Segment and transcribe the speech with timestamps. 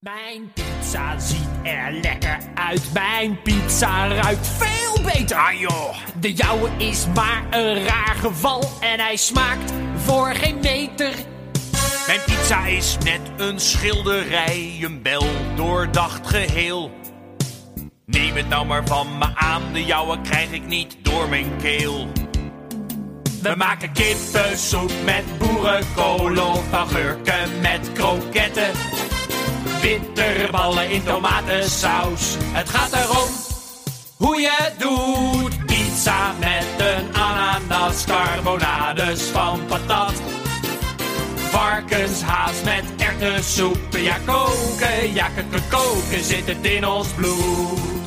[0.00, 2.92] Mijn pizza ziet er lekker uit.
[2.92, 5.36] Mijn pizza ruikt veel beter.
[5.36, 8.62] Ah joh, de jouwe is maar een raar geval.
[8.80, 11.14] En hij smaakt voor geen meter.
[12.06, 15.26] Mijn pizza is net een schilderij, een bel
[15.56, 16.90] doordacht geheel.
[18.06, 22.08] Neem het nou maar van me aan, de jouwe krijg ik niet door mijn keel.
[23.42, 28.70] We maken kippensoep met boerenkool of augurken met kroketten.
[29.80, 32.36] Bitterballen in tomatensaus.
[32.40, 33.28] Het gaat erom
[34.16, 35.66] hoe je het doet.
[35.66, 40.12] Pizza met een ananas, carbonades van patat.
[41.50, 43.96] Varkenshaas met erwtensoep.
[43.96, 47.99] Ja, koken, ja, koken, koken zit het in ons bloed.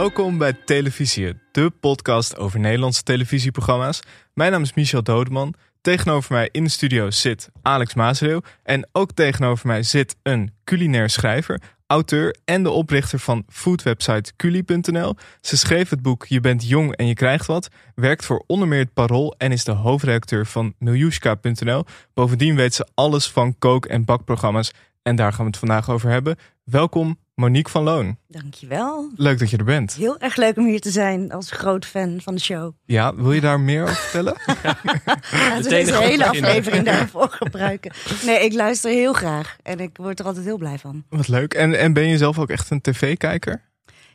[0.00, 4.00] Welkom bij Televisie, de podcast over Nederlandse televisieprogramma's.
[4.34, 5.54] Mijn naam is Michel Dodeman.
[5.80, 8.42] Tegenover mij in de studio zit Alex Maasreel.
[8.62, 15.14] En ook tegenover mij zit een culinair schrijver, auteur en de oprichter van foodwebsite culi.nl.
[15.40, 18.78] Ze schreef het boek Je bent jong en je krijgt wat, werkt voor onder meer
[18.80, 21.84] het Parool en is de hoofdredacteur van miljushka.nl.
[22.14, 24.70] Bovendien weet ze alles van kook- en bakprogramma's
[25.02, 26.36] en daar gaan we het vandaag over hebben.
[26.64, 28.16] Welkom Monique van Loon.
[28.28, 29.10] Dankjewel.
[29.16, 29.94] Leuk dat je er bent.
[29.94, 32.72] Heel erg leuk om hier te zijn als groot fan van de show.
[32.84, 34.36] Ja, wil je daar meer over vertellen?
[34.46, 37.92] Laten we deze hele aflevering daarvoor gebruiken.
[38.24, 41.04] Nee, ik luister heel graag en ik word er altijd heel blij van.
[41.08, 41.54] Wat leuk.
[41.54, 43.62] En, en ben je zelf ook echt een tv-kijker?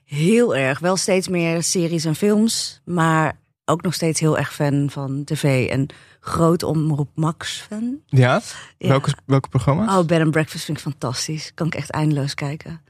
[0.04, 0.80] Heel erg.
[0.80, 5.70] Wel steeds meer series en films, maar ook nog steeds heel erg fan van tv
[5.70, 5.88] en
[6.20, 8.00] groot omroep Max fan.
[8.06, 8.42] Ja?
[8.78, 8.88] Ja.
[8.88, 9.96] Welke, welke programma's?
[9.96, 11.52] Oh, Bed and Breakfast vind ik fantastisch.
[11.54, 12.82] Kan ik echt eindeloos kijken.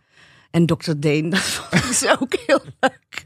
[0.56, 0.92] En Dr.
[0.98, 3.26] Deen, dat vond ik ook heel leuk.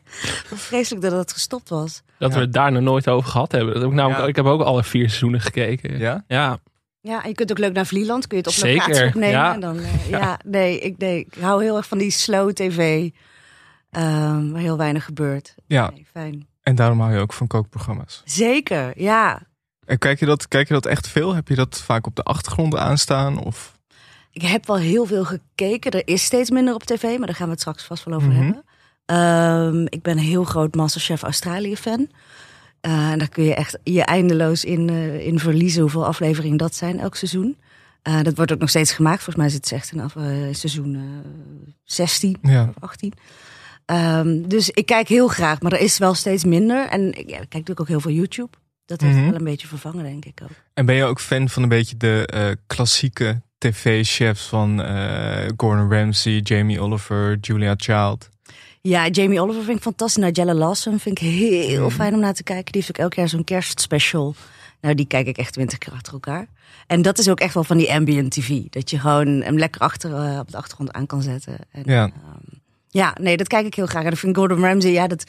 [0.53, 2.01] Vreselijk dat het gestopt was.
[2.17, 2.35] Dat Ja.
[2.37, 3.73] we het daar nog nooit over gehad hebben.
[3.73, 4.27] Dat heb ik, namelijk, Ja.
[4.27, 5.97] ik heb ook alle vier seizoenen gekeken.
[5.97, 6.23] Ja?
[6.27, 6.59] Ja,
[7.01, 8.27] Ja, en je kunt ook leuk naar Vlieland.
[8.27, 9.29] Kun je het op Zeker, locatie opnemen.
[9.29, 9.53] ja.
[9.53, 10.39] En dan, eh, ja.
[10.45, 13.09] nee, ik, nee, ik hou heel erg van die slow tv.
[13.89, 15.55] ehm, waar heel weinig gebeurt.
[15.67, 16.47] Ja, Nee, fijn.
[16.61, 18.21] en daarom hou je ook van kookprogramma's.
[18.25, 19.41] Zeker, ja.
[19.85, 21.35] En kijk je, dat, kijk je dat echt veel?
[21.35, 23.37] Heb je dat vaak op de achtergrond aanstaan?
[23.43, 23.77] Of...
[24.39, 25.91] Ik heb wel heel veel gekeken.
[25.91, 28.29] Er is steeds minder op tv, maar daar gaan we het straks vast wel over
[28.29, 28.37] Mhm.
[28.43, 28.63] hebben.
[29.05, 32.09] Ehm, ik ben een heel groot Masterchef Australië fan.
[32.81, 36.75] Eh, en daar kun je echt je eindeloos in, eh, in verliezen hoeveel afleveringen dat
[36.75, 37.57] zijn elk seizoen.
[38.01, 39.23] Eh, dat wordt ook nog steeds gemaakt.
[39.23, 40.11] Volgens mij zit het echt in af,
[40.51, 41.01] seizoen eh
[41.83, 42.63] 16 Ja.
[42.75, 43.13] of 18.
[43.85, 46.87] Ehm, dus ik kijk heel graag, maar er is wel steeds minder.
[46.87, 48.57] En ik, ja, ik kijk natuurlijk ook heel veel YouTube.
[48.85, 50.49] Dat heeft het wel een beetje vervangen, denk ik ook.
[50.73, 56.39] En ben je ook fan van een beetje de klassieke tv-chefs van eh, Gordon Ramsay,
[56.43, 58.29] Jamie Oliver, Julia Child?
[58.81, 60.23] Ja, Jamie Oliver vind ik fantastisch.
[60.23, 61.95] Nigella Lawson vind ik heel Mhm.
[61.95, 62.71] fijn om naar te kijken.
[62.71, 64.35] Die heeft ook elk jaar zo'n kerstspecial.
[64.81, 66.47] Nou, die kijk ik echt twintig keer achter elkaar.
[66.87, 68.49] En dat is ook echt wel van die ambient tv.
[68.69, 71.57] Dat je gewoon hem lekker achter eh, op de achtergrond aan kan zetten.
[71.71, 72.03] En, Ja.
[72.03, 72.57] ehm,
[72.89, 74.03] ja, nee, dat kijk ik heel graag.
[74.03, 75.23] En ik vind Gordon Ramsay, ja, dat,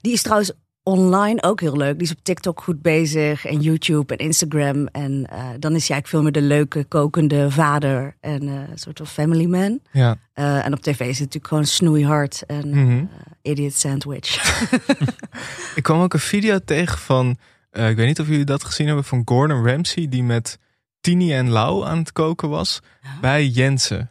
[0.00, 0.52] die is trouwens
[0.90, 1.94] online ook heel leuk.
[1.98, 4.86] Die is op TikTok goed bezig en YouTube en Instagram.
[4.86, 8.96] En eh, dan is hij eigenlijk veel meer de leuke, kokende vader en eh, soort
[8.98, 9.80] van family man.
[9.92, 10.16] Ja.
[10.32, 13.04] Eh, en op tv is het natuurlijk gewoon snoeihard en Mhm.
[13.42, 14.60] idiot sandwich.
[15.76, 17.30] Ik kwam ook een video tegen van,
[17.70, 20.58] ik weet niet of jullie dat gezien hebben, van Gordon Ramsay die met
[21.00, 22.80] Tini en Lau aan het koken was
[23.20, 24.10] bij Jensen.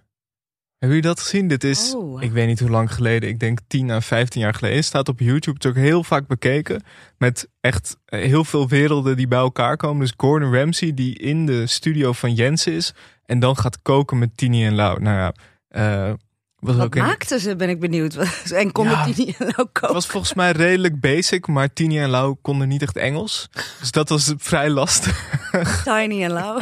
[0.79, 1.47] Hebben jullie dat gezien?
[1.47, 2.21] Dit is, Oh.
[2.23, 4.83] ik weet niet hoe lang geleden, ik denk 10 à 15 jaar geleden.
[4.83, 6.83] Staat op YouTube, het is ook heel vaak bekeken.
[7.17, 9.99] Met echt eh, heel veel werelden die bij elkaar komen.
[9.99, 12.93] Dus Gordon Ramsay die in de studio van Jensen is
[13.25, 15.01] en dan gaat koken met Tini en Lau.
[15.01, 15.33] Nou ja,
[15.67, 16.13] eh,
[16.59, 18.15] was Wat ook een, maakten ze, ben ik benieuwd.
[18.51, 19.05] en kon Ja.
[19.05, 22.81] die niet ook Het was volgens mij redelijk basic, maar Tini en Lau konden niet
[22.81, 23.49] echt Engels.
[23.79, 25.39] Dus dat was vrij lastig.
[25.83, 26.53] Tiny en lauw.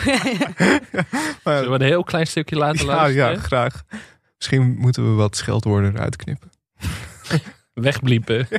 [1.44, 3.32] Maar, zullen we een heel klein stukje laten ja, luisteren?
[3.34, 3.84] ja, graag.
[4.38, 6.50] Misschien moeten we wat scheldwoorden eruit knippen.
[7.82, 8.48] Wegbliepen.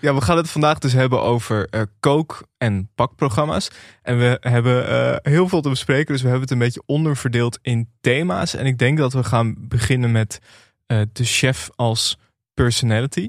[0.00, 3.70] Ja, we gaan het vandaag dus hebben over eh, kook- en bakprogramma's.
[4.02, 7.58] En we hebben eh, heel veel te bespreken, dus we hebben het een beetje onderverdeeld
[7.62, 8.54] in thema's.
[8.54, 10.38] En ik denk dat we gaan beginnen met
[10.86, 12.18] eh, de chef als
[12.54, 13.28] personality.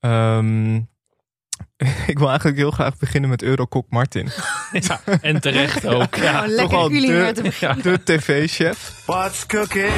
[0.00, 0.80] Ehm,
[2.06, 4.30] ik wil eigenlijk heel graag beginnen met Eurokok Martin.
[4.72, 6.14] ja, en terecht ook.
[6.14, 6.46] Ja.
[6.46, 7.34] Lekker wel culinair
[7.82, 9.02] de- tv-chef.
[9.06, 9.92] What's cooking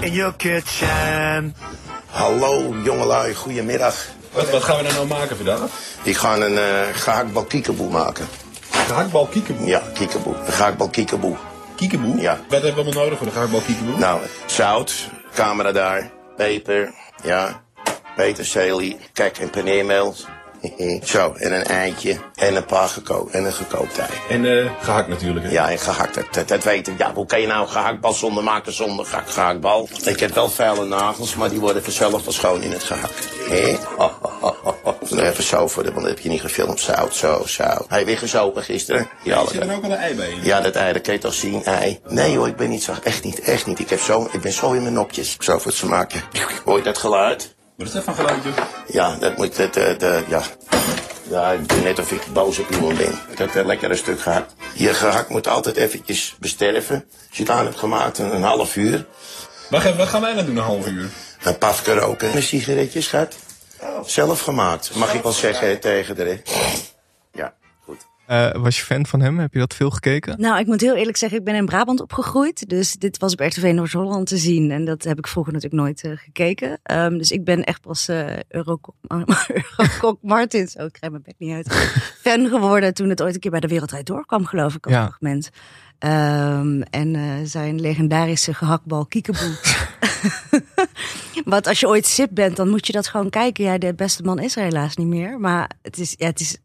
[0.00, 1.54] in your kitchen?
[2.06, 4.06] Hallo jongelui, goedemiddag.
[4.32, 5.60] Wat, wat gaan we daar nou maken vandaag?
[6.02, 8.26] Ik ga een uh, gehaktbal kiekeboe maken.
[8.70, 9.66] Gehaktbal kiekeboe.
[9.66, 10.34] Ja, kiekeboe.
[10.34, 11.36] Een gehaktbal kiekeboe.
[11.76, 12.20] Kiekeboe?
[12.20, 12.32] Ja.
[12.48, 13.98] Wat hebben we allemaal nodig voor de gehaktbal kiekeboe?
[13.98, 16.92] Nou, zout, camera daar, peper,
[17.22, 17.62] ja,
[18.16, 20.14] peterselie, kijk, en paneermeel.
[21.04, 24.08] Zo, en een eitje en een paar gekookt en een gekookt ei.
[24.28, 25.46] En eh, gehakt natuurlijk.
[25.46, 25.52] Hè?
[25.52, 26.98] Ja, en gehakt, dat, dat, dat weet ik.
[26.98, 29.88] Ja, hoe kan je nou een gehaktbal zonder maken zonder ge- gehaktbal?
[30.04, 33.28] Ik heb wel vuile nagels, maar die worden vanzelf wel schoon in het gehakt.
[33.48, 33.76] Hé?
[33.96, 34.94] Oh, oh, oh, oh, oh.
[35.18, 36.80] Even zo voor de, want dat heb je niet gefilmd.
[36.80, 37.84] Zout, zo, zout.
[37.88, 39.08] Hij weer gezopen gisteren.
[39.22, 40.38] Ja, Zit er ook al een ei bij in?
[40.42, 42.00] ja, dat ei, dat kan je toch zien, ei.
[42.08, 43.78] Nee hoor, ik ben niet zo, echt niet, echt niet.
[43.78, 45.36] Ik, heb zo, ik ben zo in mijn nopjes.
[45.38, 46.20] Zo voor het maken.
[46.64, 47.56] Hoor je dat geluid?
[47.78, 48.50] Wat is dat van geluidje?
[48.86, 50.42] Ja, dat moet, dat, eh, de, ja.
[51.30, 53.18] Ja, ik doe net of ik boos op iemand ben.
[53.30, 54.52] Ik heb een lekker een stuk gehakt.
[54.74, 57.04] Je gehakt moet altijd eventjes besterven.
[57.28, 59.06] Als je het aan hebt gemaakt, een, een half uur.
[59.70, 61.08] Wat, gaan- wat gaan wij dan doen een half uur?
[61.42, 62.36] Een pafke roken.
[62.36, 63.34] Een sigaretje, schat.
[64.06, 66.40] Zelf gemaakt, mag ik wel zeggen tegen de...
[66.44, 66.52] Ja,
[68.28, 69.38] Eh, was je fan van hem?
[69.38, 70.40] Heb je dat veel gekeken?
[70.40, 72.68] Nou, ik moet heel eerlijk zeggen, ik ben in Brabant opgegroeid.
[72.68, 74.70] Dus dit was op RTV Noord-Holland te zien.
[74.70, 76.78] En dat heb ik vroeger natuurlijk nooit eh, gekeken.
[76.82, 78.94] Ehm, dus ik ben echt pas eh Eurokok
[79.76, 81.72] Eurokok Martins, oh ik krijg mijn bek niet uit,
[82.24, 85.06] fan geworden toen het ooit een keer bij de Wereldrijd doorkwam, geloof ik, als Ja.
[85.06, 85.50] fragment.
[85.98, 89.56] Ehm, en zijn legendarische gehaktbal Kiekeboe.
[91.44, 93.64] Wat als je ooit sip bent, dan moet je dat gewoon kijken.
[93.64, 95.38] Ja, de beste man is er helaas niet meer.
[95.40, 96.58] Maar het is, ja, het is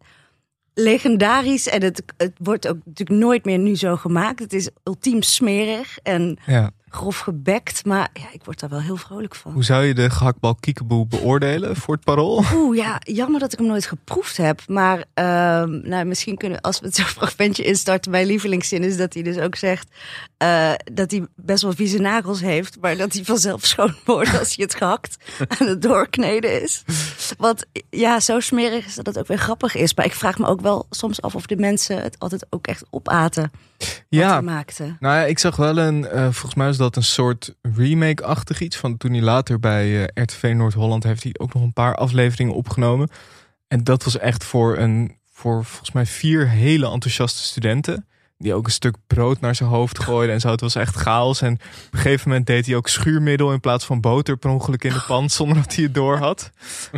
[0.74, 1.68] legendarisch.
[1.68, 4.40] En het, het wordt ook natuurlijk nooit meer nu zo gemaakt.
[4.40, 6.72] Het is ultiem smerig en Ja.
[6.90, 7.86] grof gebekt.
[7.86, 9.52] Maar ja, ik word daar wel heel vrolijk van.
[9.54, 12.44] Hoe zou je de gehaktbal kiekeboe beoordelen voor het parool?
[12.54, 14.62] Oeh, ja, jammer dat ik hem nooit geproefd heb.
[14.68, 19.14] Maar ehm, nou, misschien kunnen, als we het zo'n fragmentje instarten, mijn lievelingszin is dat
[19.14, 19.88] hij dus ook zegt
[20.44, 24.56] eh, dat hij best wel vieze nagels heeft, maar dat hij vanzelf schoon wordt als
[24.56, 25.18] hij het gehakt
[25.60, 26.84] aan het doorkneden is.
[27.38, 29.94] Want ja, zo smerig is dat het ook weer grappig is.
[29.94, 32.86] Maar ik vraag me ook wel soms af of de mensen het altijd ook echt
[32.90, 34.84] opaten wat Ja, hij maakte.
[35.00, 38.78] Nou ja, ik zag wel een, eh, volgens mij is dat een soort remake-achtig iets.
[38.78, 42.56] Van toen hij later bij eh, RTV Noord-Holland heeft hij ook nog een paar afleveringen
[42.56, 43.10] opgenomen.
[43.68, 48.08] En dat was echt voor een, voor volgens mij vier hele enthousiaste studenten.
[48.38, 50.50] Die ook een stuk brood naar zijn hoofd gooiden en zo.
[50.50, 51.42] Het was echt chaos.
[51.42, 51.60] En op
[51.92, 55.04] een gegeven moment deed hij ook schuurmiddel in plaats van boter per ongeluk in de
[55.08, 55.30] pan.
[55.40, 56.52] Zonder dat hij het door had.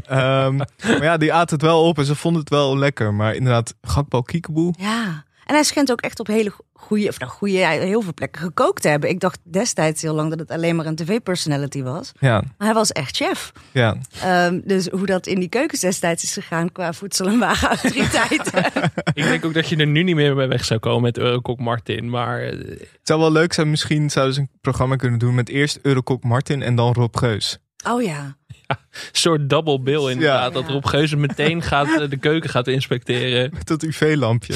[0.05, 3.13] Ehm, maar ja, die aten het wel op en ze vonden het wel lekker.
[3.13, 4.73] Maar inderdaad, gakbal kiekeboe.
[4.77, 5.23] Ja.
[5.45, 8.81] En hij schijnt ook echt op hele goede, of nou goede, heel veel plekken gekookt
[8.81, 9.09] te hebben.
[9.09, 12.12] Ik dacht destijds heel lang dat het alleen maar een tv-personality was.
[12.19, 13.51] Ja, Maar hij was echt chef.
[13.71, 13.97] ja.
[14.21, 18.63] Ehm, dus hoe dat in die keukens destijds is gegaan qua voedsel- en wagenautoriteiten.
[19.13, 21.59] Ik denk ook dat je er nu niet meer mee weg zou komen met Eurokok
[21.59, 22.09] Martin.
[22.09, 25.50] Maar eh, Het zou wel leuk zijn, misschien zouden ze een programma kunnen doen met
[25.50, 27.57] eerst Eurokok Martin en dan Rob Geus.
[27.87, 28.37] Oh ja.
[28.67, 28.77] een
[29.11, 30.53] soort double bill inderdaad.
[30.53, 30.61] Ja.
[30.61, 33.49] Dat Rob Geuze meteen gaat, eh, de keuken gaat inspecteren.
[33.53, 34.53] Met dat UV-lampje.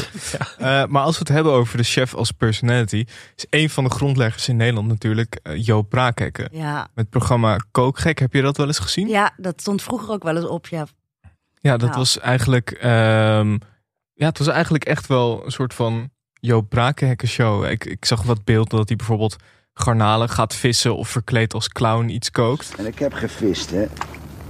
[0.57, 3.05] Eh, maar als we het hebben over de chef als personality,
[3.35, 6.49] is een van de grondleggers in Nederland natuurlijk eh, Joop Braakhekken.
[6.51, 6.77] Ja.
[6.79, 9.07] Met het programma Kookgek, heb je dat wel eens gezien?
[9.07, 10.67] ja, dat stond vroeger ook wel eens op.
[10.67, 10.85] Ja.
[11.61, 11.95] Ja, dat Ja.
[11.95, 13.57] was eigenlijk, ehm,
[14.13, 17.65] ja, het was eigenlijk echt wel een soort van Joop Braakhekken show.
[17.65, 19.35] Ik, ik zag wat beelden dat hij bijvoorbeeld
[19.81, 22.73] garnalen gaat vissen of verkleed als clown iets kookt.
[22.77, 23.85] En ik heb gevist, hè.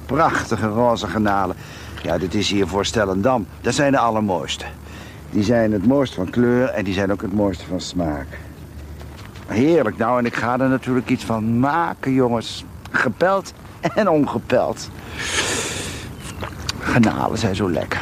[0.05, 1.55] Prachtige roze granalen.
[2.03, 3.47] Ja, dit is hier voor Stellendam.
[3.61, 4.65] Dat zijn de allermooiste.
[5.29, 8.27] Die zijn het mooist van kleur en die zijn ook het mooiste van smaak.
[9.47, 12.63] Heerlijk nou, en ik ga er natuurlijk iets van maken, jongens.
[12.91, 13.53] Gepeld
[13.95, 14.89] en ongepeld.
[16.79, 18.01] Garnalen zijn zo lekker.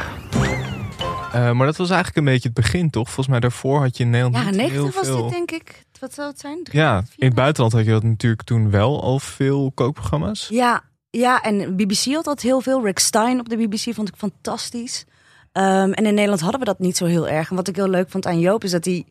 [1.32, 3.04] Eh, maar dat was eigenlijk een beetje het begin, toch?
[3.06, 5.22] Volgens mij daarvoor had je in Nederland Ja, niet 90 heel was veel.
[5.22, 5.84] dit denk ik.
[6.00, 6.58] Wat zou het zijn?
[6.72, 10.46] Ja, in het buitenland had je dat natuurlijk toen wel al veel kookprogramma's.
[10.50, 12.84] Ja, ja, en BBC had dat heel veel.
[12.84, 15.04] Rick Stein op de BBC vond ik fantastisch.
[15.52, 17.50] Ehm, en in Nederland hadden we dat niet zo heel erg.
[17.50, 19.04] En wat ik heel leuk vond aan Joop is dat hij...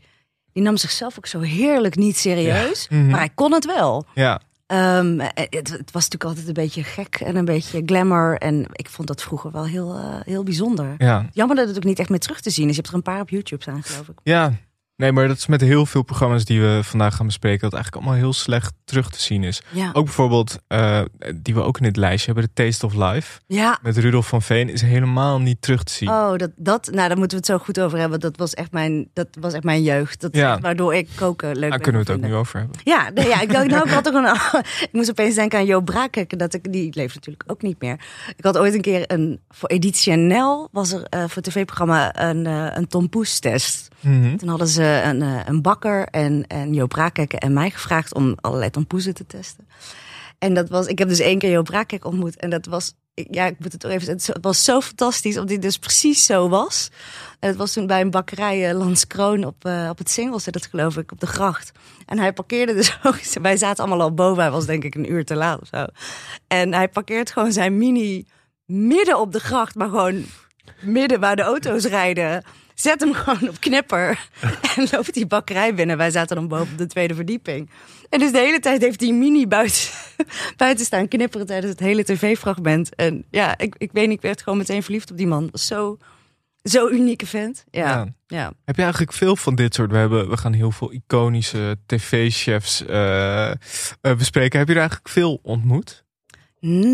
[0.53, 2.88] Die nam zichzelf ook zo heerlijk niet serieus.
[2.89, 3.08] Mhm.
[3.08, 4.06] Maar hij kon het wel.
[4.13, 8.38] Ja, Ehm, het, het was natuurlijk altijd een beetje gek en een beetje glamour.
[8.38, 10.96] En ik vond dat vroeger wel heel, eh, heel bijzonder.
[10.98, 12.75] ja, Jammer dat het ook niet echt meer terug te zien is.
[12.75, 14.20] Je hebt er een paar op YouTube staan, geloof ik.
[14.24, 14.53] ja.
[14.98, 18.04] Nee, maar dat is met heel veel programma's die we vandaag gaan bespreken, dat eigenlijk
[18.04, 19.62] allemaal heel slecht terug te zien is.
[19.70, 21.01] Ja, Ook bijvoorbeeld, eh,
[21.36, 23.39] die we ook in dit lijstje hebben, de Taste of Life.
[23.48, 23.80] ja.
[23.82, 26.10] Met Rudolf van Veen is helemaal niet terug te zien.
[26.10, 28.20] Oh, dat, dat, nou, daar moeten we het zo goed over hebben.
[28.20, 30.22] Dat was echt mijn, dat was echt mijn jeugd.
[30.22, 30.60] Dat, Ja.
[30.60, 32.77] Waardoor ik koken leuk Daar kunnen we het ook nu over hebben.
[32.84, 35.66] Ja, nee, ja ik, dacht, nou, ik, had ook een, ik moest opeens denken aan
[35.66, 36.38] Joop Braakhekken.
[36.38, 38.00] Dat ik, die leeft natuurlijk ook niet meer.
[38.38, 42.46] Ik had ooit een keer een, voor Editie NL was er eh, voor tv-programma een,
[42.46, 43.88] eh een tompoes-test.
[44.00, 44.36] Mhm.
[44.36, 48.70] Toen hadden ze een, eh, een bakker en, en Joop en mij gevraagd om allerlei
[48.70, 49.67] tompoezen te testen.
[50.39, 52.36] En dat was, ik heb dus één keer Jo Braakek ontmoet.
[52.36, 54.08] En dat was, ja, ik moet het toch even.
[54.08, 56.89] Het was zo fantastisch, omdat hij dus precies zo was.
[57.39, 60.46] En het was toen bij een bakkerij eh, Lans Kroon op, eh, op het Singels,
[60.46, 61.72] dat geloof ik, op de gracht.
[62.06, 64.41] En hij parkeerde dus ook, wij zaten allemaal al boven.
[64.41, 65.86] Hij was denk ik een uur te laat of zo.
[66.48, 68.25] En hij parkeert gewoon zijn mini
[68.65, 70.25] midden op de gracht, maar gewoon
[70.82, 72.44] midden waar de auto's rijden.
[72.79, 74.29] Zet hem gewoon op knipper
[74.75, 75.98] en loopt die bakkerij binnen.
[75.98, 77.69] Wij zaten dan boven op de tweede verdieping.
[78.10, 79.81] En dus de hele tijd heeft die mini buiten,
[80.57, 82.96] buiten staan knipperen tijdens het hele tv-fragment.
[82.96, 85.50] En ja, ik, ik weet niet, ik werd gewoon meteen verliefd op die man.
[85.53, 85.98] Zo,
[86.63, 87.63] zo unieke vent.
[87.72, 88.07] Ja, Ja.
[88.27, 88.53] ja.
[88.65, 89.91] Heb je eigenlijk veel van dit soort?
[89.91, 93.57] We, hebben, we gaan heel veel iconische tv-chefs eh, eh,
[94.01, 94.60] bespreken.
[94.60, 96.05] Heb je er eigenlijk veel ontmoet?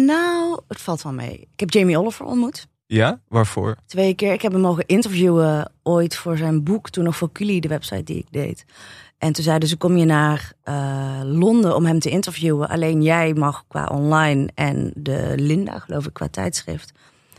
[0.06, 1.48] Nou, het valt wel mee.
[1.54, 2.68] Ik heb Jamie Oliver ontmoet.
[2.86, 3.20] Ja?
[3.28, 3.76] Waarvoor?
[3.86, 4.34] Twee keer.
[4.34, 6.90] Ik heb hem mogen interviewen ooit voor zijn boek.
[6.90, 8.66] Toen nog voor Culi, de website die ik deed.
[9.18, 12.70] En toen zeiden ze, kom je naar eh, Londen om hem te interviewen.
[12.70, 16.92] Alleen jij mag qua online en de Linda, geloof ik, qua tijdschrift.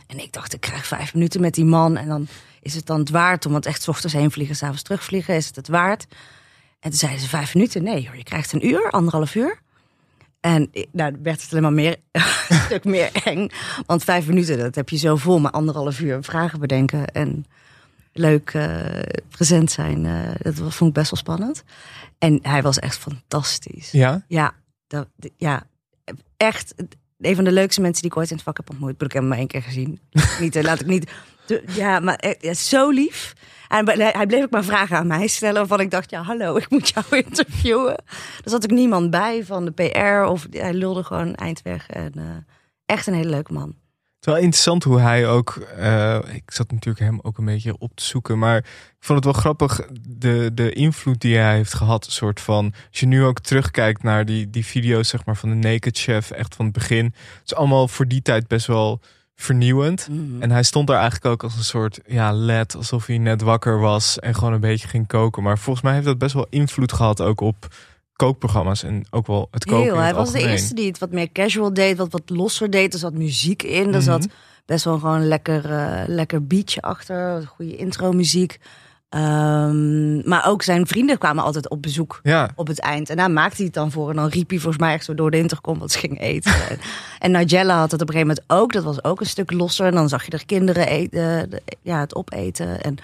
[0.07, 1.97] En ik dacht, ik krijg vijf minuten met die man.
[1.97, 2.27] En dan
[2.61, 5.35] is het dan het waard om het echt 's ochtends heen vliegen, s'avonds terugvliegen.
[5.35, 6.07] Is het het waard?
[6.79, 7.83] En toen zeiden ze, vijf minuten?
[7.83, 9.59] Nee hoor, je krijgt een uur, anderhalf uur.
[10.45, 12.21] En ik- nou werd het alleen maar meer, een
[12.65, 13.49] stuk meer eng.
[13.85, 15.39] Want vijf minuten, dat heb je zo vol.
[15.39, 17.45] Maar anderhalf uur vragen bedenken en
[18.13, 20.05] leuk eh, present zijn.
[20.05, 21.63] eh, dat vond ik best wel spannend.
[22.17, 23.91] En hij was echt fantastisch.
[23.91, 24.23] Ja?
[24.27, 24.53] Ja,
[24.87, 25.63] dat, ja,
[26.37, 26.73] echt
[27.19, 28.91] een van de leukste mensen die ik ooit in het vak heb ontmoet.
[28.91, 29.99] Ik heb hem maar één keer gezien.
[30.39, 31.11] niet, eh, laat ik niet.
[31.67, 33.33] Ja, maar ja, zo lief.
[33.67, 35.55] En hij bleef ook maar vragen aan mij stellen.
[35.55, 37.95] Waarvan ik dacht, ja, hallo, ik moet jou interviewen.
[38.43, 40.29] Er zat ook niemand bij van de PR.
[40.29, 41.89] Of hij lulde gewoon eindweg.
[41.89, 42.23] En eh,
[42.85, 43.67] echt een hele leuke man.
[44.15, 45.55] Het is wel interessant hoe hij ook.
[45.77, 48.39] eh, ik zat natuurlijk hem ook een beetje op te zoeken.
[48.39, 49.81] Maar ik vond het wel grappig.
[50.09, 52.05] De, de invloed die hij heeft gehad.
[52.05, 52.73] Een soort van.
[52.89, 56.31] Als je nu ook terugkijkt naar die, die video's, zeg maar, van de Naked Chef.
[56.31, 57.05] Echt van het begin.
[57.05, 59.01] Het is allemaal voor die tijd best wel
[59.35, 60.07] vernieuwend.
[60.09, 60.41] Mhm.
[60.41, 62.75] En hij stond daar eigenlijk ook als een soort ja, led.
[62.75, 64.19] Alsof hij net wakker was.
[64.19, 65.43] En gewoon een beetje ging koken.
[65.43, 67.67] Maar volgens mij heeft dat best wel invloed gehad ook op
[68.15, 68.83] kookprogramma's.
[68.83, 69.83] En ook wel het koken.
[69.83, 72.93] Heel, hij was de eerste die het wat meer casual deed, wat wat losser deed.
[72.93, 74.29] Er zat muziek in, er zat Mhm.
[74.65, 78.59] best wel gewoon een lekker, eh, lekker beatje achter, goede intro muziek.
[79.09, 83.09] Ehm, maar ook zijn vrienden kwamen altijd op bezoek Ja, op het eind.
[83.09, 84.09] En daar maakte hij het dan voor.
[84.09, 86.53] En dan riep hij volgens mij echt zo door de intercom wat ze ging eten.
[87.19, 88.73] en, Nigella had het op een gegeven moment ook.
[88.73, 89.85] Dat was ook een stuk losser.
[89.85, 92.81] En dan zag je er kinderen eten, de- ja, het opeten.
[92.81, 92.95] En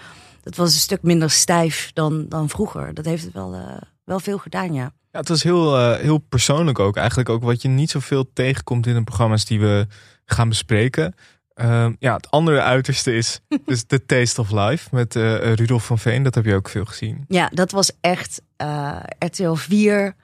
[0.42, 2.94] dat was een stuk minder stijf dan, dan vroeger.
[2.94, 4.92] Dat heeft het wel, eh, wel veel gedaan, ja.
[5.10, 6.96] Ja, het was heel, eh, heel persoonlijk ook.
[6.96, 9.86] Eigenlijk ook wat je niet zoveel tegenkomt in de programma's die we
[10.24, 11.14] gaan bespreken.
[11.62, 15.98] Ehm, ja, het andere uiterste is dus The Taste of Life met eh, Rudolf van
[15.98, 16.22] Veen.
[16.22, 17.24] Dat heb je ook veel gezien.
[17.28, 20.14] Ja, dat was echt eh, RTL 4.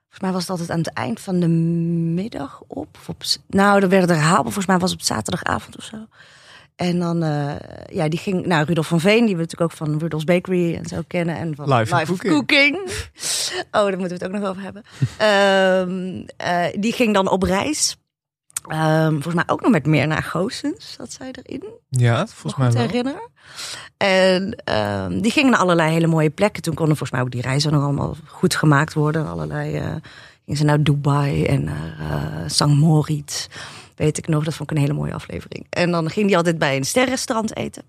[0.00, 2.98] Volgens mij was het altijd aan het eind van de middag op.
[3.46, 4.42] Nou, dan werd het herhaald.
[4.42, 5.96] Volgens mij was het op zaterdagavond of zo.
[6.76, 7.54] En dan, eh,
[7.86, 10.86] ja, die ging, nou, Rudolf van Veen, die we natuurlijk ook van Rudolf's Bakery en
[10.86, 11.36] zo kennen.
[11.36, 12.32] En van Live of Cooking.
[12.32, 12.78] Cooking.
[13.70, 14.82] Oh, daar moeten we het ook nog over hebben.
[15.18, 17.96] Ehm, eh, die ging dan op reis.
[18.66, 22.70] Ehm, volgens mij ook nog met meer naar Goossens, zat zij erin Ja, volgens mij
[22.72, 22.82] wel.
[22.82, 23.30] herinneren.
[23.96, 26.62] En ehm, die gingen naar allerlei hele mooie plekken.
[26.62, 29.28] Toen konden volgens mij ook die reizen nog allemaal goed gemaakt worden.
[29.28, 29.94] Allerlei, eh
[30.44, 32.66] gingen ze naar Dubai en naar eh St.
[32.66, 33.46] Moritz.
[33.96, 35.66] Weet ik nog, dat vond ik een hele mooie aflevering.
[35.70, 37.82] En dan ging die altijd bij een sterrenstrand eten.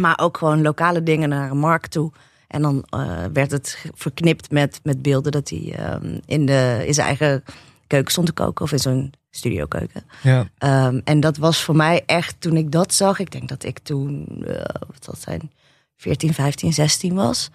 [0.00, 2.12] Maar ook gewoon lokale dingen naar een markt toe.
[2.46, 6.94] En dan eh, werd het verknipt met, met beelden dat hij ehm, in, de, in
[6.94, 7.44] zijn eigen
[7.86, 8.64] keuken stond te koken.
[8.64, 10.04] Of in zo'n studiokeuken.
[10.22, 10.48] Ja.
[10.58, 13.78] Ehm, en dat was voor mij echt, toen ik dat zag, ik denk dat ik
[13.78, 15.50] toen, eh, wat zal het zijn,
[15.96, 17.50] 14, 15, 16 was.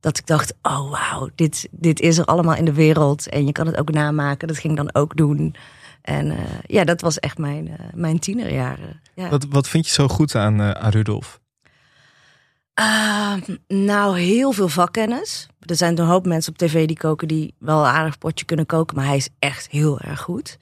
[0.00, 3.28] Dat ik dacht, oh wauw, dit, dit is er allemaal in de wereld.
[3.28, 5.54] En je kan het ook namaken, dat ging ik dan ook doen.
[6.02, 9.00] En eh, ja, dat was echt mijn, eh, mijn tienerjaren.
[9.14, 9.28] Ja.
[9.28, 11.40] Wat, wat vind je zo goed aan, aan Rudolf?
[12.74, 15.46] Ehm, nou, heel veel vakkennis.
[15.60, 18.66] Er zijn een hoop mensen op tv die koken die wel een aardig potje kunnen
[18.66, 20.58] koken, maar hij is echt heel erg goed.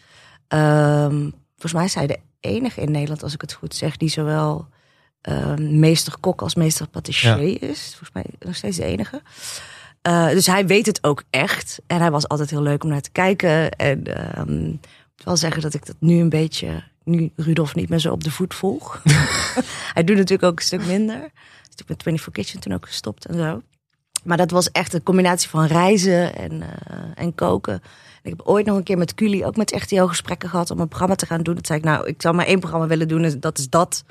[0.49, 4.09] Ehm, volgens mij is hij de enige in Nederland, als ik het goed zeg, die
[4.09, 4.69] zowel
[5.21, 7.88] ehm, meester kok als meester patissier is.
[7.88, 9.23] Volgens mij nog steeds de enige.
[10.02, 11.81] Eh, dus hij weet het ook echt.
[11.87, 13.71] En hij was altijd heel leuk om naar te kijken.
[13.71, 17.88] En ehm, ik moet wel zeggen dat ik dat nu een beetje, nu Rudolf niet
[17.88, 19.02] meer zo op de voet volg.
[19.95, 21.17] hij doet natuurlijk ook een stuk minder.
[21.17, 23.62] Is natuurlijk met 24 Kitchen toen ook gestopt en zo.
[24.25, 27.83] Maar dat was echt een combinatie van reizen en, eh, en koken.
[28.23, 30.89] Ik heb ooit nog een keer met Culi, ook met RTL gesprekken gehad om een
[30.89, 31.55] programma te gaan doen.
[31.55, 34.05] Dat zei ik, nou, ik zou maar één programma willen doen en dat is dat.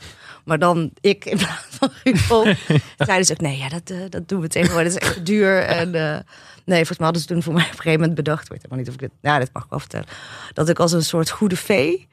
[0.46, 2.70] Maar dan ik in plaats van Rudolf.
[2.98, 4.94] Zeiden ze ook, nee, ja, dat, eh, dat doen we tegenwoordig.
[4.94, 5.64] Dat is echt duur.
[5.64, 6.20] En eh,
[6.66, 8.44] nee, volgens mij hadden ze toen voor mij op een gegeven moment bedacht.
[8.44, 10.08] Ik weet helemaal niet of ik dit, ja, dit mag ik wel vertellen.
[10.54, 12.08] Dat ik als een soort goede vee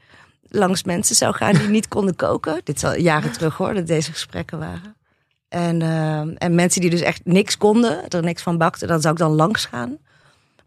[0.49, 2.61] langs mensen zou gaan die niet konden koken.
[2.65, 4.97] Dit is al jaren terug hoor, dat deze gesprekken waren.
[5.49, 9.13] En, eh, en mensen die dus echt niks konden, er niks van bakten, dan zou
[9.13, 9.99] ik dan langs gaan.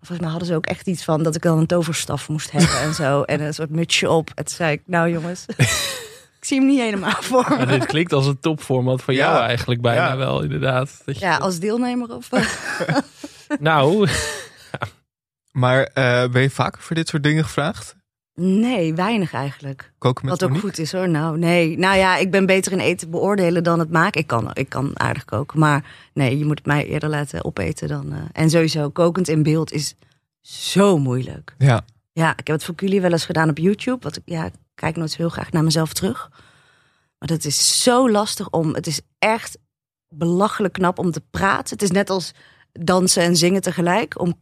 [0.08, 2.80] Volgens mij hadden ze ook echt iets van dat ik dan een toverstaf moest hebben
[2.82, 3.22] en zo.
[3.32, 4.30] En een soort mutsje op.
[4.36, 5.46] En toen zei ik, nou jongens,
[6.40, 7.66] ik zie hem niet helemaal voor me.
[7.66, 9.46] Dit klinkt als een topformat van jou Ja.
[9.48, 10.18] eigenlijk bijna Ja.
[10.18, 11.02] wel, inderdaad.
[11.06, 12.30] Dat je- Ja, als deelnemer of...
[13.60, 14.08] Nou,
[15.52, 17.96] Maar eh, ben je vaker voor dit soort dingen gevraagd?
[18.42, 19.92] Nee, weinig eigenlijk.
[19.98, 20.70] Koken met Wat ook Monique?
[20.70, 21.10] goed is hoor.
[21.10, 21.78] Nou, nee.
[21.78, 24.22] Nou ja, ik ben beter in eten beoordelen dan het maken.
[24.22, 25.60] Ik kan, ik kan aardig koken.
[25.60, 28.14] Maar nee, je moet het mij eerder laten opeten dan.
[28.14, 29.96] eh, En sowieso, kokend in beeld is
[30.42, 31.56] zo moeilijk.
[31.58, 31.86] Ja.
[32.12, 33.98] Ja, ik heb het voor jullie wel eens gedaan op YouTube.
[34.02, 36.30] Want ik ja, ik kijk nooit zo heel graag naar mezelf terug.
[37.20, 38.74] Maar dat is zo lastig om.
[38.76, 39.58] Het is echt
[40.10, 41.74] belachelijk knap om te praten.
[41.74, 42.32] Het is net als
[42.72, 44.20] dansen en zingen tegelijk.
[44.20, 44.34] Om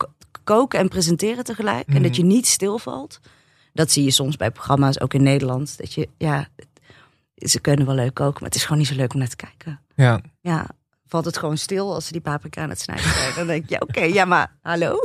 [0.43, 1.87] koken en presenteren tegelijk.
[1.87, 3.19] En dat je niet stilvalt.
[3.75, 5.77] Dat zie je soms bij programma's, ook in Nederland.
[5.77, 6.47] Dat je, ja,
[7.35, 9.35] ze kunnen wel leuk koken, maar het is gewoon niet zo leuk om naar te
[9.35, 9.81] kijken.
[9.95, 10.21] ja.
[10.41, 10.67] Ja,
[11.07, 13.33] valt het gewoon stil als ze die paprika aan het snijden zijn.
[13.35, 14.95] Dan denk ik, ja, oké, ja, maar hallo.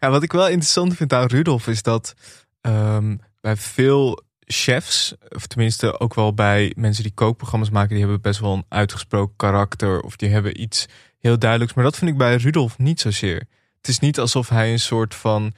[0.00, 2.14] Ja, wat ik wel interessant vind aan Rudolf is dat
[2.60, 8.20] ehm, bij veel chefs, of tenminste ook wel bij mensen die kookprogramma's maken, die hebben
[8.20, 10.86] best wel een uitgesproken karakter of die hebben iets
[11.18, 11.74] heel duidelijks.
[11.74, 13.46] Maar dat vind ik bij Rudolf niet zozeer.
[13.76, 15.52] Het is niet alsof hij een soort van.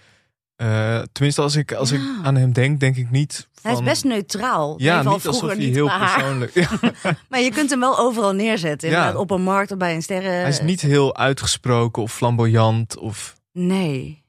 [0.57, 2.21] Eh, tenminste, als ik, als ik Ja.
[2.23, 3.49] aan hem denk, denk ik niet.
[3.55, 4.75] Van, Hij is best neutraal.
[4.77, 6.55] Ja, niet alsof vroeger hij niet heel persoonlijk.
[7.03, 8.89] Ja, Maar je kunt hem wel overal neerzetten.
[8.91, 9.15] Ja.
[9.17, 10.33] Op een markt of bij een sterren.
[10.33, 12.99] hij is niet heel uitgesproken of flamboyant.
[12.99, 14.25] Of, Nee.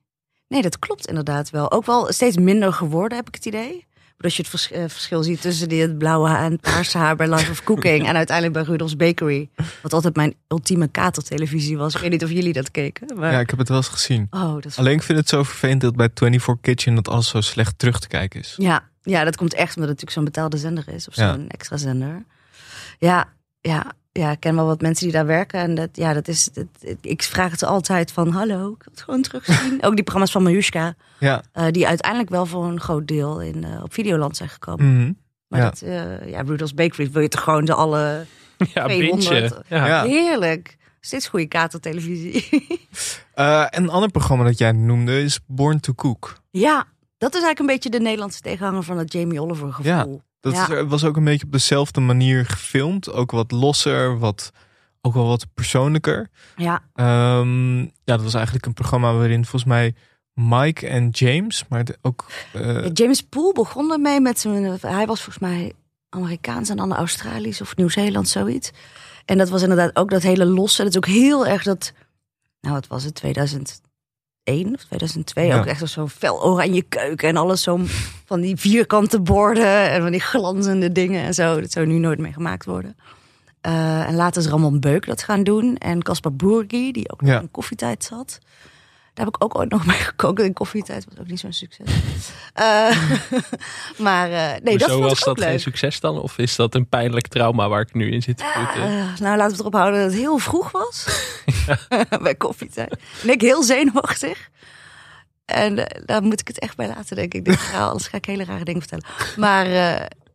[0.48, 1.72] Nee, dat klopt inderdaad wel.
[1.72, 3.87] Ook wel steeds minder geworden, heb ik het idee.
[4.20, 7.16] Als je het vers- eh, verschil ziet tussen die, het blauwe en het paarse haar
[7.16, 8.08] bij Life of Cooking...
[8.08, 9.50] en uiteindelijk bij Rudolf's Bakery.
[9.82, 11.96] Wat altijd mijn ultieme katertelevisie was.
[11.96, 13.18] Ik weet niet of jullie dat keken.
[13.18, 13.32] Maar...
[13.32, 14.28] ja, ik heb het wel eens gezien.
[14.30, 14.78] Oh, dat is...
[14.78, 18.00] Alleen ik vind het zo vervelend dat bij 24 Kitchen dat alles zo slecht terug
[18.00, 18.54] te kijken is.
[18.58, 21.08] ja, ja, dat komt echt omdat het natuurlijk zo'n betaalde zender is.
[21.08, 21.34] Of Ja.
[21.34, 22.26] zo'n extra zender.
[23.00, 25.60] Ja, ja, ja, ik ken wel wat mensen die daar werken.
[25.60, 26.66] En dat, ja, dat is, dat,
[27.02, 28.30] ik vraag het altijd van...
[28.32, 29.78] Hallo, ik wil het gewoon terugzien.
[29.86, 30.96] Ook die programma's van Majushka.
[31.20, 31.42] Ja.
[31.52, 34.94] eh, die uiteindelijk wel voor een groot deel in, eh, op Videoland zijn gekomen.
[35.01, 35.12] Mhm.
[35.48, 35.66] Maar Ja.
[35.70, 38.25] dat, eh, ja, Rudolph's Bakery wil je toch gewoon de alle
[38.74, 39.30] ja, 200.
[39.30, 39.64] bintje.
[39.68, 40.03] Ja.
[40.03, 40.75] Heerlijk.
[41.00, 42.48] Steeds goede katertelevisie.
[43.70, 46.34] Een ander programma dat jij noemde is Born to Cook.
[46.51, 46.86] ja,
[47.18, 50.22] dat is eigenlijk een beetje de Nederlandse tegenhanger van het Jamie Oliver gevoel.
[50.40, 50.70] Dat Ja.
[50.76, 53.12] is- was ook een beetje op dezelfde manier gefilmd.
[53.12, 54.52] Ook wat losser, wat,
[55.02, 56.30] ook wel wat persoonlijker.
[56.56, 59.96] Ja, Ehm, ja, dat was eigenlijk een programma waarin volgens mij
[60.34, 62.26] Mike en James, maar ook...
[62.54, 64.64] eh, Ja, James Poole begon ermee met zijn.
[64.82, 65.74] Hij was volgens mij
[66.10, 68.72] Amerikaans en dan Australisch of Nieuw-Zeeland, zoiets.
[69.26, 70.82] En dat was inderdaad ook dat hele losse.
[70.84, 71.94] Dat is ook heel erg dat.
[72.62, 73.22] Nou, wat was het?
[74.48, 75.46] 2001 of 2002.
[75.46, 75.57] Ja.
[75.60, 77.79] Ook echt zo'n fel oranje keuken en alles zo
[78.25, 81.62] van die vierkante borden en van die glanzende dingen en zo.
[81.62, 82.96] Dat zou nu nooit meer gemaakt worden.
[83.62, 85.77] Eh, en later is Ramon Beuk dat gaan doen.
[85.77, 87.40] En Caspar Boergi, die ook nog Ja.
[87.42, 88.40] in koffietijd zat.
[89.18, 91.06] Daar heb ik ook ooit nog mee gekookt in koffietijd.
[91.10, 91.88] Was ook niet zo'n succes.
[92.53, 92.98] Eh,
[93.98, 95.60] maar eh, nee, dat vond was dat geen leuk.
[95.60, 96.22] succes dan?
[96.22, 98.42] Of is dat een pijnlijk trauma waar ik nu in zit?
[98.42, 98.75] Eh,
[99.20, 101.06] nou, laten we erop houden dat het heel vroeg was.
[102.22, 102.98] bij koffietijd.
[103.24, 104.50] En ik heel zenuwachtig.
[105.46, 105.75] En
[106.06, 107.46] daar moet ik het echt bij laten, denk ik.
[107.46, 109.06] Dit verhaal, anders ga ik hele rare dingen vertellen.
[109.38, 109.68] Maar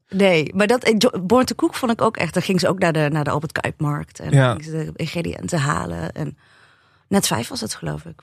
[0.08, 0.92] nee, maar dat,
[1.22, 2.34] Born to Cook vond ik ook echt.
[2.34, 4.20] Dan ging ze ook naar de, naar de Albert Kuipmarkt.
[4.20, 4.50] En Ja.
[4.52, 6.12] ging ze de ingrediënten halen.
[6.12, 6.38] En
[7.08, 8.20] net vijf was het, geloof ik.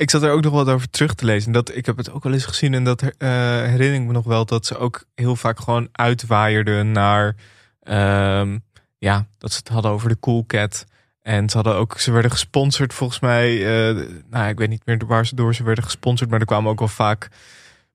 [0.00, 1.52] Ik zat er ook nog wat over terug te lezen.
[1.52, 3.28] Dat, ik heb het ook wel eens gezien en dat eh,
[3.62, 7.36] herinner ik me nog wel dat ze ook heel vaak gewoon uitwaaierden naar,
[7.82, 8.58] ehm,
[8.98, 10.84] ja, dat ze het hadden over de Cool Cat.
[11.22, 15.06] En ze hadden ook, ze werden gesponsord volgens mij, eh, nou ik weet niet meer
[15.06, 17.28] waar ze door ze werden gesponsord, maar er kwamen ook wel vaak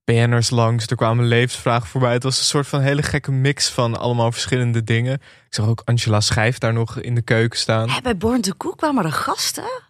[0.04, 2.14] BN'ers langs, er kwamen levensvragen voorbij.
[2.14, 5.14] Het was een soort van hele gekke mix van allemaal verschillende dingen.
[5.14, 7.90] Ik zag ook Angela Schijf daar nog in de keuken staan.
[7.90, 9.85] Hè, bij Born to Cook kwamen er gasten.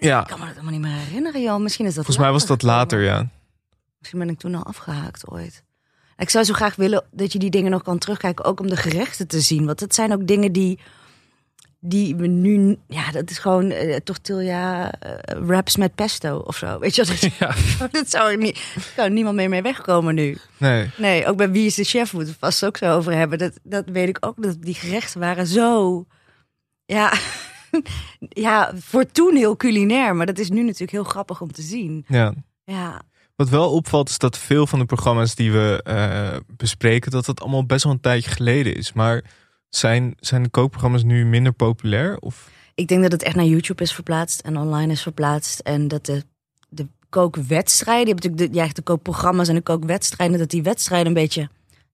[0.00, 1.60] Ja, Ik kan me dat helemaal niet meer herinneren, joh.
[1.60, 2.76] Misschien is dat volgens mij was dat gekomen.
[2.76, 3.28] later, ja.
[3.98, 5.62] Misschien ben ik toen al afgehaakt ooit.
[6.16, 8.76] Ik zou zo graag willen dat je die dingen nog kan terugkijken, ook om de
[8.76, 9.66] gerechten te zien.
[9.66, 10.78] Want het zijn ook dingen die,
[11.80, 16.78] die we nu, ja, dat is gewoon eh, tortilla eh, wraps met pesto of zo.
[16.78, 17.54] Weet je, dat, Ja.
[17.90, 18.60] dat zou er niet,
[18.96, 20.38] kan niemand meer mee wegkomen nu.
[20.56, 20.90] Nee.
[20.96, 23.38] Nee, ook bij Wie is de Chef moeten we het vast ook zo over hebben.
[23.38, 26.04] Dat, dat weet ik ook, dat die gerechten waren zo,
[26.84, 27.12] ja,
[28.46, 30.16] ja, voor toen heel culinair.
[30.16, 32.04] Maar dat is nu natuurlijk heel grappig om te zien.
[32.08, 32.34] Ja.
[32.64, 33.02] Ja,
[33.36, 37.40] Wat wel opvalt is dat veel van de programma's die we eh, bespreken, dat het
[37.40, 38.92] allemaal best wel een tijdje geleden is.
[38.92, 39.24] Maar
[39.68, 42.18] zijn, zijn de kookprogramma's nu minder populair?
[42.18, 42.50] Of?
[42.78, 45.60] ik denk dat het echt naar YouTube is verplaatst en online is verplaatst.
[45.60, 46.24] En dat de,
[46.68, 51.06] de kookwedstrijden, je hebt natuurlijk de, ja, de kookprogramma's en de kookwedstrijden, dat die wedstrijden
[51.06, 51.48] een beetje,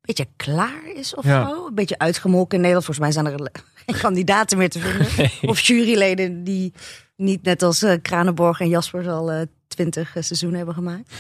[0.05, 1.49] beetje klaar is of Ja.
[1.49, 1.67] zo.
[1.67, 2.85] Een beetje uitgemolken in Nederland.
[2.85, 3.51] Volgens mij zijn er
[3.87, 5.31] geen kandidaten meer te vinden.
[5.51, 6.73] Of juryleden die
[7.17, 11.13] niet net als eh, Kranenborg en Jaspers al eh, twintig seizoenen hebben gemaakt.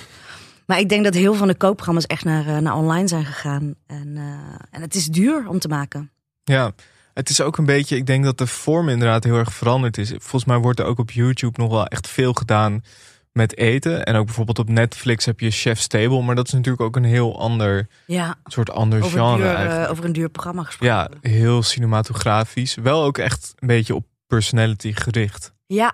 [0.66, 3.24] Maar ik denk dat heel veel van de kookprogramma's echt naar, eh, naar online zijn
[3.24, 3.74] gegaan.
[3.86, 4.22] En, eh,
[4.70, 6.10] en het is duur om te maken.
[6.44, 6.72] Ja,
[7.14, 10.08] het is ook een beetje, ik denk dat de vorm inderdaad heel erg veranderd is.
[10.08, 12.82] Volgens mij wordt er ook op YouTube nog wel echt veel gedaan
[13.34, 14.04] met eten.
[14.04, 17.04] En ook bijvoorbeeld op Netflix heb je Chef's Table, maar dat is natuurlijk ook een
[17.04, 20.96] heel ander Ja, soort ander over, genre duur, eh, over een duur programma gesproken.
[20.96, 22.74] Ja, heel cinematografisch.
[22.74, 25.52] Wel ook echt een beetje op personality gericht.
[25.66, 25.92] Ja.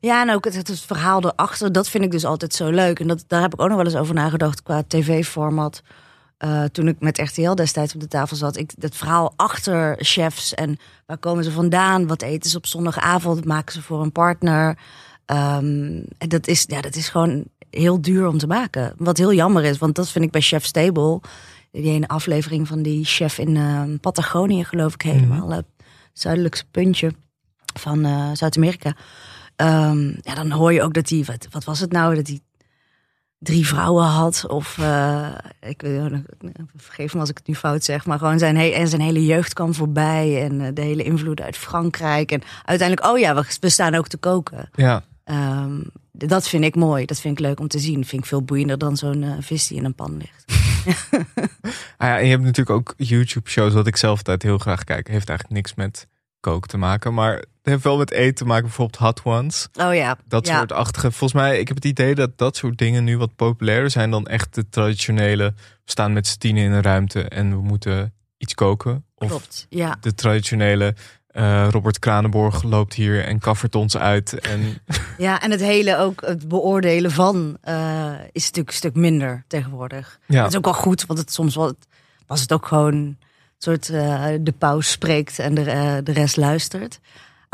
[0.00, 3.00] Ja, en ook het, het verhaal erachter, dat vind ik dus altijd zo leuk.
[3.00, 5.82] En dat, daar heb ik ook nog wel eens over nagedacht qua tv-format.
[6.36, 8.56] Eh, toen ik met RTL destijds op de tafel zat.
[8.56, 12.06] Ik, het verhaal achter chefs en waar komen ze vandaan?
[12.06, 13.36] Wat eten ze op zondagavond?
[13.36, 14.78] Wat maken ze voor een partner?
[15.26, 18.94] Ehm, en dat, is, ja, dat is gewoon heel duur om te maken.
[18.96, 21.20] Wat heel jammer is, want dat vind ik bij Chef's Table.
[21.70, 25.50] Die ene aflevering van die chef in eh, Patagonië, geloof ik helemaal.
[25.50, 25.66] Het
[26.12, 27.12] zuidelijkste puntje
[27.78, 28.96] van eh, Zuid-Amerika.
[29.56, 32.40] Ehm, ja, dan hoor je ook dat hij, wat, wat was het nou, dat hij
[33.44, 34.46] drie vrouwen had.
[34.48, 35.28] Of, eh,
[35.60, 36.26] ik weet niet,
[36.76, 39.52] vergeef me als ik het nu fout zeg, maar gewoon zijn, en zijn hele jeugd
[39.52, 40.42] kwam voorbij.
[40.44, 42.32] En eh, de hele invloed uit Frankrijk.
[42.32, 44.70] En uiteindelijk, oh ja, we, we staan ook te koken.
[44.74, 45.80] Ja, Ehm,
[46.12, 48.04] dat vind ik mooi, dat vind ik leuk om te zien.
[48.04, 50.44] Vind ik veel boeiender dan zo'n eh, vis die in een pan ligt.
[51.96, 55.08] Ah ja, en je hebt natuurlijk ook YouTube-shows, wat ik zelf altijd heel graag kijk.
[55.08, 56.06] Heeft eigenlijk niks met
[56.40, 58.64] koken te maken, maar het heeft wel met eten te maken.
[58.64, 60.56] Bijvoorbeeld Hot Ones, Oh ja, dat ja.
[60.58, 61.10] soort achtige.
[61.10, 64.26] Volgens mij, ik heb het idee dat dat soort dingen nu wat populairder zijn dan
[64.26, 65.52] echt de traditionele.
[65.56, 69.04] We staan met z'n in een ruimte en we moeten iets koken.
[69.14, 69.96] Of Klopt, ja.
[70.00, 70.94] de traditionele
[71.34, 74.40] eh, Robert Kranenborg loopt hier en kaffert ons uit.
[74.40, 74.78] En
[75.18, 80.18] Ja, en het hele ook, het beoordelen van, eh, is natuurlijk een stuk minder tegenwoordig.
[80.26, 81.74] ja, Dat is ook wel goed, want het soms wel,
[82.26, 83.18] was het ook gewoon een
[83.58, 87.00] soort eh, de paus spreekt en de, de rest luistert.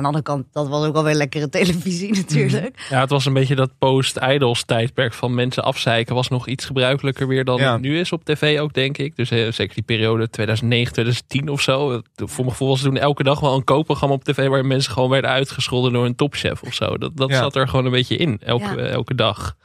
[0.01, 2.87] Aan de andere kant, dat was ook wel weer lekkere televisie natuurlijk.
[2.91, 6.15] Ja, het was een beetje dat post-idols tijdperk van mensen afzeiken.
[6.15, 7.73] Was nog iets gebruikelijker weer dan Ja.
[7.73, 9.17] het nu is op tv ook, denk ik.
[9.17, 11.93] Dus eh, zeker die periode 2009, 2010 of zo.
[11.93, 14.49] Eh, Voor mijn gevoel was het toen elke dag wel een koopprogramma op tv...
[14.49, 16.99] waar mensen gewoon werden uitgescholden door een topchef of zo.
[16.99, 17.37] Dat, dat Ja.
[17.39, 18.77] zat er gewoon een beetje in, elke, Ja.
[18.77, 19.57] eh, elke dag.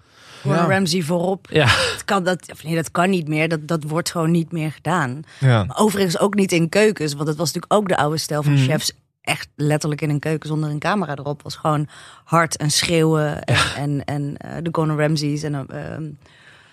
[0.42, 1.48] Gordon Ramsay voorop.
[1.52, 3.50] Ja, Het kan dat, of nee, dat kan niet meer.
[3.50, 5.22] Dat, dat wordt gewoon niet meer gedaan.
[5.40, 5.64] ja.
[5.64, 7.14] Maar overigens ook niet in keukens.
[7.14, 8.64] Want het was natuurlijk ook de oude stijl van Mhm.
[8.64, 8.92] chefs.
[9.26, 11.42] Echt letterlijk in een keuken zonder een camera erop.
[11.42, 11.88] Was gewoon
[12.24, 13.44] hard en schreeuwen.
[13.44, 15.44] En, en, en eh, de Gordon Ramsays.
[15.44, 16.04] En, eh, ehm,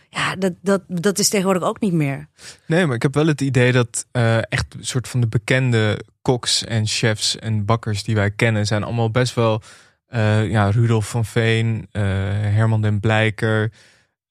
[0.08, 2.28] ja, dat, dat, dat is tegenwoordig ook niet meer.
[2.66, 6.00] Nee, maar ik heb wel het idee dat eh, echt een soort van de bekende
[6.22, 9.62] koks en chefs en bakkers die wij kennen, zijn allemaal best wel
[10.48, 13.72] ja, Rudolf van Veen, Herman den Blijker,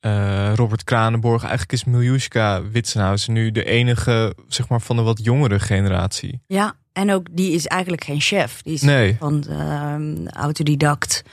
[0.02, 1.42] eh, Robert Kranenborg.
[1.42, 6.42] Eigenlijk is Miljuska Witsenhuizen nu de enige, zeg maar, van de wat jongere generatie.
[6.48, 8.62] Ja, en ook die is eigenlijk geen chef.
[8.62, 9.16] Die is Nee.
[9.20, 11.24] van ehm, autodidact.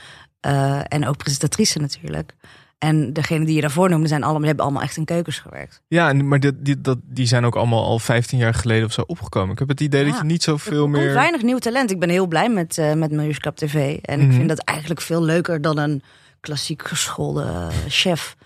[0.40, 2.34] eh, en ook presentatrice natuurlijk.
[2.78, 5.82] En degene die je daarvoor noemde, zijn allemaal, hebben allemaal echt in keukens gewerkt.
[5.88, 9.00] Ja, maar die, die, dat, die zijn ook allemaal al 15 jaar geleden of zo
[9.06, 9.52] opgekomen.
[9.52, 11.12] Ik heb het idee dat je niet Er zoveel komt meer...
[11.12, 11.90] weinig nieuw talent.
[11.90, 13.96] Ik ben heel blij met, eh met Miljuska TV.
[14.02, 14.36] En ik Mhm.
[14.36, 16.02] vind dat eigenlijk veel leuker dan een
[16.40, 18.36] klassiek geschoolde chef.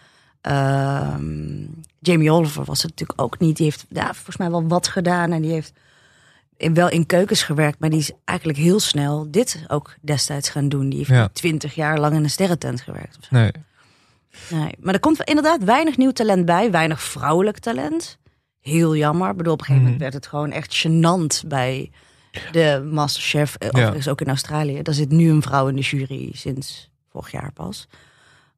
[0.42, 1.64] Ehm,
[1.98, 3.56] Jamie Oliver was het natuurlijk ook niet.
[3.56, 5.32] Die heeft ja, volgens mij wel wat gedaan.
[5.32, 5.72] En die heeft
[6.56, 7.78] wel in keukens gewerkt.
[7.78, 10.88] Maar die is eigenlijk heel snel dit ook destijds gaan doen.
[10.88, 11.28] Die heeft Ja.
[11.32, 13.16] twintig jaar lang in een sterrentent gewerkt.
[13.20, 13.36] of zo.
[13.36, 13.50] Nee.
[14.50, 14.74] Nee.
[14.80, 16.70] Maar er komt inderdaad weinig nieuw talent bij.
[16.70, 18.18] Weinig vrouwelijk talent.
[18.60, 19.30] Heel jammer.
[19.30, 20.10] Ik bedoel, op een gegeven moment Mhm.
[20.10, 21.90] werd het gewoon echt gênant bij
[22.52, 23.54] de Masterchef.
[23.54, 24.82] Eh, Overigens ook in Australië.
[24.82, 27.88] Daar zit nu een vrouw in de jury sinds vorig jaar pas.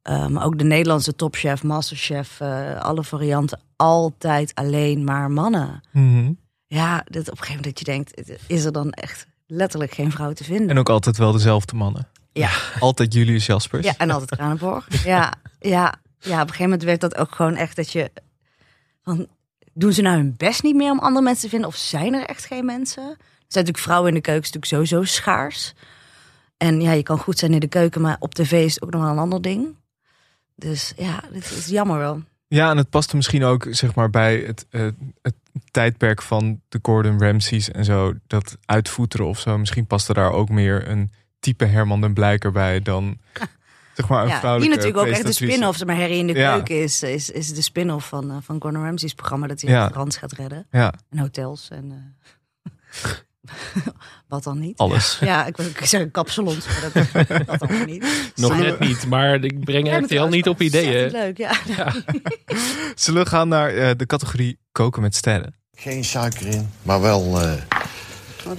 [0.05, 3.59] Eh, maar ook de Nederlandse topchef, Masterchef, eh, alle varianten.
[3.75, 5.81] Altijd alleen maar mannen.
[5.91, 6.31] Mhm.
[6.67, 10.11] Ja, dat op een gegeven moment dat je denkt, is er dan echt letterlijk geen
[10.11, 10.69] vrouw te vinden?
[10.69, 12.07] En ook altijd wel dezelfde mannen.
[12.31, 12.49] Ja.
[12.79, 13.85] Altijd Julius Jaspers.
[13.85, 14.87] Ja, en altijd Kranenborg.
[15.03, 18.11] Ja, ja, ja, op een gegeven moment werd dat ook gewoon echt dat je...
[19.03, 19.27] Van,
[19.73, 21.69] doen ze nou hun best niet meer om andere mensen te vinden?
[21.69, 23.03] Of zijn er echt geen mensen?
[23.03, 25.73] Er zijn natuurlijk vrouwen in de keuken is natuurlijk sowieso schaars.
[26.57, 28.91] En ja, je kan goed zijn in de keuken, maar op tv is het ook
[28.91, 29.75] nog wel een ander ding.
[30.55, 32.21] Dus ja, dit is jammer wel.
[32.47, 34.87] Ja, en het paste misschien ook zeg maar bij het, eh,
[35.21, 35.35] het
[35.71, 38.13] tijdperk van de Gordon Ramsays en zo.
[38.27, 39.57] Dat uitvoeteren of zo.
[39.57, 43.17] Misschien paste daar ook meer een type Herman den Blijker bij dan
[43.95, 45.85] zeg maar een Ja, die vrouwelijke natuurlijk ook echt de spin-off.
[45.85, 46.53] Maar Harry in de Ja.
[46.53, 49.47] keuken is, is, is de spin-off van, eh, van Gordon Ramsay's programma.
[49.47, 49.79] Dat hij Ja.
[49.79, 50.67] restaurants gaat redden.
[50.71, 51.69] Ja, En hotels.
[51.71, 52.13] En,
[52.63, 53.11] eh,
[54.27, 54.77] wat dan niet?
[54.77, 55.17] Alles.
[55.21, 58.05] Ja, ik wil ik zeggen kapsalons, maar dat, dat dan niet.
[58.35, 61.11] Nog net niet, maar ik breng Ja, RTL niet op ideeën.
[61.11, 61.53] leuk, ja.
[62.95, 65.55] zullen we gaan naar eh, de categorie koken met sterren?
[65.75, 67.51] Geen suiker in, maar wel eh,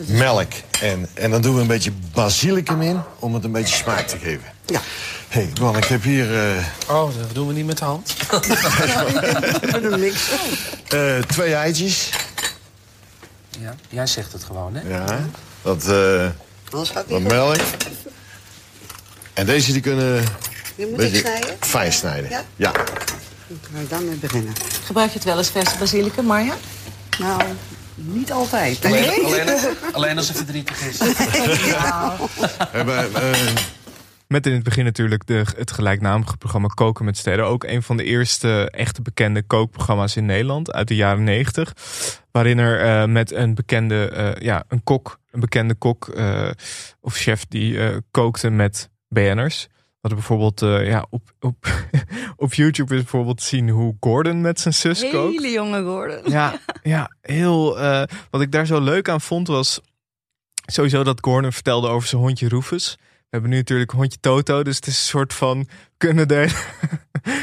[0.06, 0.52] melk.
[0.80, 4.18] En, en dan doen we een beetje basilicum in om het een beetje smaak te
[4.18, 4.44] geven.
[4.66, 4.80] Ja.
[5.28, 8.14] Hé, hey, man, ik heb hier eh, Oh, dat doen we niet met de hand.
[8.28, 10.30] We doen niks.
[10.88, 12.10] eh, twee eitjes.
[13.60, 14.88] Ja, jij zegt het gewoon, hè?
[14.88, 15.18] Ja.
[15.62, 16.28] Wat, eh,
[16.70, 17.56] Anders gaat wat niet melk.
[19.34, 20.24] En deze die kunnen
[20.76, 21.56] Je moet beetje snijden.
[21.60, 22.30] fijn snijden.
[22.56, 22.72] Ja?
[23.48, 24.52] ik dan mee beginnen?
[24.84, 26.54] Gebruik je het wel eens verse basilicum, Marja?
[27.18, 27.42] Nou,
[27.94, 28.84] niet altijd.
[28.84, 29.48] Alleen, alleen,
[29.92, 30.98] alleen als het verdrietig is.
[30.98, 31.14] We
[32.72, 33.40] hebben, eh,
[34.26, 37.46] Met in het begin natuurlijk de, het gelijknamige programma Koken met Sterren.
[37.46, 41.72] Ook een van de eerste echte bekende kookprogramma's in Nederland uit de jaren negentig.
[42.36, 46.50] Waarin er eh, met een bekende, eh, ja, een kok, een bekende kok eh,
[47.00, 47.78] of chef die
[48.10, 49.66] kookte met BN'ers.
[49.70, 51.66] We hadden bijvoorbeeld ja, op, op,
[52.36, 55.34] op YouTube is bijvoorbeeld zien hoe Gordon met zijn zus kookt.
[55.34, 56.30] Hele jonge Gordon.
[56.30, 57.78] Ja, ja heel.
[58.30, 59.80] wat ik daar zo leuk aan vond was
[60.66, 62.98] sowieso dat Gordon vertelde over zijn hondje Rufus.
[63.28, 66.54] We hebben nu natuurlijk hondje Toto, dus het is een soort van kunnen delen.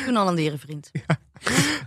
[0.06, 0.92] Toen al een dierenvriend.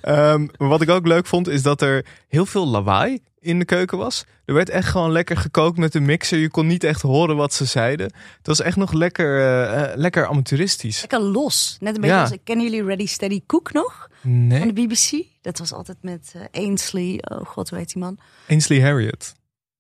[0.01, 3.65] Ehm, maar wat ik ook leuk vond is dat er heel veel lawaai in de
[3.65, 4.25] keuken was.
[4.45, 6.39] Er werd echt gewoon lekker gekookt met een mixer.
[6.39, 8.07] Je kon niet echt horen wat ze zeiden.
[8.37, 11.01] Het was echt nog lekker, eh, eh, lekker amateuristisch.
[11.01, 11.77] Lekker los.
[11.81, 12.23] Net een beetje Ja.
[12.23, 14.09] als, kennen jullie Ready Steady Cook nog?
[14.23, 14.59] Nee.
[14.59, 15.25] Van de BBC?
[15.41, 17.21] Dat was altijd met eh, Ainsley.
[17.23, 18.19] Oh god, hoe heet die man?
[18.49, 19.35] Ainsley Harriet.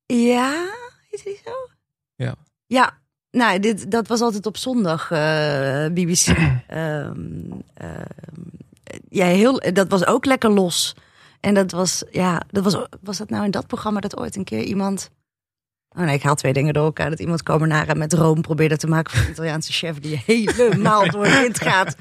[0.07, 0.66] Ja,
[1.11, 1.52] is die zo?
[2.14, 2.35] Ja.
[2.66, 2.98] Ja,
[3.37, 6.27] nou, dit, dat was altijd op zondag eh, BBC.
[6.66, 7.16] Ehm,
[7.75, 8.42] ehm,
[9.09, 10.94] ja, heel, dat was ook lekker los.
[11.40, 14.44] En dat was, ja, dat was, was dat nou in dat programma dat ooit een
[14.44, 15.11] keer iemand...
[15.98, 17.11] Oh nee, ik haal twee dingen door elkaar.
[17.11, 21.26] Dat iemand Carbonara met room probeerde te maken voor een Italiaanse chef die helemaal door
[21.26, 21.96] het wind gaat.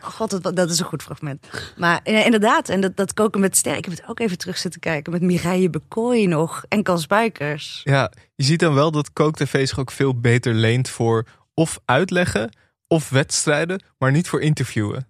[0.00, 1.46] God, dat, dat is een goed fragment.
[1.76, 3.76] Maar ja, inderdaad, en dat, dat koken met sterk.
[3.76, 7.80] Ik heb het ook even terug zitten kijken met Mireille Bekooi nog en Kan Spijkers.
[7.84, 12.50] Ja, je ziet dan wel dat kooktv zich ook veel beter leent voor of uitleggen
[12.86, 15.08] of wedstrijden, maar niet voor interviewen.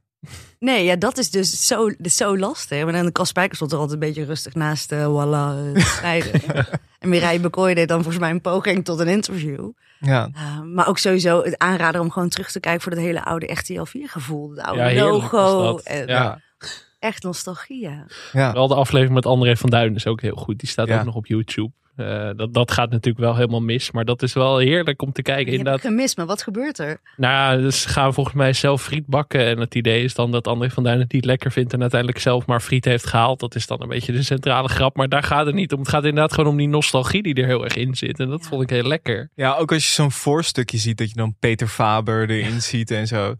[0.60, 2.84] Nee, ja, dat is dus zo, dus zo lastig.
[2.84, 6.40] Maar dan Cas Spijkers stond er altijd een beetje rustig naast uh, voilà, snijden.
[6.98, 9.70] en Mireille Bekooi deed dan volgens mij een poging tot een interview.
[10.00, 10.30] Ja.
[10.34, 13.52] Uh, maar ook sowieso het aanraden om gewoon terug te kijken voor dat hele oude
[13.52, 14.50] RTL 4 gevoel.
[14.50, 15.78] Het oude Ja, logo.
[15.78, 16.40] En, Ja.
[16.98, 18.06] Echt nostalgie, ja.
[18.32, 18.52] Ja.
[18.52, 20.58] Wel de aflevering met André van Duin is ook heel goed.
[20.58, 20.98] Die staat Ja.
[20.98, 21.70] ook nog op YouTube.
[21.98, 23.90] Eh, dat, dat gaat natuurlijk wel helemaal mis.
[23.90, 25.44] Maar dat is wel heerlijk om te kijken.
[25.44, 25.90] Je hebt Inderdaad.
[25.90, 27.00] gemist, maar wat gebeurt er?
[27.16, 29.44] Nou ja, dus ze gaan volgens mij zelf friet bakken.
[29.46, 31.72] En het idee is dan dat André van Duin het niet lekker vindt.
[31.72, 33.40] En uiteindelijk zelf maar friet heeft gehaald.
[33.40, 34.96] Dat is dan een beetje de centrale grap.
[34.96, 35.78] Maar daar gaat het niet om.
[35.78, 38.20] Het gaat inderdaad gewoon om die nostalgie die er heel erg in zit.
[38.20, 39.30] En dat vond ik heel lekker.
[39.34, 43.06] Ja, ook als je zo'n voorstukje ziet dat je dan Peter Faber erin ziet en
[43.06, 43.34] zo.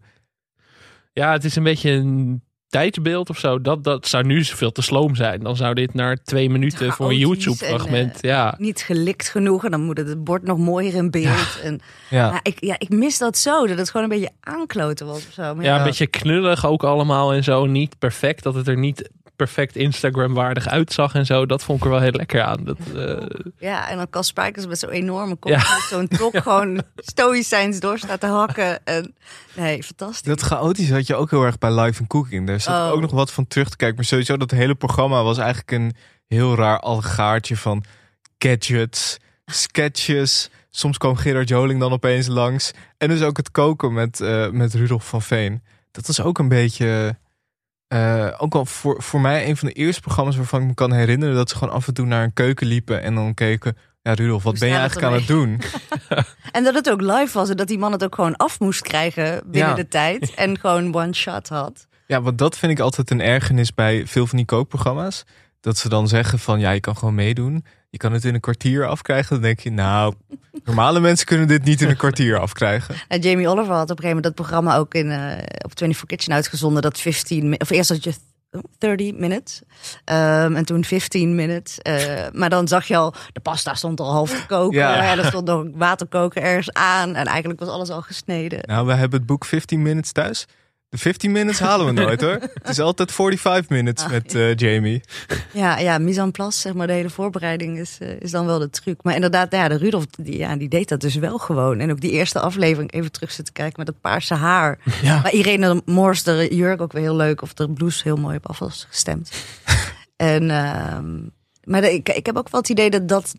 [1.13, 3.61] Ja, het is een beetje een tijdsbeeld of zo.
[3.61, 5.39] Dat, dat zou nu veel te sloom zijn.
[5.39, 8.13] Dan zou dit naar twee minuten voor een YouTube-fragment.
[8.13, 8.55] en, eh, ja.
[8.57, 11.59] Niet gelikt genoeg en dan moet het, het bord nog mooier in beeld.
[11.63, 11.79] En,
[12.09, 12.29] Ja.
[12.29, 15.33] Maar ik, ja, ik mis dat zo, dat het gewoon een beetje aankloten was of
[15.33, 15.55] zo.
[15.55, 17.65] Maar Ja, een beetje knullig ook allemaal en zo.
[17.65, 21.45] Niet perfect, dat het er niet perfect Instagram-waardig uitzag en zo.
[21.45, 22.63] Dat vond ik er wel heel lekker aan.
[22.63, 23.25] Dat, eh,
[23.59, 25.79] Ja, en dan Cas Spijkers met zo'n enorme kop, Ja.
[25.89, 28.85] zo'n top gewoon stoïcijns door staat te hakken.
[28.85, 29.15] En,
[29.55, 30.21] nee, fantastisch.
[30.21, 32.47] Dat chaotisch had je ook heel erg bij Live and Cooking.
[32.47, 32.91] Daar zat Oh.
[32.95, 33.95] ook nog wat van terug te kijken.
[33.97, 35.95] Maar sowieso dat hele programma was eigenlijk een
[36.27, 37.83] heel raar algaartje van
[38.37, 40.49] gadgets, sketches.
[40.69, 42.71] Soms kwam Gerard Joling dan opeens langs.
[42.97, 45.61] En dus ook het koken met, eh, met Rudolf van Veen.
[45.91, 47.17] Dat was ook een beetje...
[47.89, 50.91] eh, ook al voor, voor mij een van de eerste programma's waarvan ik me kan
[50.93, 51.35] herinneren...
[51.35, 53.77] dat ze gewoon af en toe naar een keuken liepen en dan keken...
[54.01, 55.61] Ja, Rudolf, wat ben je eigenlijk aan het doen?
[56.51, 58.81] En dat het ook live was en dat die man het ook gewoon af moest
[58.81, 59.75] krijgen binnen Ja.
[59.75, 60.33] de tijd.
[60.35, 61.87] En gewoon one shot had.
[62.07, 65.23] Ja, want dat vind ik altijd een ergernis bij veel van die kookprogramma's.
[65.61, 67.65] Dat ze dan zeggen van ja, je kan gewoon meedoen.
[67.89, 69.29] Je kan het in een kwartier afkrijgen.
[69.33, 70.13] Dan denk je, nou,
[70.65, 72.95] normale mensen kunnen dit niet in een kwartier afkrijgen.
[73.07, 75.31] En Jamie Oliver had op een gegeven moment dat programma ook in, eh,
[75.65, 76.81] op 24 Kitchen uitgezonden.
[76.81, 78.13] Dat 15, mi- of eerst had je
[78.77, 79.61] 30 minutes.
[80.05, 81.79] Ehm, en toen 15 minutes.
[81.79, 84.77] Eh, maar dan zag je al, de pasta stond al half koken.
[84.79, 85.03] Ja.
[85.03, 85.17] Ja.
[85.17, 87.15] er stond nog waterkoker ergens aan.
[87.15, 88.59] En eigenlijk was alles al gesneden.
[88.61, 90.45] Nou, we hebben het boek 15 Minutes thuis.
[90.89, 92.31] De 15 minutes halen we nooit hoor.
[92.53, 95.01] Het is altijd 45 minutes met eh, Jamie.
[95.53, 98.59] Ja, ja, mise en place, zeg maar, de hele voorbereiding is, eh, is dan wel
[98.59, 99.03] de truc.
[99.03, 101.79] Maar inderdaad, ja, de Rudolf, die, ja, die deed dat dus wel gewoon.
[101.79, 104.79] En ook die eerste aflevering, even terug zitten kijken met dat paarse haar.
[105.01, 105.21] Ja.
[105.21, 107.41] Maar Irene Moors, de jurk ook weer heel leuk.
[107.41, 109.31] Of de blouse heel mooi op af was gestemd.
[110.15, 111.17] en, ehm,
[111.63, 113.33] maar de- ik, ik heb ook wel het idee dat dat...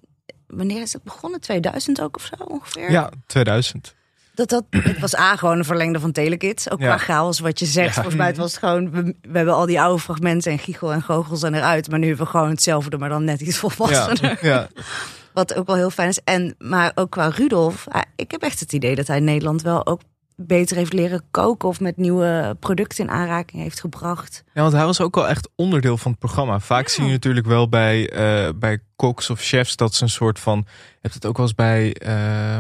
[0.47, 1.41] Wanneer is het begonnen?
[1.41, 2.91] 2000 ook of zo ongeveer?
[2.91, 3.95] Ja, 2000.
[4.35, 6.71] Dat dat, het was A, gewoon een verlengde van Telekids.
[6.71, 6.87] Ook Ja.
[6.87, 7.87] qua chaos, wat je zegt.
[7.88, 7.95] Ja.
[7.95, 8.90] Volgens mij het was het gewoon...
[8.90, 11.90] We, we hebben al die oude fragmenten en giechel en goochel zijn eruit.
[11.90, 14.38] Maar nu hebben we gewoon hetzelfde, maar dan net iets volwassener.
[14.40, 14.69] Ja, ja.
[15.35, 16.21] Wat ook wel heel fijn is.
[16.25, 17.87] En, maar ook qua Rudolf.
[18.16, 20.01] Ik heb echt het idee dat hij Nederland wel ook
[20.37, 21.69] beter heeft leren koken.
[21.69, 24.45] Of met nieuwe producten in aanraking heeft gebracht.
[24.55, 26.59] Ja, want hij was ook al echt onderdeel van het programma.
[26.61, 30.38] Vaak zie je natuurlijk wel bij, eh, bij koks of chefs dat ze een soort
[30.38, 30.64] van.
[30.66, 32.59] Je hebt het ook wel eens bij, eh,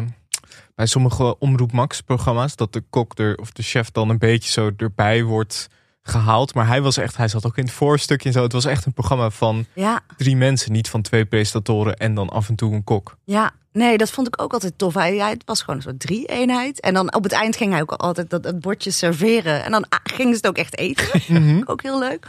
[0.80, 2.56] bij sommige Omroep Max programma's.
[2.56, 5.68] Dat de kok er, of de chef dan een beetje zo erbij wordt
[6.02, 6.54] gehaald.
[6.54, 8.42] Maar hij was echt, hij zat ook in het voorstukje en zo.
[8.42, 12.28] Het was echt een programma van Ja, drie mensen, niet van twee presentatoren en dan
[12.28, 13.16] af en toe een kok.
[13.24, 13.50] ja.
[13.72, 14.94] Nee, dat vond ik ook altijd tof.
[14.94, 16.80] Hij, hij het was gewoon een soort drie-eenheid.
[16.80, 19.64] En dan op het eind ging hij ook altijd dat, dat bordje serveren.
[19.64, 21.20] En dan ah, gingen ze het ook echt eten.
[21.28, 21.62] Mhm.
[21.70, 22.26] ook heel leuk.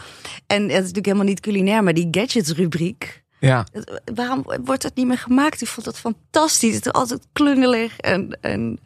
[0.48, 3.21] En het is natuurlijk helemaal niet culinair, maar die gadgets-rubriek.
[3.48, 3.66] Ja,
[4.16, 5.62] Waarom wordt dat niet meer gemaakt?
[5.62, 6.76] Ik vond dat fantastisch.
[6.76, 8.80] Het is altijd klungelig en, en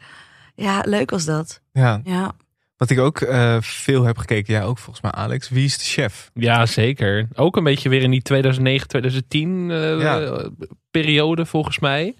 [0.54, 1.60] ja, leuk was dat.
[1.72, 2.00] ja.
[2.04, 2.32] Ja.
[2.76, 5.48] Wat ik ook eh, veel heb gekeken, ja ook volgens mij Alex.
[5.48, 6.30] Wie is de chef?
[6.34, 7.28] Ja, zeker.
[7.34, 10.48] Ook een beetje weer in die 2009, 2010 eh, Ja.
[10.90, 12.14] periode volgens mij.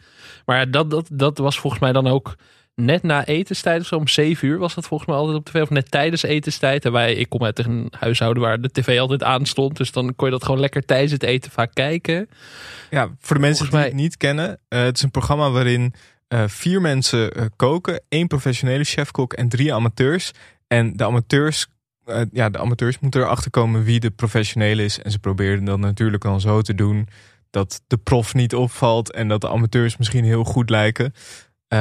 [0.46, 2.34] Maar dat, dat, dat was volgens mij dan ook
[2.76, 3.96] net na etenstijd of zo.
[3.96, 5.60] Om zeven uur was dat volgens mij altijd op tv.
[5.62, 6.84] Of net tijdens etenstijd.
[6.84, 9.76] En wij, ik kom uit een huishouden waar de tv altijd aanstond.
[9.76, 12.28] Dus dan kon je dat gewoon lekker tijdens het eten vaak kijken.
[12.90, 14.58] Ja, voor de mensen Volgens die mij- het niet kennen.
[14.68, 15.94] eh, het is een programma waarin
[16.28, 18.00] eh, vier mensen eh, koken.
[18.08, 20.30] één professionele chefkok en drie amateurs.
[20.66, 21.66] En de amateurs,
[22.32, 25.02] ja, de amateurs moeten erachter komen wie de professionele is.
[25.02, 27.08] En ze proberen dan natuurlijk dan zo te doen
[27.50, 29.12] dat de prof niet opvalt.
[29.12, 31.12] En dat de amateurs misschien heel goed lijken.
[31.68, 31.78] Eh,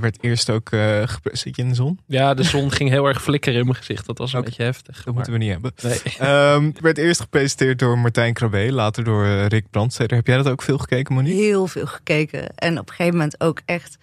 [0.00, 0.70] werd eerst ook...
[0.70, 1.98] eh Zit je in de zon?
[2.06, 4.06] Ja, de zon ging heel erg flikkeren in mijn gezicht.
[4.06, 5.02] Dat was een beetje heftig.
[5.04, 5.72] Dat moeten we niet hebben.
[5.82, 6.00] Nee.
[6.18, 8.72] Ehm, werd eerst gepresenteerd door Martijn Krabbe.
[8.72, 10.16] Later door eh, Rick Brandsteder.
[10.16, 11.40] Heb jij dat ook veel gekeken, Monique?
[11.42, 12.54] Heel veel gekeken.
[12.54, 13.96] En op een gegeven moment ook echt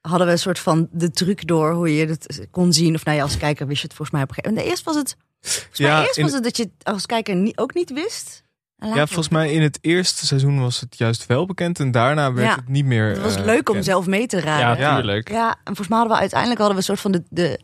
[0.00, 2.94] hadden we een soort van de truc door hoe je het kon zien.
[2.94, 4.72] Of nou ja, als kijker wist je het volgens mij op een gegeven moment.
[4.72, 7.74] Eerst was het, volgens mij Ja, eerst in- was het dat je als kijker ook
[7.74, 8.44] niet wist.
[8.80, 11.80] Ja, volgens mij in het eerste seizoen was het juist wel bekend.
[11.80, 12.54] En daarna werd Ja.
[12.54, 13.84] het niet meer Het was eh, leuk om bekend.
[13.84, 14.78] zelf mee te raden.
[14.84, 15.30] Ja, tuurlijk.
[15.30, 17.60] Ja, en volgens mij hadden we uiteindelijk hadden we een soort van de, de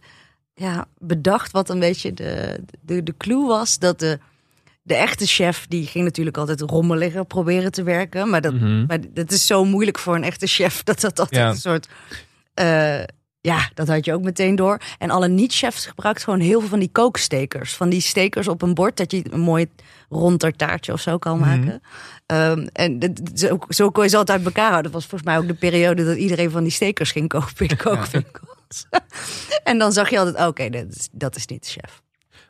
[0.55, 3.79] ja, bedacht wat een beetje de, de, de clue was.
[3.79, 4.19] Dat de,
[4.83, 8.31] de echte chef, die ging natuurlijk altijd rommeliger proberen te werken.
[8.31, 8.87] Maar dat, Mhm.
[8.87, 10.83] maar dat is zo moeilijk voor een echte chef.
[10.85, 11.49] Dat dat altijd Ja.
[11.49, 11.89] een soort...
[12.55, 13.01] eh,
[13.45, 14.81] ja, dat had je ook meteen door.
[14.99, 17.75] En alle niet-chefs gebruikt gewoon heel veel van die kookstekers.
[17.75, 19.67] Van die stekers op een bord, dat je een mooi
[20.09, 21.49] rond tartaartje of zo kan Mhm.
[21.49, 21.83] maken.
[22.27, 24.93] Ehm, en dat- zo, zo kon je ze altijd uit elkaar houden.
[24.93, 27.77] Dat was volgens mij ook de periode dat iedereen van die stekers ging kopen in
[27.87, 28.87] kookwinkels.
[29.65, 32.03] en dan zag je altijd, oké, dat, is, dat is niet de chef.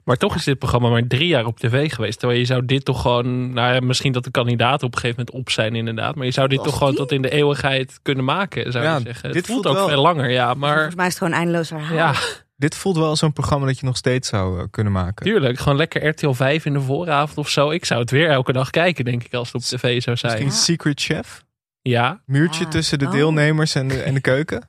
[0.04, 2.18] Maar toch is dit programma maar drie jaar op tv geweest.
[2.18, 3.52] Terwijl je zou dit toch gewoon...
[3.52, 6.14] Nou ja, misschien dat de kandidaten op een gegeven moment op zijn inderdaad.
[6.14, 8.96] Maar je zou dit Was toch gewoon tot in de eeuwigheid kunnen maken, zou Ja,
[8.96, 9.22] je zeggen.
[9.32, 10.54] dit Het voelt voelt ook wel- veel langer, ja.
[10.54, 11.94] Maar Volgens mij is het gewoon eindeloos herhaald.
[11.94, 12.14] ja,
[12.56, 15.26] Dit voelt wel als zo'n programma dat je nog steeds zou eh, kunnen maken.
[15.26, 15.58] tuurlijk.
[15.58, 17.70] Gewoon lekker RTL 5 in de vooravond of zo.
[17.70, 20.32] Ik zou het weer elke dag kijken, denk ik, als het op tv zou zijn.
[20.32, 21.44] Misschien Secret Chef?
[21.82, 23.10] Ja, Muurtje Ah, tussen de oh.
[23.12, 24.68] deelnemers en de, en de keuken?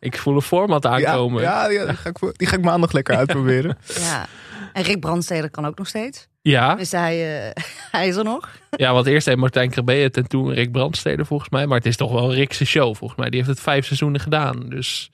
[0.00, 1.42] Ik voel een format aankomen.
[1.42, 3.78] Ja, ja, ja, die, ga ik, die ga ik maandag lekker uitproberen.
[4.00, 4.26] Ja.
[4.72, 6.28] En Rick Brandsteder kan ook nog steeds.
[6.42, 7.62] Ja, Dus hij, eh,
[7.98, 8.48] hij is er nog.
[8.70, 11.66] ja, want eerst deed Martijn Krabbe het en toen Rick Brandstede volgens mij.
[11.66, 13.30] Maar het is toch wel een Rickse show volgens mij.
[13.30, 14.68] Die heeft het vijf seizoenen gedaan.
[14.68, 15.10] Dus,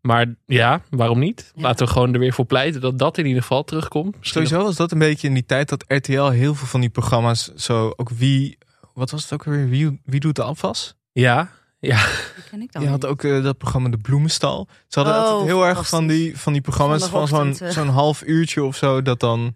[0.00, 1.52] maar ja, waarom niet?
[1.54, 1.62] Ja.
[1.62, 4.18] Laten we gewoon er weer voor pleiten dat dat in ieder geval terugkomt.
[4.18, 6.90] Misschien Sowieso was dat een beetje in die tijd dat RTL heel veel van die
[6.90, 8.58] programma's zo ook wie...
[8.94, 9.68] Wat was het ook weer?
[9.68, 10.94] Wie, wie doet de afwas?
[11.12, 11.50] Ja,
[11.86, 12.06] ja.
[12.34, 14.68] Die ken ik dan Je had ook eh, dat programma De Bloemenstal.
[14.88, 18.22] Ze hadden Oh, altijd heel erg van die, van die programma's van zo'n zo'n half
[18.26, 19.02] uurtje of zo.
[19.02, 19.54] Dat dan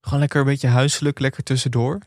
[0.00, 1.98] gewoon lekker een beetje huiselijk, lekker tussendoor.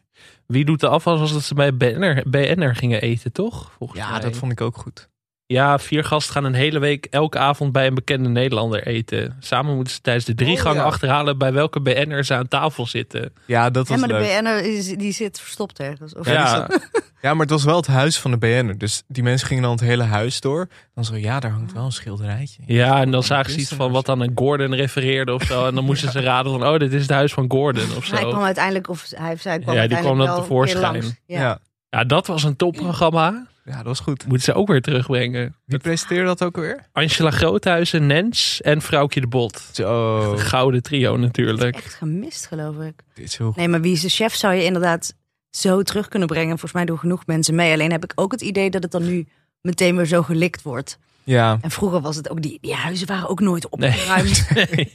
[0.45, 3.71] Wie doet de afwas als dat ze bij BNR, BNR gingen eten, toch?
[3.77, 4.19] Volgens Ja, mij.
[4.19, 5.09] dat vond ik ook goed.
[5.47, 9.35] Ja, vier gasten gaan een hele week elke avond bij een bekende Nederlander eten.
[9.39, 10.83] Samen moeten ze tijdens de drie Oh, gangen ja.
[10.83, 13.33] achterhalen bij welke BN'er ze aan tafel zitten.
[13.45, 14.25] Ja, dat Ja, was maar de.
[14.39, 16.15] BN'er is, die zit verstopt ergens.
[16.15, 16.67] Of Ja,
[17.21, 18.77] Ja, maar het was wel het huis van de BN'er.
[18.77, 20.67] Dus die mensen gingen dan het hele huis door.
[20.95, 22.61] Dan zo, ja, daar hangt wel een schilderijtje.
[22.65, 25.67] ja, en dan zagen ze iets van wat dan aan Gordon refereerde of zo.
[25.67, 28.19] En dan moesten ze raden van, oh, dit is het huis van Gordon of Hij
[28.19, 28.41] kwam zo.
[28.41, 30.95] uiteindelijk, of hij, zij kwam Ja, die kwam wel tevoorschijn.
[30.95, 31.15] een.
[31.25, 31.39] Ja.
[31.39, 31.59] Ja.
[31.89, 33.47] Ja, dat was een topprogramma.
[33.67, 34.25] Ja, dat was goed.
[34.27, 35.55] Moeten ze ook weer terugbrengen.
[35.65, 36.85] Wie presenteerde dat ook alweer?
[36.91, 39.69] Angela Groothuizen, Nens en Vrouwtje de Bot.
[39.71, 40.31] Zo.
[40.31, 41.75] Een gouden trio natuurlijk.
[41.75, 43.03] Echt gemist, geloof ik.
[43.13, 43.55] Dit is heel goed.
[43.55, 45.15] Nee, maar wie is de chef zou je inderdaad
[45.49, 46.49] zo terug kunnen brengen.
[46.49, 47.73] Volgens mij doen genoeg mensen mee.
[47.73, 49.27] Alleen heb ik ook het idee dat het dan nu
[49.61, 50.97] meteen weer zo gelikt wordt.
[51.27, 51.57] Ja.
[51.61, 54.47] En vroeger was het ook, die, die huizen waren ook nooit opgeruimd.
[54.55, 54.91] Nee.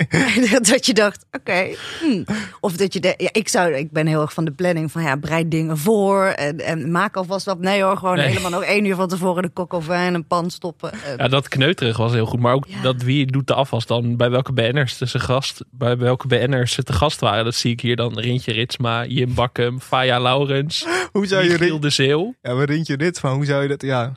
[0.70, 1.74] dat je dacht, oké.
[2.00, 2.22] hm.
[2.60, 5.02] Of dat je, de, ja, ik zou, ik ben heel erg van de planning van
[5.02, 7.58] ja, bereid dingen voor en, en maak alvast wat.
[7.58, 8.26] Nee hoor, gewoon Nee.
[8.26, 10.92] helemaal nog één uur van tevoren de kok over en een pan stoppen.
[10.92, 12.40] En- Ja, dat kneuterig was heel goed.
[12.40, 12.82] Maar ook Ja.
[12.82, 14.16] dat wie doet de afwas dan?
[14.16, 17.44] Bij welke BN'ers ze gast, bij welke BN'ers ze te gast waren.
[17.44, 18.18] Dat zie ik hier dan.
[18.18, 22.64] Rintje Ritsma, Jim Bakkum, Faya Laurens, Hoe zou je Michiel Rin- de Zeeuw, Ja, maar
[22.64, 23.82] Rintje dit van hoe zou je dat...
[23.82, 24.12] Ja,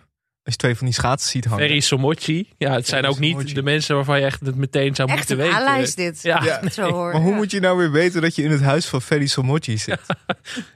[0.46, 1.60] als je twee van die schaatsen ziet hangen.
[1.66, 2.50] Ferry Somocci.
[2.58, 5.40] Ja, het zijn ook niet de mensen waarvan je echt het meteen zou Echt moeten
[5.40, 5.96] een weten.
[5.96, 6.22] Dit.
[6.22, 6.60] Ja, Ja.
[6.62, 6.72] nee.
[6.72, 7.12] Zo hoor.
[7.12, 7.36] Maar hoe Ja.
[7.36, 10.00] moet je nou weer weten dat je in het huis van Ferry Somocci zit?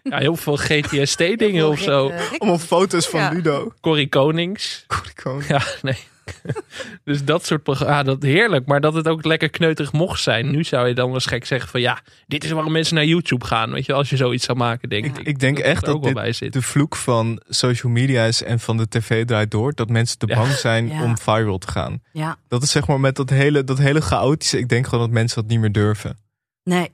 [0.03, 2.07] Ja, heel veel GTST-dingen of zo.
[2.07, 3.29] Rick, eh, Rick- Allemaal foto's van Ja.
[3.29, 3.73] Ludo.
[3.81, 4.85] Corrie Konings.
[5.23, 5.47] Koning.
[5.47, 5.97] Ja, nee.
[7.03, 8.65] dus dat soort programma's, dat heerlijk.
[8.65, 10.51] Maar dat het ook lekker kneuterig mocht zijn.
[10.51, 13.05] Nu zou je dan wel eens gek zeggen van ja, dit is waarom mensen naar
[13.05, 13.71] YouTube gaan.
[13.71, 15.17] Weet je, als je zoiets zou maken, denk ik.
[15.17, 16.53] Ik, ik denk echt ook dat wel dit bij zit.
[16.53, 19.73] de vloek van social media is en van de tv draait door.
[19.73, 20.35] Dat mensen te Ja.
[20.35, 21.03] bang zijn Ja.
[21.03, 22.01] om viral te gaan.
[22.11, 24.57] Ja, Dat is zeg maar met dat hele, dat hele chaotische.
[24.57, 26.17] Ik denk gewoon dat mensen dat niet meer durven.
[26.63, 26.89] nee.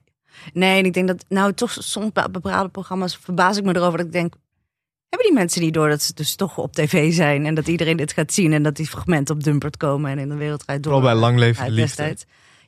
[0.54, 3.98] Nee, en ik denk dat, nou toch soms bij bepaalde programma's verbaas ik me erover
[3.98, 4.34] dat ik denk,
[5.10, 7.98] hebben die mensen niet door dat ze dus toch op tv zijn en dat iedereen
[7.98, 10.84] dit gaat zien en dat die fragmenten op Dumpert komen en in de wereld rijdt
[10.84, 10.94] door.
[10.94, 12.18] Vooral bij Lang Leven Liefde.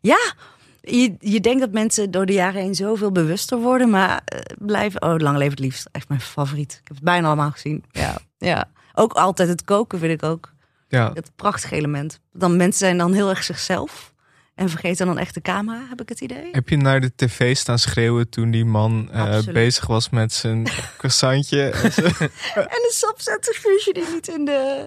[0.01, 0.33] Ja,
[0.81, 5.01] je, je denkt dat mensen door de jaren heen zoveel bewuster worden, maar eh, blijven.
[5.01, 5.89] Oh, lang leven het liefst.
[5.91, 6.71] Echt mijn favoriet.
[6.71, 7.83] Ik heb het bijna allemaal gezien.
[7.91, 8.69] Ja, ja.
[8.93, 10.53] Ook altijd het koken vind ik ook
[10.87, 12.19] Ja, het prachtige element.
[12.33, 14.13] Dan mensen zijn dan heel erg zichzelf
[14.57, 16.49] en vergeten dan echt de camera, heb ik het idee.
[16.51, 20.67] Heb je naar de tv staan schreeuwen toen die man eh, bezig was met zijn
[20.97, 21.69] croissantje?
[21.69, 22.03] en ze-
[22.55, 24.85] En de sapzettersfusie die niet in de.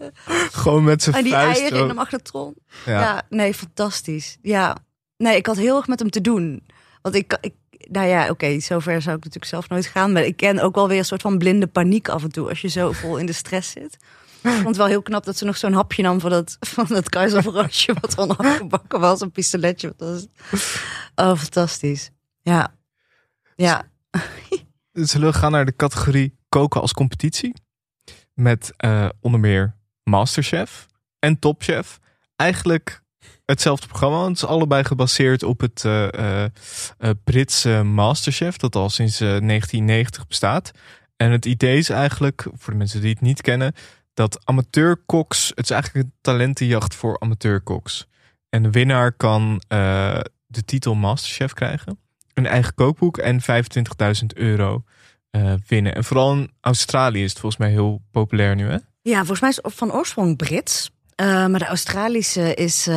[0.53, 1.59] gewoon met zijn En die vuist.
[1.61, 1.83] eieren zo.
[1.83, 2.55] in de magnetron.
[2.87, 3.01] Ja.
[3.01, 3.23] Ja.
[3.29, 4.37] nee, fantastisch.
[4.43, 4.77] Ja,
[5.17, 6.63] nee, ik had heel erg met hem te doen.
[7.03, 7.55] Want ik, ik
[7.91, 10.13] nou ja, oké, zover zou ik natuurlijk zelf nooit gaan.
[10.13, 12.49] Maar ik ken ook wel weer een soort van blinde paniek af en toe.
[12.49, 13.97] Als je zo vol in de stress zit.
[14.43, 16.87] Ik vond het wel heel knap dat ze nog zo'n hapje nam van dat, van
[16.89, 19.21] dat keizersbroodje wat dan afgebakken was.
[19.21, 19.95] Een pistoletje.
[19.97, 20.27] Dat was,
[21.15, 22.11] oh, fantastisch.
[22.43, 22.75] Ja.
[23.57, 23.89] Ja.
[24.93, 27.53] Zullen we gaan naar de categorie koken als competitie?
[28.35, 30.87] Met eh, onder meer Masterchef
[31.19, 31.99] en Topchef.
[32.37, 33.03] Eigenlijk
[33.51, 34.29] hetzelfde programma.
[34.29, 36.51] Het is allebei gebaseerd op het eh, eh,
[37.25, 38.57] Britse Masterchef.
[38.57, 40.71] Dat al sinds eh, 1990 bestaat.
[41.17, 43.75] En het idee is eigenlijk, voor de mensen die het niet kennen...
[44.15, 45.53] dat amateurkoks...
[45.55, 48.09] Het is eigenlijk een talentenjacht voor amateurkoks.
[48.51, 51.99] En de winnaar kan eh, de titel Masterchef krijgen.
[52.35, 54.83] Een eigen kookboek en 25.000 euro
[55.31, 55.95] eh, winnen.
[55.95, 58.77] En vooral in Australië is het volgens mij heel populair nu, hè?
[59.03, 60.91] Ja, volgens mij is het van oorsprong Brits.
[61.15, 62.89] Eh, maar de Australische is,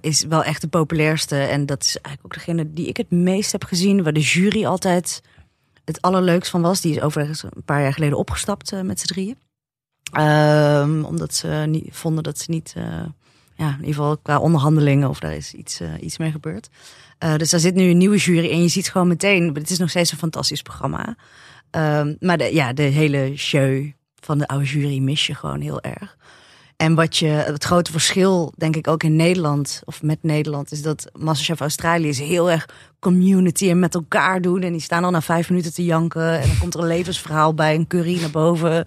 [0.00, 1.36] is wel echt de populairste.
[1.36, 4.02] En dat is eigenlijk ook degene die ik het meest heb gezien.
[4.02, 5.22] Waar de jury altijd
[5.84, 6.80] het allerleukst van was.
[6.80, 9.36] Die is overigens een paar jaar geleden opgestapt met z'n drieën.
[10.12, 12.72] Ehm, omdat ze vonden dat ze niet...
[12.76, 12.84] eh,
[13.58, 16.68] ja, in ieder geval qua onderhandelingen of daar is iets, eh, iets mee gebeurd.
[17.18, 19.54] Eh, dus daar zit nu een nieuwe jury en je ziet gewoon meteen...
[19.54, 21.16] Het is nog steeds een fantastisch programma.
[21.70, 23.86] Ehm, maar de, ja, de hele show
[24.20, 26.16] van de oude jury mis je gewoon heel erg.
[26.76, 30.82] En wat je, het grote verschil, denk ik ook in Nederland, of met Nederland, is
[30.82, 32.68] dat Masterchef Australië is heel erg
[32.98, 34.62] community en met elkaar doen.
[34.62, 36.40] En die staan al na vijf minuten te janken.
[36.40, 38.86] En dan komt er een levensverhaal bij, een curry naar boven.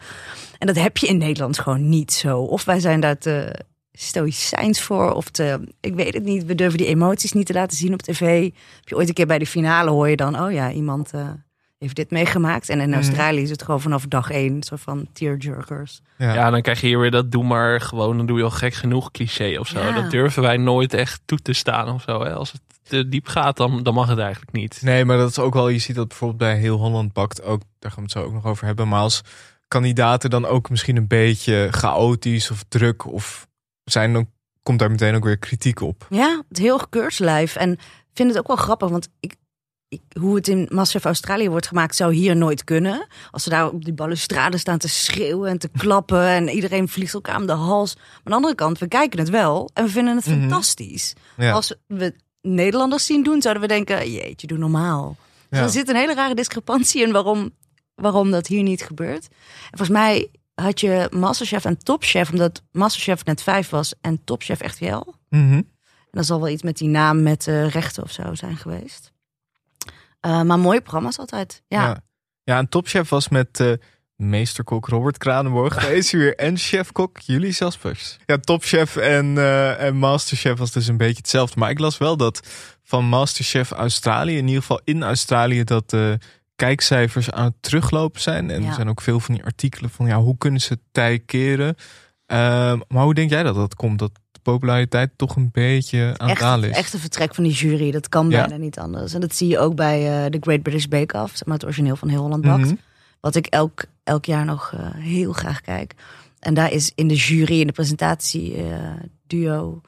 [0.57, 2.39] En dat heb je in Nederland gewoon niet zo.
[2.39, 6.45] Of wij zijn daar te stoïcijns voor, of te, ik weet het niet.
[6.45, 8.43] We durven die emoties niet te laten zien op tv.
[8.43, 11.29] Heb je ooit een keer bij de finale hoor je dan, oh ja, iemand eh,
[11.81, 12.69] heeft dit meegemaakt.
[12.69, 12.97] En in Mhm.
[12.97, 16.01] Australië is het gewoon vanaf dag één, soort van tearjerkers.
[16.17, 16.49] Ja.
[16.49, 19.11] dan krijg je hier weer dat doe maar gewoon, dan doe je al gek genoeg
[19.11, 19.79] cliché of zo.
[19.79, 19.91] Ja.
[19.91, 22.23] Dat durven wij nooit echt toe te staan of zo.
[22.23, 22.33] Hè?
[22.33, 24.79] Als het te diep gaat, dan, dan mag het eigenlijk niet.
[24.81, 27.61] Nee, maar dat is ook wel, je ziet dat bijvoorbeeld bij Heel Holland Bakt ook,
[27.79, 28.87] daar gaan we het zo ook nog over hebben.
[28.87, 29.21] Maar als
[29.67, 33.47] kandidaten dan ook misschien een beetje chaotisch of druk of
[33.83, 34.29] zijn, dan
[34.63, 36.05] komt daar meteen ook weer kritiek op.
[36.09, 37.55] Ja, het heel gekeurslijf.
[37.55, 37.79] En ik
[38.13, 39.35] vind het ook wel grappig, want ik,
[40.19, 43.07] hoe het in Masterchef Australië wordt gemaakt, zou hier nooit kunnen.
[43.31, 47.13] Als ze daar op die balustrade staan te schreeuwen en te klappen en iedereen vliegt
[47.13, 47.95] elkaar om de hals.
[47.95, 50.39] Maar aan de andere kant, we kijken het wel en we vinden het Mhm.
[50.39, 51.13] fantastisch.
[51.37, 51.51] Ja.
[51.51, 55.15] Als we Nederlanders zien doen, zouden we denken, jeetje, doe normaal.
[55.49, 57.51] Dus er zit een hele rare discrepantie in waarom,
[57.95, 59.27] waarom dat hier niet gebeurt.
[59.71, 64.59] En volgens mij had je Masterchef en Topchef, omdat Masterchef net vijf was en Topchef
[64.61, 65.15] echt wel.
[65.29, 65.53] Mhm.
[65.53, 69.10] En dat zal wel iets met die naam met eh, rechten of zo zijn geweest.
[70.21, 71.63] Eh, maar mooie programma's altijd.
[71.67, 71.81] Ja.
[71.83, 72.03] Ja.
[72.43, 73.71] ja, en Topchef was met eh,
[74.15, 75.87] meesterkok Robert Kranenborg.
[76.11, 76.35] Hier weer.
[76.35, 78.17] En chefkok Julie Jaspers.
[78.25, 81.59] Ja, topchef en, eh, en masterchef was dus een beetje hetzelfde.
[81.59, 82.47] Maar ik las wel dat
[82.83, 86.17] van masterchef Australië, in ieder geval in Australië, dat de
[86.55, 88.49] kijkcijfers aan het teruglopen zijn.
[88.49, 88.67] En Ja.
[88.67, 91.75] er zijn ook veel van die artikelen van ja, hoe kunnen ze het tij keren?
[92.25, 93.99] Ehm, maar hoe denk jij dat dat komt?
[93.99, 94.11] Dat
[94.41, 96.75] populariteit toch een beetje aan het echt, dalen is?
[96.77, 97.91] echt een vertrek van die jury.
[97.91, 98.39] Dat kan Ja.
[98.39, 99.13] bijna niet anders.
[99.13, 101.31] En dat zie je ook bij eh, de Great British Bake Off.
[101.37, 102.65] Zeg maar het origineel van Heel Holland Bakt.
[102.65, 102.75] Mhm.
[103.19, 105.93] Wat ik elk, elk jaar nog eh, heel graag kijk.
[106.39, 108.63] En daar is in de jury, in de presentatie eh,
[109.27, 109.81] duo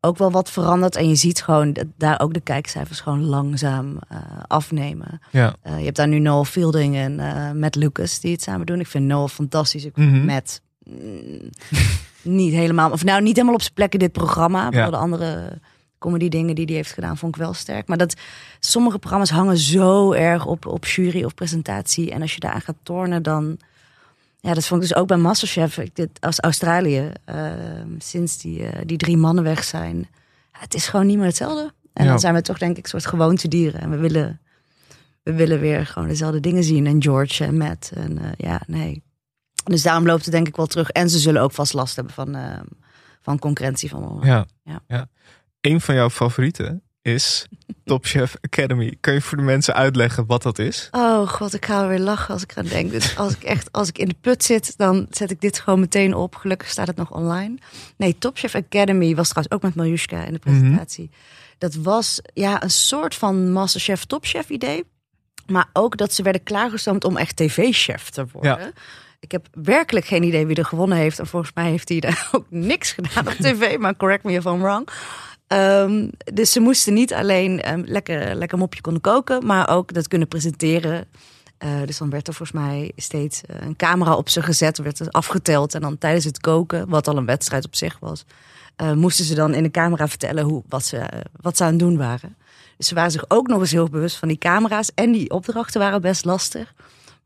[0.00, 0.96] ook wel wat veranderd.
[0.96, 3.98] En je ziet gewoon dat daar ook de kijkcijfers gewoon langzaam
[4.46, 5.20] afnemen.
[5.30, 5.56] Ja.
[5.64, 8.80] Je hebt daar nu Noel Fielding en eh Matt Lucas die het samen doen.
[8.80, 9.84] Ik vind Noel fantastisch.
[9.84, 10.24] Ik vind Mhm.
[10.24, 11.50] Matt mm,
[12.28, 14.66] niet helemaal, of nou niet helemaal op zijn plek in dit programma.
[14.70, 14.90] Ja.
[14.90, 15.58] De andere
[15.98, 17.88] comedy dingen die hij heeft gedaan vond ik wel sterk.
[17.88, 18.14] Maar dat
[18.60, 22.10] sommige programma's hangen zo erg op, op jury of presentatie.
[22.10, 23.58] En als je daaraan gaat tornen, dan...
[24.40, 25.78] Ja, dat vond ik dus ook bij Masterchef.
[25.78, 27.52] Ik dit als Australië, eh,
[27.98, 30.08] sinds die, eh, die drie mannen weg zijn.
[30.52, 31.72] Het is gewoon niet meer hetzelfde.
[31.92, 32.10] En Ja.
[32.10, 33.80] dan zijn we toch denk ik een soort gewoontedieren.
[33.80, 34.40] En we willen,
[35.22, 36.86] we willen weer gewoon dezelfde dingen zien.
[36.86, 37.90] En George en Matt.
[37.94, 39.02] En eh, ja, nee.
[39.68, 40.90] Dus daarom loopt het denk ik wel terug.
[40.90, 42.60] En ze zullen ook vast last hebben van, eh,
[43.20, 44.26] van concurrentie van online.
[44.26, 44.46] Ja.
[44.62, 44.80] Ja.
[44.88, 45.08] ja.
[45.60, 47.46] Een van jouw favorieten is
[47.84, 48.96] Top Chef Academy.
[49.00, 50.88] Kan je voor de mensen uitleggen wat dat is?
[50.90, 52.90] Oh god, ik ga weer lachen als ik aan denk.
[52.90, 55.80] Dus als ik echt, als ik in de put zit, dan zet ik dit gewoon
[55.80, 56.34] meteen op.
[56.34, 57.58] Gelukkig staat het nog online.
[57.96, 61.10] Nee, Top Chef Academy was trouwens ook met Miljuska in de presentatie.
[61.58, 64.84] Dat was ja een soort van Masterchef Top Chef idee.
[65.46, 68.58] Maar ook dat ze werden klaargestoomd om echt tv-chef te worden.
[68.58, 68.70] Ja.
[69.20, 71.18] Ik heb werkelijk geen idee wie er gewonnen heeft.
[71.18, 73.78] En volgens mij heeft hij daar ook niks gedaan op tv.
[73.78, 74.88] Maar correct me if I'm wrong.
[75.46, 80.08] Ehm, dus ze moesten niet alleen ehm, lekker, lekker mopje konden koken, maar ook dat
[80.08, 81.06] kunnen presenteren.
[81.58, 84.98] Eh, dus dan werd er volgens mij steeds eh, een camera op ze gezet, werd
[84.98, 85.74] er afgeteld.
[85.74, 88.24] En dan tijdens het koken, wat al een wedstrijd op zich was,
[88.76, 91.08] eh, moesten ze dan in de camera vertellen hoe, wat, ze,
[91.40, 92.36] wat ze aan het doen waren.
[92.76, 94.90] Dus ze waren zich ook nog eens heel bewust van die camera's.
[94.94, 96.74] En die opdrachten waren best lastig.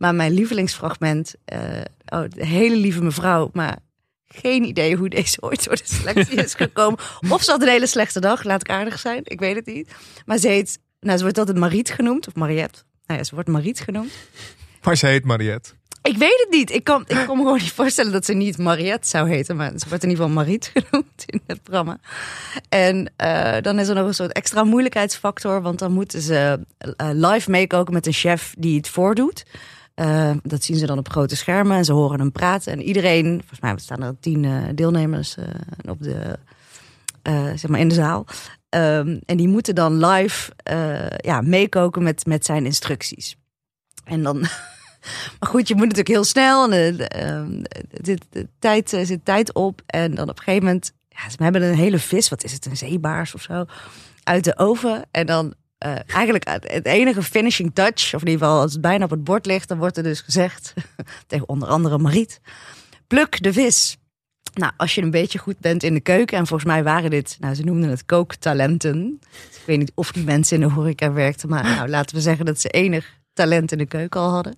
[0.02, 1.60] Maar mijn lievelingsfragment, eh,
[2.06, 3.78] oh, de hele lieve mevrouw, maar
[4.26, 6.98] geen idee hoe deze ooit door de selectie is gekomen.
[7.28, 9.20] Of ze had een hele slechte dag, laat ik aardig zijn.
[9.24, 9.92] Ik weet het niet.
[10.26, 12.82] Maar ze heet, nou, ze wordt altijd Mariet genoemd, of Mariette.
[13.06, 14.12] Nou ja, ze wordt Mariet genoemd.
[14.82, 15.70] Maar ze heet Mariette.
[16.02, 16.70] Ik weet het niet.
[16.70, 19.56] Ik kan, ik kon me gewoon niet voorstellen dat ze niet Mariette zou heten.
[19.56, 21.98] Maar ze wordt in ieder geval Mariet genoemd in het programma.
[22.68, 25.62] En eh, dan is er nog een soort extra moeilijkheidsfactor.
[25.62, 29.44] Want dan moeten ze eh, live meekoken met een chef die het voordoet.
[30.02, 32.72] Eh, dat zien ze dan op grote schermen en ze horen hem praten.
[32.72, 35.44] En iedereen, volgens mij staan er tien eh, deelnemers eh,
[35.88, 36.38] op de,
[37.56, 38.26] zeg maar in de zaal.
[38.68, 40.52] Ehm, en die moeten dan live
[41.16, 43.36] ja, meekoken met, met zijn instructies.
[44.04, 44.40] En dan.
[45.40, 46.72] Maar goed, je moet natuurlijk heel snel.
[46.72, 49.82] En de, ehm, de, tijd zit tijd op.
[49.86, 50.92] En dan op een gegeven moment.
[51.08, 52.28] Ja, ze hebben een hele vis.
[52.28, 52.66] Wat is het?
[52.66, 53.64] Een zeebaars of zo.
[54.22, 55.04] Uit de oven.
[55.10, 58.14] En dan eh, eigenlijk het enige finishing touch.
[58.14, 59.68] Of in ieder geval als het bijna op het bord ligt.
[59.68, 60.74] Dan wordt er dus gezegd.
[61.26, 62.40] tegen onder andere Mariet.
[63.06, 63.96] Pluk de vis.
[64.54, 66.38] Nou, als je een beetje goed bent in de keuken.
[66.38, 67.36] En volgens mij waren dit.
[67.40, 69.20] Nou, ze noemden het kooktalenten.
[69.50, 71.48] Ik weet niet of die mensen in de horeca werkten.
[71.48, 74.56] Maar nou, laten we zeggen dat ze enig talent in de keuken al hadden.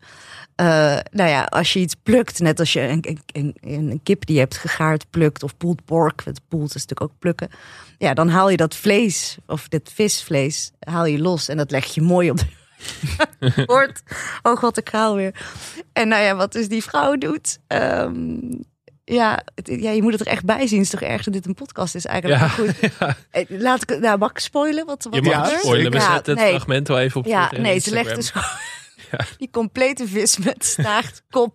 [0.57, 4.27] Eh, nou ja, als je iets plukt, net als je een, een, een, een kip
[4.27, 7.49] die je hebt gegaard plukt of pulled pork, het pulled is natuurlijk ook plukken.
[7.99, 11.85] Ja, dan haal je dat vlees of dit visvlees haal je los en dat leg
[11.95, 12.39] je mooi op
[13.39, 14.03] de bord.
[14.43, 15.35] Oh god, ik haal weer.
[15.93, 17.59] En nou ja, wat dus die vrouw doet.
[17.67, 18.37] ehm,
[19.05, 20.79] ja, het- ja, je moet het er echt bij zien.
[20.83, 22.41] Het is toch erg dat dit een podcast is eigenlijk.
[22.41, 22.75] Ja, goed.
[23.31, 24.87] Eh, Laat ik, nou, mag ik spoilen?
[24.87, 25.91] Wat, wat Je mag spoilen.
[25.91, 26.53] We Ja, zetten het nee.
[26.55, 28.49] fragment wel even op Ja, nee, ze legt dus gewoon
[29.39, 31.55] die complete vis met staart, kop,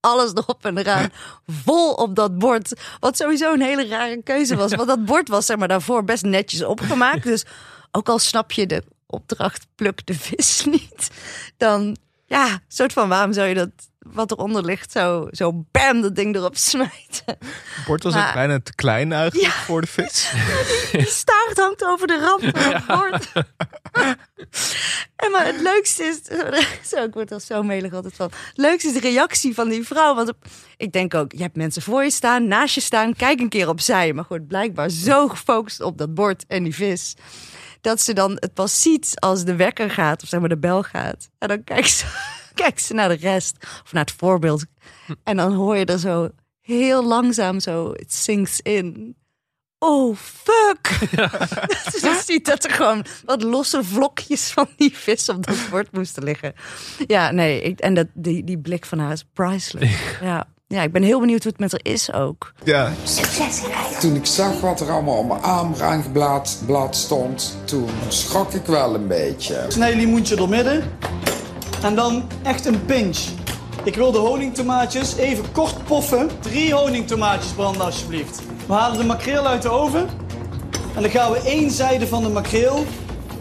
[0.00, 1.10] alles erop en eraan,
[1.46, 2.72] vol op dat bord.
[3.00, 4.74] Wat sowieso een hele rare keuze was.
[4.74, 7.22] Want dat bord was zeg maar daarvoor best netjes opgemaakt.
[7.22, 7.44] Dus
[7.90, 11.10] ook al snap je de opdracht pluk de vis niet,
[11.56, 13.70] dan ja, soort van waarom zou je dat
[14.12, 17.24] wat eronder ligt zo, zo bam dat ding erop smijten.
[17.26, 20.32] Het bord was ook Maar- bijna te klein eigenlijk voor de vis.
[20.92, 23.32] Die staart hangt over de rand van het bord.
[25.16, 26.20] En maar het leukste is,
[26.90, 28.26] zo, ik word er zo melig altijd van.
[28.26, 30.14] Het leukste is de reactie van die vrouw.
[30.14, 30.32] Want
[30.76, 33.68] ik denk ook, je hebt mensen voor je staan, naast je staan, kijk een keer
[33.68, 34.12] opzij.
[34.12, 37.14] Maar goed, blijkbaar zo gefocust op dat bord en die vis.
[37.80, 40.82] Dat ze dan het pas ziet als de wekker gaat, of zeg maar de bel
[40.82, 41.28] gaat.
[41.38, 42.04] En dan kijkt ze,
[42.54, 44.64] kijkt ze naar de rest, of naar het voorbeeld.
[45.24, 46.28] En dan hoor je er zo
[46.60, 49.16] heel langzaam zo, het sinks in.
[49.78, 50.98] oh fuck.
[51.92, 55.92] dus je ziet dat er gewoon wat losse vlokjes van die vis op dat bord
[55.92, 56.54] moesten liggen.
[57.06, 59.94] Ja, nee, ik, en dat, die, die blik van haar is priceless.
[60.20, 60.46] Ja.
[60.66, 62.52] ja, ik ben heel benieuwd hoe het met haar is ook.
[62.64, 62.92] Ja.
[64.00, 68.94] Toen ik zag wat er allemaal op mijn aangeblad blad stond, toen schrok ik wel
[68.94, 69.64] een beetje.
[69.68, 70.98] Snij limoentje door midden.
[71.82, 73.18] En dan echt een pinch.
[73.82, 76.30] Ik wil de honingtomaatjes even kort poffen.
[76.40, 78.40] Drie honingtomaatjes branden alsjeblieft.
[78.66, 80.08] We halen de makreel uit de oven.
[80.94, 82.84] En dan gaan we één zijde van de makreel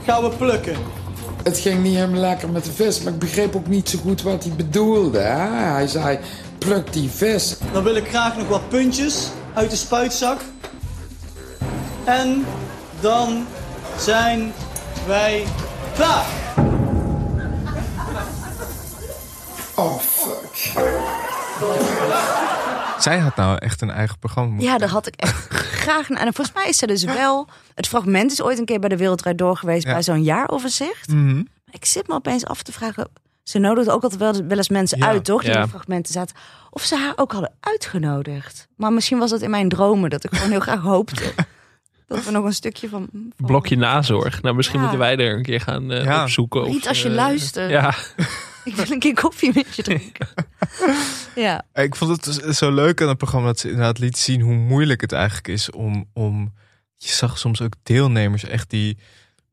[0.05, 0.75] gaan we plukken.
[1.43, 4.21] Het ging niet helemaal lekker met de vis, maar ik begreep ook niet zo goed
[4.21, 5.19] wat hij bedoelde.
[5.19, 5.71] Hè?
[5.71, 6.19] Hij zei,
[6.57, 7.57] pluk die vis.
[7.73, 10.41] Dan wil ik graag nog wat puntjes uit de spuitzak.
[12.03, 12.45] En
[12.99, 13.45] dan
[13.97, 14.53] zijn
[15.07, 15.43] wij
[15.95, 16.25] klaar.
[19.79, 20.73] Oh, fuck.
[22.99, 24.61] Zij had nou echt een eigen programma.
[24.61, 25.47] Ja, daar had ik echt
[25.83, 26.19] graag naar.
[26.25, 27.47] En volgens mij is ze dus wel.
[27.75, 29.93] Het fragment is ooit een keer bij de Wereldrijd door geweest Ja.
[29.93, 31.07] bij zo'n jaaroverzicht.
[31.07, 33.07] Maar Ik zit me opeens af te vragen.
[33.43, 35.41] Ze nodigde ook altijd wel, wel eens mensen Ja, uit, toch?
[35.41, 35.55] Die ja.
[35.57, 36.35] in de fragmenten zaten.
[36.69, 38.67] Of ze haar ook hadden uitgenodigd.
[38.75, 41.33] Maar misschien was dat in mijn dromen dat ik gewoon heel graag hoopte.
[42.07, 43.07] Dat we nog een stukje van.
[43.11, 44.41] van Blokje nazorg.
[44.41, 44.81] Nou, misschien Ja.
[44.81, 46.21] moeten wij er een keer gaan eh, Ja.
[46.23, 46.63] opzoeken.
[46.63, 47.69] Riet, of, als je eh, luistert.
[47.69, 47.93] Ja,
[48.69, 50.27] Ik wil een keer koffie met je drinken.
[51.35, 51.65] ja.
[51.73, 55.01] Ik vond het zo leuk aan het programma dat ze inderdaad liet zien hoe moeilijk
[55.01, 56.05] het eigenlijk is om.
[56.13, 56.53] om
[56.97, 58.97] je zag soms ook deelnemers echt die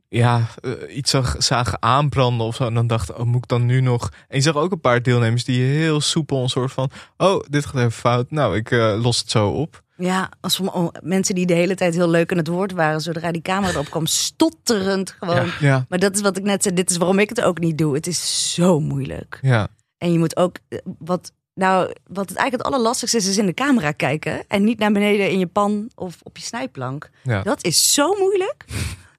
[0.08, 2.66] ja, eh, iets zag, zagen aanbranden of zo.
[2.66, 4.12] En dan dachten, oh, moet ik dan nu nog...
[4.28, 6.90] En je zag ook een paar deelnemers die heel soepel een soort van...
[7.16, 8.30] Oh, dit gaat even fout.
[8.30, 9.82] Nou, ik eh, los het zo op.
[9.96, 10.60] Ja, als
[11.02, 13.90] mensen die de hele tijd heel leuk aan het woord waren, zodra die camera erop
[13.90, 15.46] kwam, stotterend gewoon.
[15.46, 15.52] Ja.
[15.60, 15.86] Ja.
[15.88, 17.94] Maar dat is wat ik net zei, dit is waarom ik het ook niet doe.
[17.94, 19.38] Het is zo moeilijk.
[19.42, 19.68] Ja.
[19.98, 23.46] En je moet ook, eh, wat, nou, wat het eigenlijk het allerlastigste is, is in
[23.46, 24.44] de camera kijken.
[24.48, 27.10] En niet naar beneden in je pan of op je snijplank.
[27.22, 27.42] Ja.
[27.42, 28.64] Dat is zo moeilijk.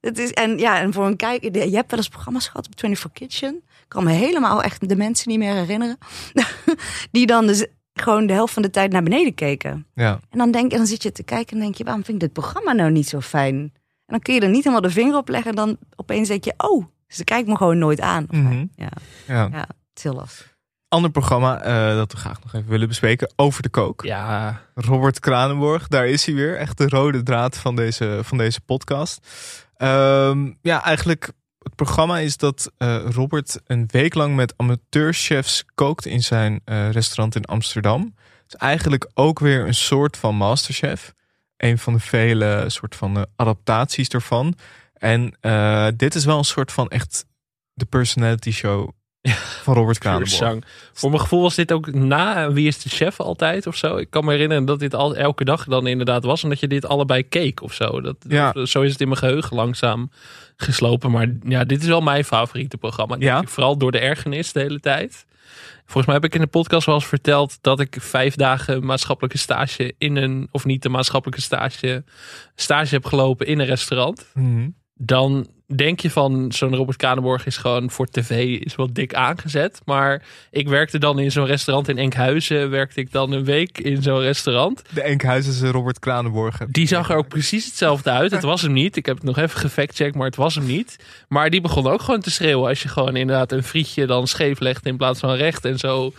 [0.02, 2.80] Het is, en ja, en voor een kijker, je hebt wel eens programma's gehad op
[2.80, 3.56] 24 Kitchen.
[3.56, 5.98] Ik kan me helemaal echt de mensen niet meer herinneren.
[7.12, 7.66] Die dan dus
[8.02, 9.86] gewoon de helft van de tijd naar beneden keken.
[9.94, 10.20] Ja.
[10.30, 12.24] En dan, denk, en dan zit je te kijken en denk je, waarom vind ik
[12.24, 13.56] dit programma nou niet zo fijn?
[13.56, 15.50] En dan kun je er niet helemaal de vinger op leggen.
[15.50, 18.26] En dan opeens denk je, oh, ze kijkt me gewoon nooit aan.
[18.30, 18.90] Of hij- ja.
[19.28, 19.48] Ja.
[19.52, 20.56] ja, het is heel lastig.
[20.90, 23.34] Ander programma eh, dat we graag nog even willen bespreken.
[23.36, 24.04] Over de kook.
[24.04, 24.62] Ja.
[24.76, 26.58] Robert Kranenborg, daar is hij weer.
[26.58, 29.28] Echt de rode draad van deze, van deze podcast.
[29.76, 31.32] Ehm, ja, eigenlijk
[31.68, 36.92] het programma is dat eh, Robert een week lang met amateurchefs kookt in zijn eh,
[36.92, 38.02] restaurant in Amsterdam.
[38.44, 41.14] Het is eigenlijk ook weer een soort van masterchef.
[41.58, 44.56] Een van de vele soort van eh, adaptaties ervan.
[44.94, 47.26] En eh, dit is wel een soort van echt
[47.74, 48.90] de personality show
[49.36, 50.64] van Robert Kranenborg.
[50.94, 53.98] Voor mijn gevoel was dit ook na Wie is de Chef altijd of zo.
[53.98, 56.44] Ik kan me herinneren dat dit al elke dag dan inderdaad was.
[56.44, 58.02] En dat je dit allebei keek of zo.
[58.02, 58.66] Dat, Ja.
[58.66, 60.12] zo is het in mijn geheugen langzaam
[60.58, 61.12] geslopen.
[61.12, 63.16] Maar ja, dit is wel mijn favoriete programma.
[63.40, 63.50] ik.
[63.50, 65.26] Vooral door de ergernis de hele tijd.
[65.86, 69.38] Volgens mij heb ik in de podcast wel eens verteld dat ik vijf dagen maatschappelijke
[69.38, 72.04] stage in een, of niet de maatschappelijke stage,
[72.56, 74.70] stage heb gelopen in een restaurant Mhm.
[74.94, 79.82] dan denk je van zo'n Robert Kranenborg is gewoon voor tv is wel dik aangezet.
[79.86, 82.70] Maar ik werkte dan in zo'n restaurant in Enkhuizen.
[82.70, 84.82] Werkte ik dan een week in zo'n restaurant.
[84.94, 86.58] De Enkhuizense Robert Kranenborg.
[86.70, 88.32] Die zag er ook precies hetzelfde uit.
[88.32, 88.96] Het was hem niet.
[88.96, 90.96] Ik heb het nog even gefactcheckt, maar het was hem niet.
[91.28, 94.60] Maar die begon ook gewoon te schreeuwen als je gewoon inderdaad een frietje dan scheef
[94.60, 96.14] legt in plaats van recht en zo.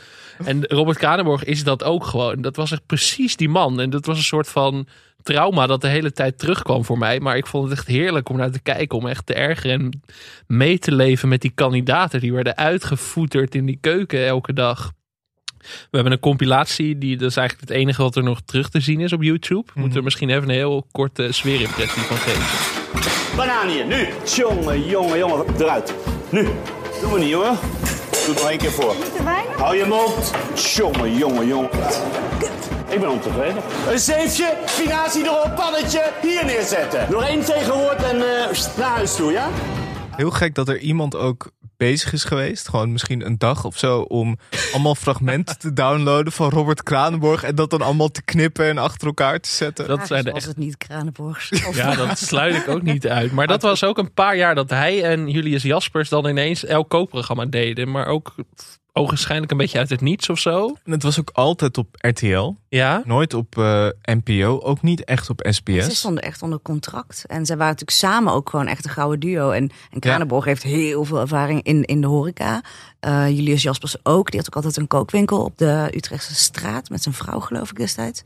[0.45, 2.41] En Robert Kranenborg is dat ook gewoon.
[2.41, 3.81] Dat was echt precies die man.
[3.81, 4.87] En dat was een soort van
[5.33, 7.20] trauma dat de hele tijd terugkwam voor mij.
[7.20, 8.99] Maar ik vond het echt heerlijk om naar te kijken.
[8.99, 10.03] Om echt te ergeren en
[10.47, 12.20] mee te leven met die kandidaten.
[12.20, 14.93] Die werden uitgevoeterd in die keuken elke dag.
[15.59, 16.99] We hebben een compilatie.
[16.99, 19.70] Die, dat is eigenlijk het enige wat er nog terug te zien is op YouTube.
[19.74, 23.37] We moeten er misschien even een heel korte sfeerimpressie van geven.
[23.37, 24.09] Banaan hier, nu.
[24.37, 25.95] Jongen, jongen, jongen, eruit.
[26.31, 26.49] Nu.
[27.01, 27.59] Doen we niet hoor.
[28.29, 28.95] Doe het nog één keer voor.
[29.57, 30.33] Hou je mond.
[30.55, 31.70] Jongen, jongen, jongen.
[32.89, 33.62] Ik ben ontevreden.
[33.91, 37.07] Een zeefje, spinazie erop, pannetje, hier neerzetten.
[37.11, 39.49] Nog één tegenwoord en eh, naar huis toe, ja?
[40.16, 44.01] Heel gek dat er iemand ook bezig is geweest, gewoon misschien een dag of zo,
[44.01, 44.39] om
[44.72, 49.07] allemaal fragmenten te downloaden van Robert Kranenborg en dat dan allemaal te knippen en achter
[49.07, 49.89] elkaar te zetten.
[49.89, 51.49] Dat zijn de was echt het niet Kranenborg.
[51.72, 53.33] Ja, dat sluit ik ook niet uit.
[53.33, 56.89] Maar dat was ook een paar jaar dat hij en Julius Jaspers dan ineens elk
[56.89, 57.91] kookprogramma deden.
[57.91, 58.35] Maar ook
[58.93, 60.76] ogenschijnlijk een beetje uit het niets of zo.
[60.84, 63.03] En het was ook altijd op RTL, Ja.
[63.05, 65.99] nooit op eh, NPO, ook niet echt op Ze SBS.
[65.99, 67.24] stonden echt onder contract.
[67.26, 69.51] En ze waren natuurlijk samen ook gewoon echt een gouden duo.
[69.51, 72.62] En, en Kranenborg heeft heel veel ervaring in, in de horeca.
[73.01, 74.30] Eh, Julius Jaspers ook.
[74.30, 76.91] Die had ook altijd een kookwinkel op de Utrechtse straat.
[76.91, 78.22] Met zijn vrouw geloof ik destijds.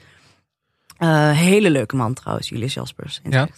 [0.99, 3.21] Eh, hele leuke man trouwens, Julius Jaspers.
[3.23, 3.49] in Ja?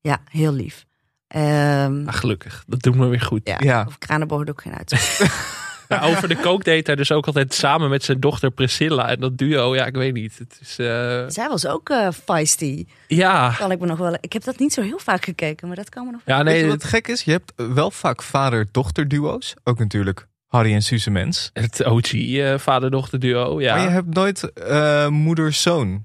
[0.00, 0.84] Ja, heel lief.
[1.28, 3.40] Ehm, Ah, gelukkig, dat doet me weer goed.
[3.44, 3.84] ja, Ja.
[3.86, 4.90] Over Kranenborg doe ik geen uit.
[5.88, 9.08] Ja, over de kook deed hij dus ook altijd samen met zijn dochter Priscilla.
[9.08, 10.38] En dat duo, ja, ik weet niet.
[10.38, 12.86] Het is, eh, Zij was ook eh feisty.
[13.06, 14.16] ja, Kan ik me nog wel.
[14.20, 16.20] Ik heb dat niet zo heel vaak gekeken, maar dat kan me nog.
[16.24, 17.22] ja, Weet nee, je het, wat gek is?
[17.22, 19.54] Je hebt wel vaak vader-dochter duo's.
[19.64, 21.50] Ook natuurlijk Harry en Suze Mens.
[21.52, 23.74] het OG eh, vader-dochter duo, ja.
[23.74, 26.04] Maar je hebt nooit eh, moeder-zoon.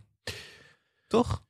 [1.08, 1.42] Toch?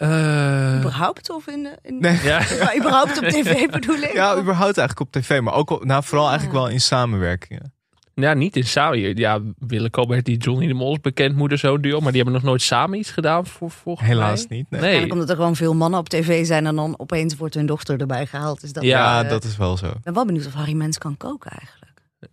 [0.00, 1.76] Eh, Überhaupt of in de.
[1.82, 2.20] In, Nee.
[2.22, 2.38] ja.
[2.64, 4.12] Maar überhaupt op tv bedoel ik?
[4.12, 5.40] Ja, Of- überhaupt eigenlijk op tv.
[5.40, 7.72] Maar ook nou, vooral eigenlijk wel in samenwerkingen.
[8.14, 9.16] ja, niet in samen.
[9.16, 12.00] Ja, Willem Colbert, die Johnny de Mol is bekend moeder-zoon duo.
[12.00, 14.56] Maar die hebben nog nooit samen iets gedaan voor volgens Helaas mij.
[14.58, 14.70] niet.
[14.70, 14.80] Nee.
[14.80, 18.00] Eigenlijk omdat er gewoon veel mannen op tv zijn en dan opeens wordt hun dochter
[18.00, 18.62] erbij gehaald.
[18.62, 19.86] Is dat Ja, eh, dat is wel zo.
[19.86, 21.78] Ik ben wel benieuwd of Harry Mens kan koken eigenlijk.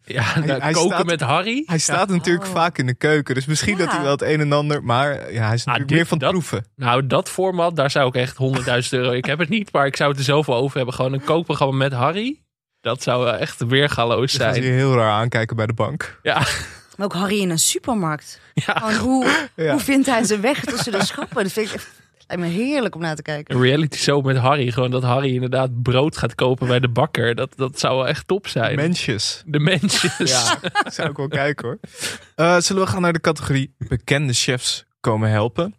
[0.03, 1.63] Ja, nou, hij koken staat- met Harry.
[1.65, 2.51] Hij staat natuurlijk Oh.
[2.51, 3.35] vaak in de keuken.
[3.35, 3.83] Dus misschien Ja.
[3.83, 4.83] dat hij wel het een en ander...
[4.83, 6.65] Maar ja, hij is natuurlijk dit- meer van dat- proeven.
[6.75, 9.11] Nou, dat format, daar zou ik echt 100.000 euro...
[9.11, 10.95] Ik heb het niet, maar ik zou het er zoveel over hebben.
[10.95, 12.41] Gewoon een kookprogramma met Harry.
[12.81, 14.77] Dat zou echt weergaloos Dan gaan ze je zijn.
[14.77, 16.19] heel raar aankijken bij de bank.
[16.21, 16.33] Ja,
[16.97, 18.39] Maar ook Harry in een supermarkt.
[18.53, 18.73] ja.
[18.73, 19.71] Gewoon hoe, Ja.
[19.71, 21.43] hoe vindt hij zijn weg tussen de schappen?
[21.43, 21.89] Dat vind ik echt,
[22.27, 23.55] lijkt me heerlijk om naar te kijken.
[23.55, 24.71] Een reality show met Harry.
[24.71, 27.35] Gewoon dat Harry inderdaad brood gaat kopen bij de bakker.
[27.35, 28.75] Dat, dat zou wel echt top zijn.
[28.75, 29.43] Mensjes.
[29.45, 30.17] de mensjes.
[30.17, 30.59] Ja,
[30.89, 31.79] zou ik wel kijken hoor.
[32.35, 35.75] Eh, zullen we gaan naar de categorie bekende chefs komen helpen?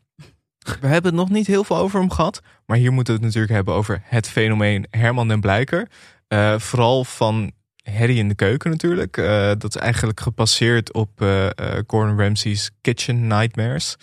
[0.81, 2.41] We hebben het nog niet heel veel over hem gehad.
[2.67, 5.89] Maar hier moeten we het natuurlijk hebben over het fenomeen Herman den Blijker.
[6.29, 7.53] Eh, vooral van
[7.93, 9.17] Harry in de keuken natuurlijk.
[9.17, 11.53] Eh, dat is eigenlijk gepasseerd op eh, eh,
[11.87, 13.97] Gordon Ramsay's Kitchen Nightmares.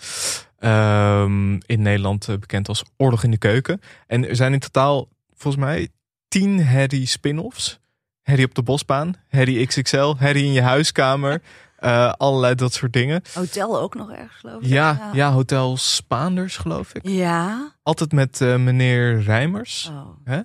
[0.58, 3.80] Ehm, in Nederland eh, bekend als Oorlog in de Keuken.
[4.06, 5.88] En er zijn in totaal volgens mij
[6.28, 7.80] tien Harry spin-offs.
[8.22, 11.42] Harry op de bosbaan, Harry XXL, Harry in je huiskamer.
[11.76, 13.22] eh, allerlei dat soort dingen.
[13.34, 14.68] Hotel ook nog erg, geloof ik.
[14.68, 17.08] Ja, ja, Hotel Spaanders geloof ik.
[17.08, 17.72] Ja.
[17.82, 19.90] Altijd met eh, meneer Rijmers.
[19.92, 20.08] Oh.
[20.24, 20.40] Hè?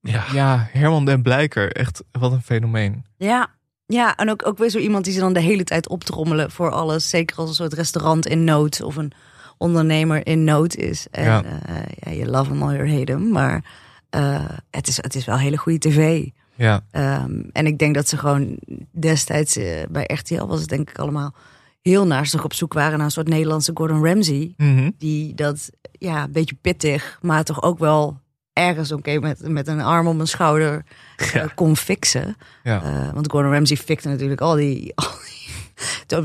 [0.00, 0.24] Ja.
[0.32, 1.72] ja, Herman den Blijker.
[1.72, 3.04] Echt, wat een fenomeen.
[3.16, 3.48] Ja.
[3.92, 6.70] Ja, en ook, ook weer zo iemand die ze dan de hele tijd optrommelen voor
[6.70, 7.08] alles.
[7.08, 9.12] Zeker als een soort restaurant in nood of een
[9.58, 11.06] ondernemer in nood is.
[11.10, 11.42] En Ja.
[11.66, 13.28] ja, ja je love hem or you hate hem.
[13.28, 13.64] Maar
[14.10, 16.26] eh, het, is, het is wel hele goede tv.
[16.54, 18.58] Ja, Ehm, en ik denk dat ze gewoon
[18.90, 21.34] destijds eh, bij RTL was het denk ik allemaal
[21.82, 24.54] heel naastig op zoek waren naar een soort Nederlandse Gordon Ramsay.
[24.56, 24.90] Mhm.
[24.98, 28.20] Die dat ja, een beetje pittig, maar toch ook wel
[28.60, 30.84] ergens oké met, met een arm om een schouder
[31.16, 32.36] eh, kon fixen.
[32.62, 32.82] ja.
[32.82, 34.92] Eh, want Gordon Ramsay fikte natuurlijk al die...
[34.94, 35.38] Al die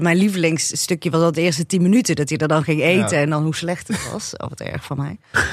[0.01, 3.23] mijn lievelingsstukje was al de eerste tien minuten dat hij er dan ging eten Ja.
[3.23, 4.37] en dan hoe slecht het was.
[4.37, 5.17] Of wat erg van mij.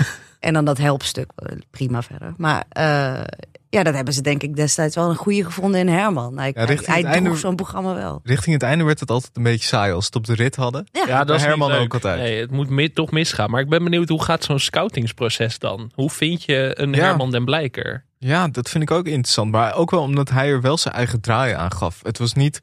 [0.43, 2.35] en dan dat helpstuk, eh, prima verder.
[2.37, 3.21] Maar eh,
[3.69, 6.39] ja, dat hebben ze denk ik destijds wel een goede gevonden in Herman.
[6.39, 8.21] Hij, Ja, richting hij, droeg zo'n programma wel.
[8.23, 10.57] Richting het einde werd het altijd een beetje saai als ze het op de rit
[10.57, 10.87] hadden.
[10.93, 11.85] Ja, Ja, dat is Herman niet leuk.
[11.87, 12.19] ook altijd.
[12.19, 13.51] Nee, het moet toch misgaan.
[13.51, 15.91] Maar ik ben benieuwd, hoe gaat zo'n scoutingsproces dan?
[15.95, 17.05] Hoe vind je een Ja.
[17.05, 18.05] Herman den Blijker?
[18.19, 19.51] Ja, dat vind ik ook interessant.
[19.51, 22.01] Maar ook wel omdat hij er wel zijn eigen draai aan gaf.
[22.03, 22.61] Het was niet...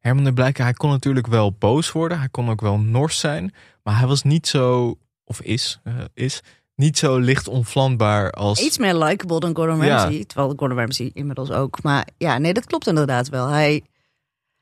[0.00, 2.18] Herman den Blijker, hij kon natuurlijk wel boos worden.
[2.18, 3.54] Hij kon ook wel nors zijn.
[3.82, 4.94] Maar hij was niet zo...
[5.24, 6.42] Of is, eh, is
[6.82, 8.60] niet zo licht onvlambaar als...
[8.60, 9.96] Iets meer likable dan Gordon Ja.
[9.96, 10.24] Ramsay.
[10.24, 11.82] Terwijl Gordon Ramsay inmiddels ook.
[11.82, 13.48] Maar ja, nee, dat klopt inderdaad wel.
[13.48, 13.82] Hij,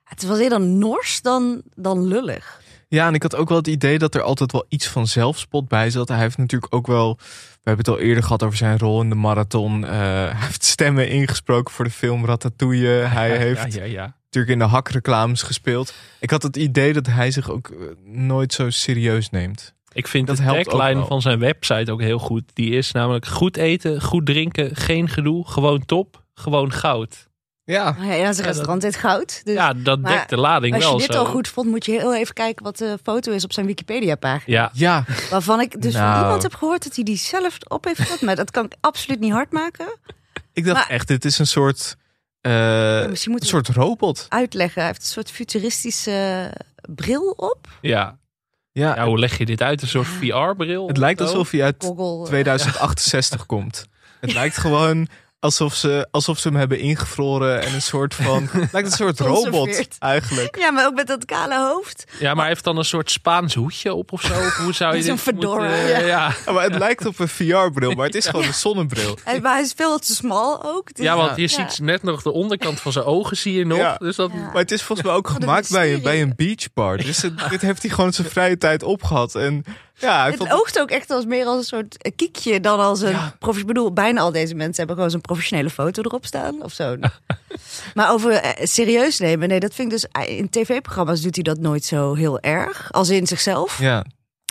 [0.04, 2.60] het was eerder nors dan, dan lullig.
[2.88, 5.68] Ja, en ik had ook wel het idee dat er altijd wel iets van zelfspot
[5.68, 6.08] bij zat.
[6.08, 7.16] Hij heeft natuurlijk ook wel...
[7.50, 9.84] We hebben het al eerder gehad over zijn rol in de marathon.
[9.84, 12.88] Eh, hij heeft stemmen ingesproken voor de film Ratatouille.
[13.18, 14.16] Hij heeft Ja, ja, ja.
[14.24, 15.94] natuurlijk in de hakreclames gespeeld.
[16.20, 19.74] Ik had het idee dat hij zich ook eh, nooit zo serieus neemt.
[19.93, 22.43] Ik vind Dat de tagline van zijn website ook heel goed.
[22.53, 27.28] Die is namelijk goed eten, goed drinken, geen gedoe, gewoon top, gewoon goud.
[27.64, 29.41] Ja, ja, zijn restaurant heet goud.
[29.45, 31.18] Dus Ja, dat dekt de lading als wel je dit zo.
[31.18, 34.57] al goed vond, moet je heel even kijken wat de foto is op zijn Wikipedia-pagina.
[34.57, 35.05] Ja, ja.
[35.30, 36.22] Waarvan ik dus van Nou.
[36.22, 38.20] iemand heb gehoord dat hij die zelf op heeft gezet.
[38.20, 39.99] Maar dat kan ik absoluut niet hard maken.
[40.53, 41.97] Ik dacht Maar- echt, dit is een soort,
[42.41, 44.26] eh, misschien een soort robot.
[44.28, 44.80] Uitleggen.
[44.80, 46.51] Hij heeft een soort futuristische
[46.95, 47.68] bril op.
[47.80, 48.18] ja.
[48.72, 49.82] Ja, ja, hoe leg je dit uit?
[49.82, 50.86] Een soort VR-bril?
[50.88, 52.20] het lijkt alsof hij uit Goggle.
[52.22, 53.86] eh, 2068 komt.
[54.20, 55.08] Het lijkt gewoon
[55.41, 58.49] alsof ze, alsof ze hem hebben ingevroren en een soort van...
[58.53, 60.57] Het lijkt een soort robot eigenlijk.
[60.59, 62.05] Ja, maar ook met dat kale hoofd.
[62.18, 64.32] Ja, maar hij heeft dan een soort Spaans hoedje op of zo?
[64.32, 65.99] Of hoe zou je dit fedora, moeten- ja.
[65.99, 66.32] ja.
[66.47, 69.18] Ja, maar het lijkt op een VR-bril, maar het is gewoon een zonnebril.
[69.24, 70.95] En, maar hij is veel te smal ook.
[70.95, 71.49] Dus- Ja, want je Ja.
[71.49, 73.78] ziet net nog de onderkant van zijn ogen zie je nog.
[73.78, 73.97] Ja.
[73.97, 74.38] Dus dat, Ja.
[74.38, 76.97] Maar het is volgens mij ook een gemaakt bij een, bij een beachbar.
[76.97, 79.34] Dus het- dit heeft hij gewoon zijn vrije tijd opgehad.
[79.34, 79.64] En
[80.01, 83.11] ja, Het vond oogt ook echt als meer als een soort kiekje dan als een.
[83.11, 83.36] Ja.
[83.38, 86.72] prof- Ik bedoel, bijna al deze mensen hebben gewoon zo'n professionele foto erop staan of
[86.72, 86.96] zo.
[87.94, 90.11] maar over eh, serieus nemen, nee, dat vind ik dus.
[90.26, 92.92] eh, In tv-programma's doet hij dat nooit zo heel erg.
[92.92, 93.78] Als in zichzelf.
[93.78, 94.05] Ja,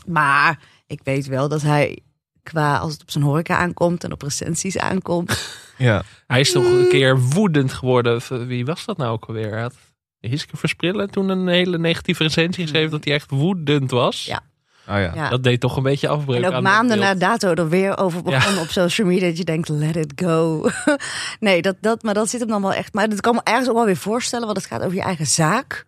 [0.06, 2.00] Maar ik weet wel dat hij
[2.44, 5.38] qua als het op zijn horeca aankomt en op recensies aankomt.
[5.78, 6.04] Ja.
[6.28, 8.48] Hij is toch een keer woedend geworden.
[8.48, 9.52] Wie was dat nou ook alweer?
[9.52, 9.76] Hij had
[10.20, 14.26] Hiske Versprillen toen een hele negatieve recensie geschreven dat hij echt woedend was.
[14.26, 14.42] Ja.
[14.90, 15.12] Oh ja.
[15.16, 15.30] Ja.
[15.30, 18.22] Dat deed toch een beetje afbreuk En ook aan maanden na dato er weer over
[18.24, 19.28] begonnen op social media.
[19.28, 20.70] Dat je denkt, let it go.
[21.40, 22.94] nee, dat, dat, maar dat zit hem dan wel echt.
[22.94, 24.46] Maar dat kan me ergens ook wel weer voorstellen.
[24.46, 25.86] Want het gaat over je eigen zaak.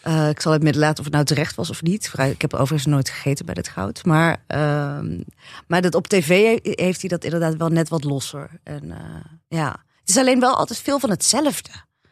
[0.00, 2.12] Eh, ik zal het midden laten of het nou terecht was of niet.
[2.18, 4.04] Ik heb overigens nooit gegeten bij dit goud.
[4.04, 5.20] Maar, ehm,
[5.66, 8.50] maar dat op tv he- heeft hij dat inderdaad wel net wat losser.
[8.62, 9.04] En eh,
[9.48, 9.68] ja,
[10.00, 11.70] het is alleen wel altijd veel van hetzelfde.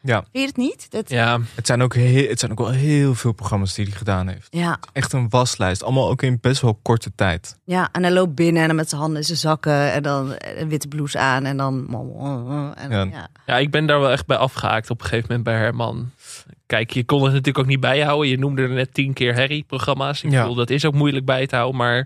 [0.09, 0.15] Ja.
[0.21, 0.91] Vind je het niet?
[0.91, 3.93] Dat, Ja, Het zijn, ook heel, het zijn ook wel heel veel programma's die hij
[3.97, 4.47] gedaan heeft.
[4.49, 4.79] ja.
[4.93, 5.83] Echt een waslijst.
[5.83, 7.57] Allemaal ook in best wel korte tijd.
[7.63, 10.33] Ja, en hij loopt binnen en dan met zijn handen in zijn zakken en dan
[10.55, 11.87] een witte blouse aan en dan.
[12.75, 13.03] En, Ja.
[13.11, 13.27] ja.
[13.45, 16.11] Ja, ik ben daar wel echt bij afgehaakt op een gegeven moment bij Herman.
[16.65, 18.29] Kijk, je kon het natuurlijk ook niet bijhouden.
[18.29, 20.23] Je noemde er net tien keer Harry-programma's.
[20.23, 20.39] Ik Ja.
[20.41, 21.77] bedoel, dat is ook moeilijk bij te houden.
[21.77, 21.97] Maar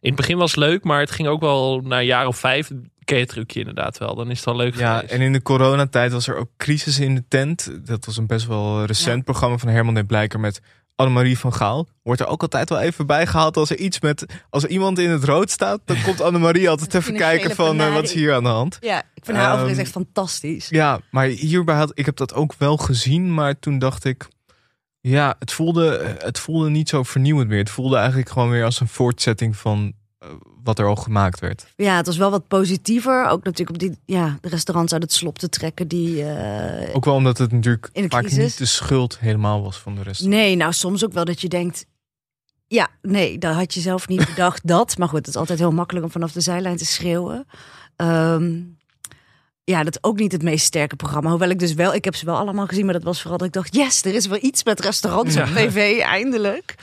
[0.00, 2.36] in het begin was het leuk, maar het ging ook wel na een jaar of
[2.38, 2.70] vijf.
[3.06, 4.14] Ken je het trucje inderdaad wel.
[4.14, 5.12] Dan is het wel leuk Ja, geweest.
[5.12, 7.86] en in de coronatijd was er ook Crisis in de Tent.
[7.86, 10.60] Dat was een best wel recent programma van Herman en Blijker met
[10.94, 11.88] Annemarie van Gaal.
[12.02, 14.26] Wordt er ook altijd wel even bijgehaald als er iets met...
[14.50, 17.92] Als er iemand in het rood staat, dan komt Annemarie altijd even kijken van eh,
[17.92, 18.78] wat is hier aan de hand.
[18.80, 20.68] Ja, ik vind haar Ehm, overigens echt fantastisch.
[20.68, 24.28] Ja, maar hierbij had ik heb dat ook wel gezien, maar toen dacht ik,
[25.00, 27.58] ja, het voelde, het voelde niet zo vernieuwend meer.
[27.58, 29.92] Het voelde eigenlijk gewoon weer als een voortzetting van
[30.64, 31.66] wat er al gemaakt werd.
[31.76, 33.26] Ja, het was wel wat positiever.
[33.28, 36.24] Ook natuurlijk op die, ja, de restaurants uit het slop te trekken die...
[36.24, 38.38] eh, Ook wel omdat het natuurlijk In de vaak crisis.
[38.44, 40.22] niet de schuld helemaal was van de rest.
[40.24, 41.86] Nee, nou soms ook wel dat je denkt...
[42.68, 44.98] Ja, nee, daar had je zelf niet bedacht dat.
[44.98, 47.46] Maar goed, het is altijd heel makkelijk om vanaf de zijlijn te schreeuwen.
[47.96, 48.60] Ehm,
[49.64, 51.30] ja, dat is ook niet het meest sterke programma.
[51.30, 53.46] Hoewel ik dus wel, ik heb ze wel allemaal gezien, maar dat was vooral dat
[53.46, 56.74] ik dacht, yes, er is wel iets met restaurants op tv, eindelijk.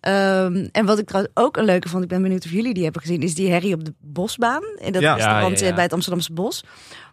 [0.00, 2.82] Ehm, en wat ik trouwens ook een leuke vond, ik ben benieuwd of jullie die
[2.82, 4.62] hebben gezien, is die Harry op de Bosbaan.
[4.78, 5.14] In dat Ja.
[5.14, 5.68] restaurant Ja, ja, ja.
[5.68, 6.64] eh, bij het Amsterdamse Bos.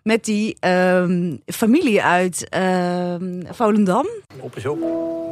[0.03, 4.07] Met die ehm, familie uit ehm, Volendam.
[4.39, 4.79] Op is op.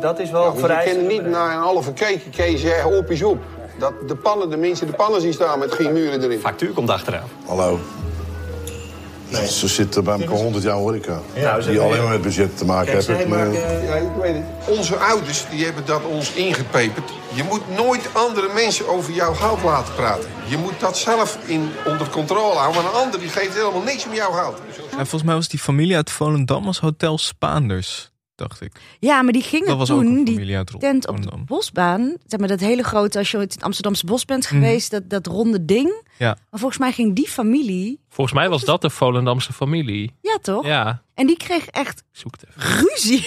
[0.02, 0.96] Dat is wel Je vereist.
[0.96, 3.38] kan niet naar een halve keken kan je zeggen op is op.
[3.80, 6.40] Dat de pannen, de mensen de pannen zien staan met geen muren erin.
[6.40, 7.28] Factuur komt achteraan.
[7.46, 7.80] Hallo.
[9.30, 9.48] Nee.
[9.48, 11.20] Ze zitten bij elkaar 100 jaar horeca.
[11.34, 13.30] Ja, ze- die alleen maar met budget te maken hebben.
[13.30, 13.54] maken-
[13.86, 14.78] ja, ik weet het.
[14.78, 17.12] Onze ouders die hebben dat ons ingepeperd.
[17.36, 20.30] Je moet nooit andere mensen over jouw goud laten praten.
[20.48, 22.84] Je moet dat zelf in, onder controle houden.
[22.84, 24.60] Maar een ander die geeft helemaal niks om jouw goud.
[24.78, 28.72] En volgens mij was die familie uit Volendam als Hotel Spaanders, dacht ik.
[29.00, 32.60] Ja, maar die gingen Dat toen, een die tent op de bosbaan, zeg maar dat
[32.60, 34.54] hele grote, als je ooit in het Amsterdamse bos bent Mhm.
[34.54, 36.04] geweest, dat, dat ronde ding.
[36.18, 36.38] Ja.
[36.50, 40.14] Maar volgens mij ging die familie, Volgens mij was dat de Volendamse familie.
[40.22, 40.66] ja toch?
[40.66, 42.86] Ja, En die kreeg echt zoek het even.
[42.88, 43.26] ruzie.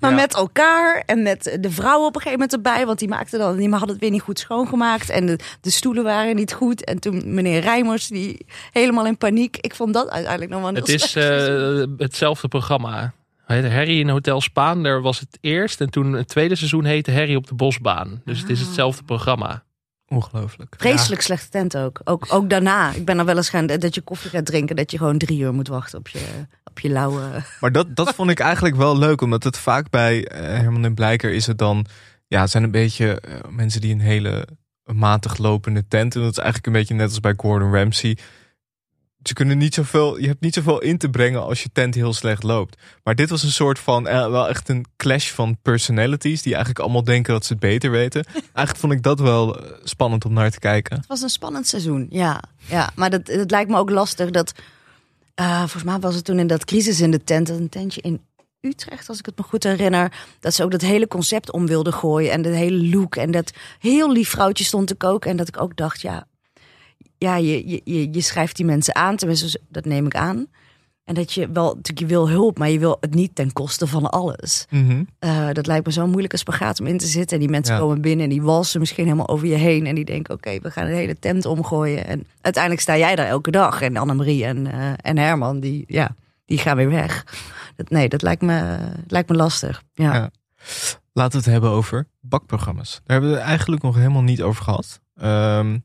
[0.00, 0.16] Maar Ja.
[0.16, 3.56] met elkaar en met de vrouw op een gegeven moment erbij, want die maakte dan,
[3.56, 6.84] die hadden het weer niet goed schoongemaakt en de, de stoelen waren niet goed.
[6.84, 9.56] En toen meneer Rijmers, die helemaal in paniek.
[9.56, 13.12] Ik vond dat uiteindelijk nog wel een Het is eh, hetzelfde programma.
[13.46, 14.82] Harry in Hotel Spaan.
[14.82, 15.80] Daar was het eerst.
[15.80, 18.20] En toen het tweede seizoen heette Harry op de Bosbaan.
[18.24, 18.66] Dus het is Ah.
[18.66, 19.62] hetzelfde programma.
[20.08, 20.74] Ongelooflijk.
[20.78, 22.00] Vreselijk slechte tent ook.
[22.04, 22.26] ook.
[22.28, 22.92] Ook daarna.
[22.92, 25.40] Ik ben er wel eens gaan dat je koffie gaat drinken, dat je gewoon drie
[25.40, 26.26] uur moet wachten op je,
[26.64, 27.44] op je lauwe.
[27.60, 30.94] Maar dat, dat vond ik eigenlijk wel leuk, omdat het vaak bij eh, Herman en
[30.94, 31.86] Blijker is het dan,
[32.26, 34.46] ja, het zijn een beetje eh, mensen die een hele
[34.84, 36.14] matig lopende tent.
[36.14, 38.18] En dat is eigenlijk een beetje net als bij Gordon Ramsay.
[39.28, 42.12] Ze kunnen niet zoveel, je hebt niet zoveel in te brengen als je tent heel
[42.12, 42.76] slecht loopt.
[43.02, 46.84] Maar dit was een soort van, eh, wel echt een clash van personalities, die eigenlijk
[46.84, 48.24] allemaal denken dat ze het beter weten.
[48.34, 50.96] Eigenlijk vond ik dat wel eh, spannend om naar te kijken.
[50.96, 52.42] Het was een spannend seizoen, ja.
[52.66, 54.52] ja maar dat, het lijkt me ook lastig dat...
[55.34, 58.20] eh, volgens mij was het toen in dat crisis in de tent, een tentje in
[58.60, 61.92] Utrecht, als ik het me goed herinner, dat ze ook dat hele concept om wilden
[61.92, 65.48] gooien en de hele look en dat heel lief vrouwtje stond te koken en dat
[65.48, 66.26] ik ook dacht, ja,
[67.18, 70.46] ja je, je, je, je schrijft die mensen aan, tenminste dat neem ik aan.
[71.04, 73.86] En dat je wel, natuurlijk je wil hulp, maar je wil het niet ten koste
[73.86, 74.66] van alles.
[74.70, 75.02] Mhm.
[75.18, 77.36] Eh, dat lijkt me zo'n moeilijke spagaat om in te zitten.
[77.36, 77.80] En die mensen Ja.
[77.80, 79.86] komen binnen en die walsen misschien helemaal over je heen.
[79.86, 82.06] En die denken, oké, we gaan de hele tent omgooien.
[82.06, 83.80] En uiteindelijk sta jij daar elke dag.
[83.82, 87.24] En Annemarie en, eh, en Herman, die, ja, die gaan weer weg.
[87.76, 89.82] Dat, nee, dat lijkt me, lijkt me lastig.
[89.94, 90.14] Ja.
[90.14, 90.30] Ja.
[91.12, 92.90] Laten we het hebben over bakprogramma's.
[92.92, 95.00] Daar hebben we het eigenlijk nog helemaal niet over gehad.
[95.14, 95.78] Ehm,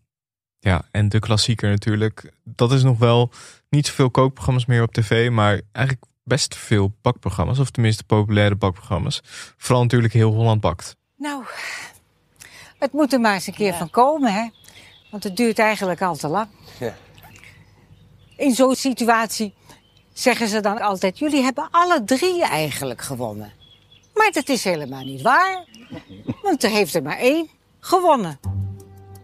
[0.63, 2.33] ja, en de klassieker natuurlijk.
[2.43, 3.31] Dat is nog wel
[3.69, 7.59] niet zoveel kookprogramma's meer op tv, maar eigenlijk best veel bakprogramma's.
[7.59, 9.21] Of tenminste populaire bakprogramma's.
[9.57, 10.95] Vooral natuurlijk heel Holland bakt.
[11.17, 11.43] Nou,
[12.79, 14.49] het moet er maar eens een keer van komen, hè?
[15.11, 16.47] Want het duurt eigenlijk al te lang.
[16.79, 16.95] Ja.
[18.35, 19.53] In zo'n situatie
[20.13, 23.51] zeggen ze dan altijd: jullie hebben alle drie eigenlijk gewonnen.
[24.13, 25.65] Maar dat is helemaal niet waar.
[26.41, 27.49] Want er heeft er maar één
[27.79, 28.39] gewonnen.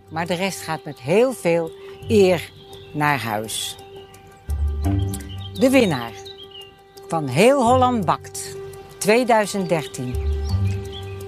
[0.10, 1.72] Maar de rest gaat met heel veel
[2.08, 2.52] eer
[2.94, 3.78] naar huis.
[5.54, 6.12] De winnaar
[7.08, 8.56] van Heel Holland Bakt
[8.98, 10.16] 2013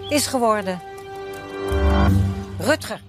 [0.10, 0.82] is geworden
[2.60, 3.02] Rutger.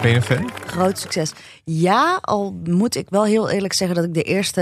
[0.00, 0.50] Ben je een fan?
[0.66, 1.32] Groot succes.
[1.64, 4.60] Ja, al moet ik wel heel eerlijk zeggen dat ik de eerste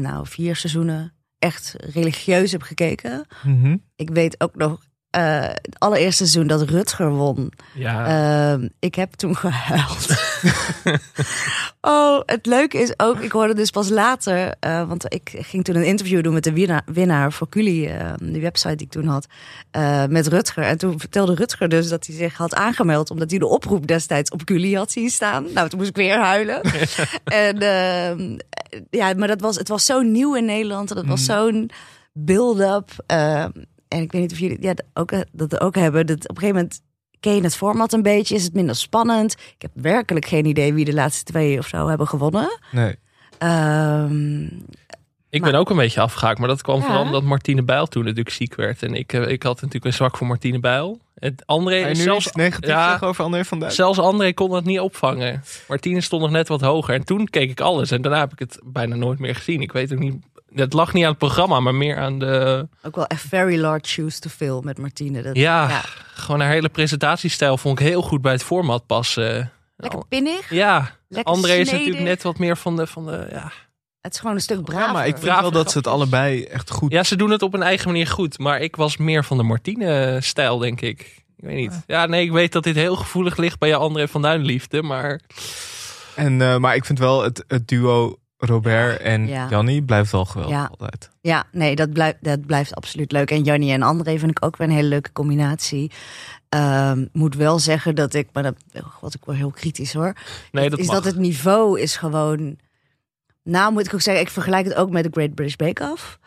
[0.00, 3.26] nou, vier seizoenen echt religieus heb gekeken.
[3.42, 3.76] Mhm.
[3.96, 4.80] Ik weet ook nog
[5.18, 7.52] eh, het allereerste seizoen dat Rutger won.
[7.74, 8.06] Ja.
[8.52, 10.06] Ehm, ik heb toen gehuild.
[11.80, 15.76] oh, het leuke is ook, ik hoorde dus pas later, eh, want ik ging toen
[15.76, 19.06] een interview doen met de winnaar, winnaar voor Culi, eh, die website die ik toen
[19.06, 19.26] had,
[19.70, 20.62] eh, met Rutger.
[20.64, 24.30] En toen vertelde Rutger dus dat hij zich had aangemeld, omdat hij de oproep destijds
[24.30, 25.46] op Culi had zien staan.
[25.54, 26.60] Nou, toen moest ik weer huilen.
[27.24, 28.38] en ehm,
[28.90, 31.32] ja, maar dat was, het was zo nieuw in Nederland en dat was Mhm.
[31.38, 31.70] zo'n
[32.12, 32.90] build-up.
[33.06, 33.50] ehm,
[33.88, 36.06] en ik weet niet of jullie ja, dat ook, dat ook hebben.
[36.06, 36.80] Dat op een gegeven moment
[37.20, 39.32] ken je het format een beetje, is het minder spannend.
[39.32, 42.58] Ik heb werkelijk geen idee wie de laatste twee of zo hebben gewonnen.
[42.70, 42.96] Nee.
[43.38, 44.42] Ehm,
[45.30, 46.84] Ik ben ook een beetje afgehaakt, maar dat kwam Ja.
[46.84, 48.82] vooral omdat Martine Bijl toen natuurlijk ziek werd.
[48.82, 51.00] En ik, eh, ik had natuurlijk een zwak voor Martine Bijl.
[51.14, 53.72] Het André, je nu zelfs, iets negatiefs zeggen over André van Duin?
[53.72, 55.42] Zelfs André kon dat niet opvangen.
[55.68, 56.94] Martine stond nog net wat hoger.
[56.94, 57.90] En toen keek ik alles.
[57.90, 59.60] En daarna heb ik het bijna nooit meer gezien.
[59.60, 60.14] Ik weet ook niet.
[60.54, 62.68] Het lag niet aan het programma, maar meer aan de.
[62.82, 65.22] ook wel echt very large shoes to fill met Martine.
[65.22, 65.82] Dat, Ja,
[66.14, 69.52] gewoon haar hele presentatiestijl vond ik heel goed bij het format passen.
[69.76, 70.50] Lekker pinnig.
[70.50, 72.86] Ja, Lekker André is natuurlijk net wat meer van de.
[72.86, 73.52] Van de ja.
[74.00, 74.92] Het is gewoon een stuk braver.
[74.92, 76.92] maar ik vind wel dat ze het allebei echt goed...
[76.92, 78.38] Ja, ze doen het op een eigen manier goed.
[78.38, 81.00] Maar ik was meer van de Martine-stijl, denk ik.
[81.36, 81.82] Ik weet niet.
[81.86, 84.82] Ja, nee, ik weet dat dit heel gevoelig ligt bij je André van Duin liefde.
[84.82, 85.20] Maar
[86.14, 89.46] En, eh, maar ik vind wel het, het duo Robert en Ja.
[89.50, 90.68] Jannie blijft wel geweldig Ja.
[90.78, 91.10] altijd.
[91.20, 93.30] Ja, nee, dat blijft, dat blijft absoluut leuk.
[93.30, 95.90] En Jannie en André vind ik ook weer een hele leuke combinatie.
[96.48, 98.54] Ehm, moet wel zeggen dat ik, maar dat
[99.00, 100.12] wat ik wel heel kritisch hoor.
[100.52, 100.94] Nee, dat is mag.
[100.94, 102.56] dat het niveau is gewoon.
[103.42, 106.18] Nou, moet ik ook zeggen, ik vergelijk het ook met de Great British Bake Off.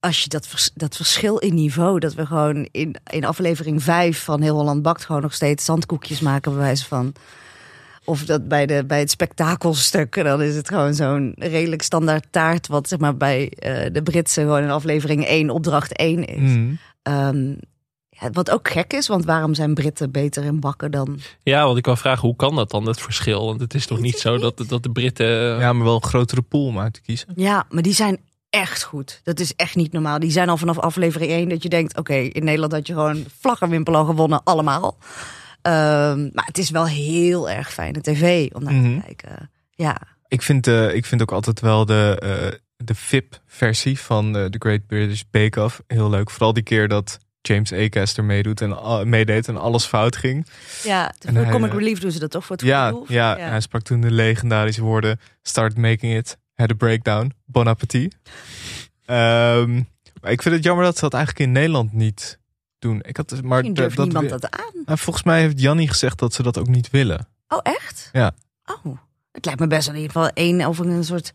[0.00, 4.22] Als je dat, vers- dat verschil in niveau, dat we gewoon in, in aflevering 5
[4.24, 7.12] van Heel Holland Bakt gewoon nog steeds zandkoekjes maken, bij wijze van.
[8.04, 12.66] Of dat bij, de, bij het spektakelstuk, dan is het gewoon zo'n redelijk standaard taart,
[12.66, 16.36] wat zeg maar bij eh, de Britse gewoon in aflevering 1 opdracht 1 is.
[16.36, 16.72] Mhm.
[17.02, 17.54] Ehm,
[18.08, 21.18] ja, wat ook gek is, want waarom zijn Britten beter in bakken dan.
[21.42, 23.46] ja, want ik wil vragen, hoe kan dat dan, het verschil?
[23.46, 25.58] Want het is toch niet zo dat, dat de Britten...
[25.58, 27.28] Ja, maar wel een grotere pool om uit te kiezen.
[27.34, 28.18] Ja, maar die zijn
[28.50, 29.20] echt goed.
[29.24, 30.18] Dat is echt niet normaal.
[30.18, 33.24] Die zijn al vanaf aflevering 1 dat je denkt: oké, in Nederland had je gewoon
[33.40, 34.96] vlaggenwimpel al gewonnen, allemaal.
[35.62, 38.94] Ehm, maar het is wel heel erg fijne tv om naar Mhm.
[39.00, 39.50] te kijken.
[39.70, 39.96] Ja,
[40.28, 44.58] Ik vind, eh, ik vind ook altijd wel de, eh, de VIP-versie van eh, The
[44.58, 46.30] Great British Bake Off heel leuk.
[46.30, 50.46] Vooral die keer dat James Acaster meedoet en, al- meedeed en alles fout ging.
[50.82, 53.04] ja En voor hij, Comic Relief doen ze dat toch voor het goede Ja, doel?
[53.08, 58.16] ja, hij sprak toen de legendarische woorden: Start making it, had a breakdown, bon appetit.
[59.04, 59.74] Ehm,
[60.20, 62.38] maar ik vind het jammer dat ze dat eigenlijk in Nederland niet
[62.80, 63.00] doen.
[63.02, 64.82] Ik had, maar Misschien durft dat, niemand dat, dat aan.
[64.84, 67.28] Nou, volgens mij heeft Jannie gezegd dat ze dat ook niet willen.
[67.48, 68.08] Oh, echt?
[68.12, 68.32] Ja.
[68.84, 68.96] Oh,
[69.32, 71.32] het lijkt me best in ieder geval één of een soort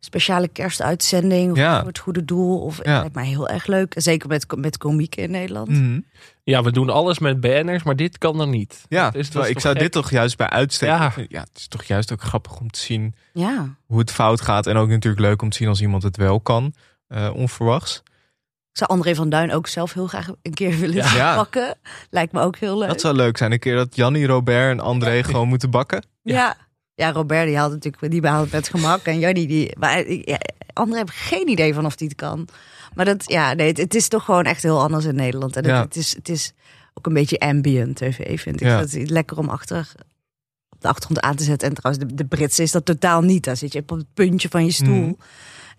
[0.00, 1.50] speciale kerstuitzending.
[1.52, 1.78] Of Ja.
[1.78, 2.60] voor het goede doel.
[2.60, 2.98] Of het Ja.
[2.98, 3.92] lijkt mij heel erg leuk.
[3.96, 5.68] Zeker met, met komieken in Nederland.
[5.68, 6.00] Mhm.
[6.44, 8.84] Ja, we doen alles met banners, maar dit kan dan niet.
[8.88, 9.82] Ja, Dat is- dat terwijl is ik zou gek?
[9.82, 10.88] dit toch juist bij uitstek.
[10.88, 11.12] Ja.
[11.28, 11.40] Ja.
[11.40, 13.76] het is toch juist ook grappig om te zien Ja.
[13.86, 14.66] hoe het fout gaat.
[14.66, 16.74] En ook natuurlijk leuk om te zien als iemand het wel kan,
[17.08, 18.02] eh, onverwachts.
[18.78, 21.34] Zou André van Duin ook zelf heel graag een keer willen Ja.
[21.42, 21.76] Pakken.
[22.10, 22.88] Lijkt me ook heel leuk.
[22.88, 23.52] Dat zou leuk zijn.
[23.52, 26.04] Een keer dat Jannie, Robert en André gewoon moeten bakken.
[26.22, 26.56] Ja.
[26.94, 29.02] ja, Robert die haalt natuurlijk die behaalt met gemak.
[29.04, 29.76] En Jannie die.
[29.78, 30.04] Maar
[30.72, 32.48] André heb ik geen idee van of die het kan.
[32.94, 35.56] Maar dat, ja, nee, het, het is toch gewoon echt heel anders in Nederland.
[35.56, 35.80] En het, Ja.
[35.80, 36.52] het, is, het is
[36.94, 38.66] ook een beetje ambient tv, vind ik.
[38.66, 38.78] Ja.
[38.78, 39.92] Dat is lekker om achter
[40.70, 41.68] op de achtergrond aan te zetten.
[41.68, 43.44] En trouwens, de, de Britse is dat totaal niet.
[43.44, 45.00] Daar zit je op het puntje van je stoel.
[45.02, 45.12] Mhm.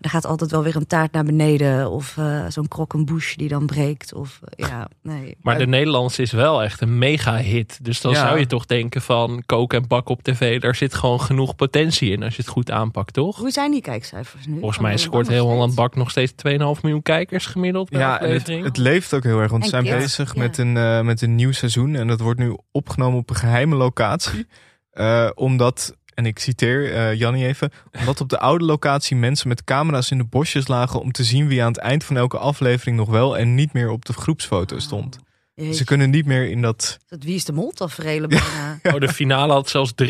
[0.00, 1.90] Er gaat altijd wel weer een taart naar beneden.
[1.90, 4.14] Of eh, zo'n krokkenbush die dan breekt.
[4.14, 5.36] Of eh, ja, nee.
[5.40, 7.78] Maar de Nederlandse is wel echt een mega hit.
[7.82, 8.18] Dus dan Ja.
[8.26, 10.60] zou je toch denken van koken en bakken op tv.
[10.60, 13.36] Daar zit gewoon genoeg potentie in als je het goed aanpakt, toch?
[13.36, 14.58] Hoe zijn die kijkcijfers nu?
[14.58, 19.14] Volgens mij scoort heel Holland Bak nog steeds 2,5 miljoen kijkers gemiddeld Ja, het, leeft
[19.14, 19.50] ook heel erg.
[19.50, 20.40] Want ze zijn kids, bezig ja.
[20.40, 21.94] met, een, eh, met een nieuw seizoen.
[21.94, 24.46] En dat wordt nu opgenomen op een geheime locatie.
[24.90, 27.70] Eh, omdat, en ik citeer eh Jannie even.
[27.98, 31.00] Omdat op de oude locatie mensen met camera's in de bosjes lagen.
[31.00, 33.90] om te zien wie aan het eind van elke aflevering nog wel en niet meer
[33.90, 35.18] op de groepsfoto stond.
[35.54, 35.74] Jeetje.
[35.74, 36.98] Ze kunnen niet meer in dat.
[37.08, 38.78] Dat wie is de mol tafereelen bijna.
[38.94, 40.08] Oh, de finale had zelfs 3,8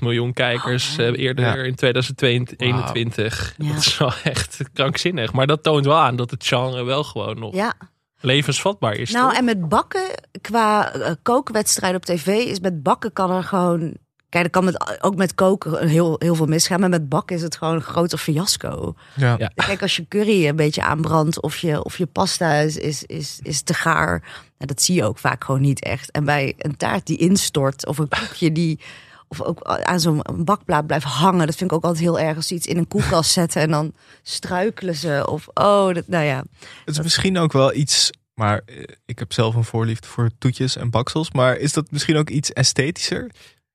[0.00, 1.54] miljoen kijkers eh, eerder Ja.
[1.62, 3.54] in 2021.
[3.58, 3.68] Ja.
[3.72, 5.32] Dat is wel echt krankzinnig.
[5.32, 7.74] Maar dat toont wel aan dat het genre wel gewoon nog Ja.
[8.20, 9.10] levensvatbaar is.
[9.10, 9.38] Nou, toch?
[9.38, 10.04] en met bakken,
[10.40, 13.96] qua eh, kookwedstrijden op tv, is met bakken kan er gewoon.
[14.32, 16.80] Kijk, er kan met, ook met koken heel, heel veel misgaan.
[16.80, 18.94] Maar met bakken is het gewoon een groter fiasco.
[19.16, 19.34] Ja.
[19.38, 19.52] Ja.
[19.66, 23.38] Kijk, als je curry een beetje aanbrandt of je, of je pasta is, is, is,
[23.42, 24.20] is te gaar.
[24.20, 26.10] nou, dat zie je ook vaak gewoon niet echt.
[26.10, 28.80] En bij een taart die instort of een koekje die...
[29.28, 31.46] Of ook aan zo'n bakplaat blijft hangen.
[31.46, 33.62] Dat vind ik ook altijd heel erg als ze iets in een koelkast zetten.
[33.62, 35.24] En dan struikelen ze.
[35.28, 36.44] Of oh, dat, nou ja.
[36.84, 40.76] Het is misschien ook wel iets, maar eh, ik heb zelf een voorliefde voor toetjes
[40.76, 41.30] en baksels.
[41.30, 43.30] Maar is dat misschien ook iets esthetischer?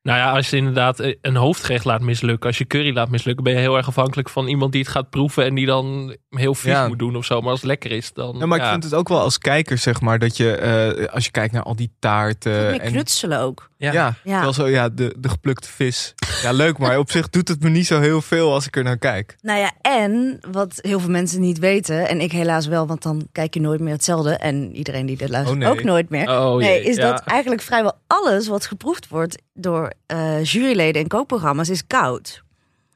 [0.07, 3.43] Nou ja, als je inderdaad eh, een hoofdgerecht laat mislukken, als je curry laat mislukken,
[3.43, 6.55] ben je heel erg afhankelijk van iemand die het gaat proeven en die dan heel
[6.55, 6.87] vies Ja.
[6.87, 7.41] moet doen of zo.
[7.41, 8.35] Maar als het lekker is, dan.
[8.39, 8.63] Ja, maar ja.
[8.65, 11.53] ik vind het ook wel als kijker, zeg maar, dat je, eh, als je kijkt
[11.53, 12.79] naar al die taarten.
[12.81, 13.69] En, knutselen ook.
[13.77, 14.15] ja, Ja.
[14.23, 14.41] ja.
[14.41, 16.13] Wel zo, ja, de, de geplukte vis.
[16.41, 18.83] Ja, leuk, maar op zich doet het me niet zo heel veel als ik er
[18.83, 19.35] naar kijk.
[19.41, 23.27] Nou ja, en wat heel veel mensen niet weten, en ik helaas wel, want dan
[23.31, 24.31] kijk je nooit meer hetzelfde.
[24.35, 25.71] En iedereen die dit luistert Oh, nee.
[25.71, 26.29] ook nooit meer.
[26.29, 27.11] Oh, nee, is ja.
[27.11, 32.43] dat eigenlijk vrijwel alles wat geproefd wordt door eh, juryleden en kookprogramma's is koud.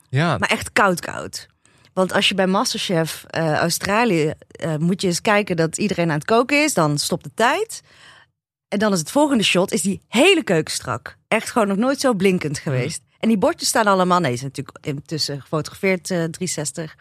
[0.10, 1.48] Ja, Maar echt koud, koud.
[1.94, 6.16] Want als je bij Masterchef eh, Australië eh, moet je eens kijken dat iedereen aan
[6.16, 7.82] het koken is, dan stopt de tijd.
[8.68, 11.18] En dan is het volgende shot, is die hele keuken strak.
[11.28, 13.02] Echt gewoon nog nooit zo blinkend geweest.
[13.20, 16.96] En die bordjes staan allemaal, nee, ze zijn natuurlijk intussen gefotografeerd, eh 360.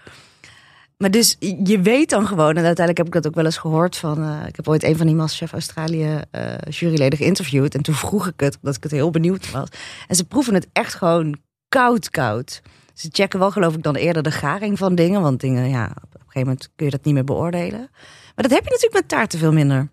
[1.00, 3.96] Maar dus je weet dan gewoon, en uiteindelijk heb ik dat ook wel eens gehoord
[3.96, 7.74] van, eh, ik heb ooit een van die Masterchef Australië eh, juryleden geïnterviewd.
[7.74, 9.68] En toen vroeg ik het, omdat ik het heel benieuwd was.
[10.08, 11.38] En ze proeven het echt gewoon
[11.68, 12.62] koud, koud.
[12.94, 15.22] Ze checken wel geloof ik dan eerder de garing van dingen.
[15.22, 17.88] Want dingen, ja, op een gegeven moment kun je dat niet meer beoordelen.
[18.34, 19.90] Maar dat heb je natuurlijk met taarten veel minder.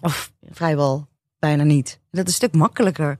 [0.00, 1.08] Of vrijwel
[1.38, 2.00] bijna niet.
[2.10, 3.18] Dat is een stuk makkelijker.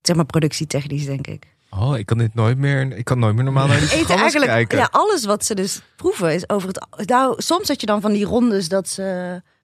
[0.00, 1.53] Zeg maar productietechnisch, denk ik.
[1.78, 4.50] Oh, ik kan dit nooit meer, ik kan nooit meer normaal naar die Eten eigenlijk,
[4.50, 4.78] kijken.
[4.78, 6.86] ja, alles wat ze dus proeven is over het.
[7.08, 9.02] Nou, soms had je dan van die rondes dat ze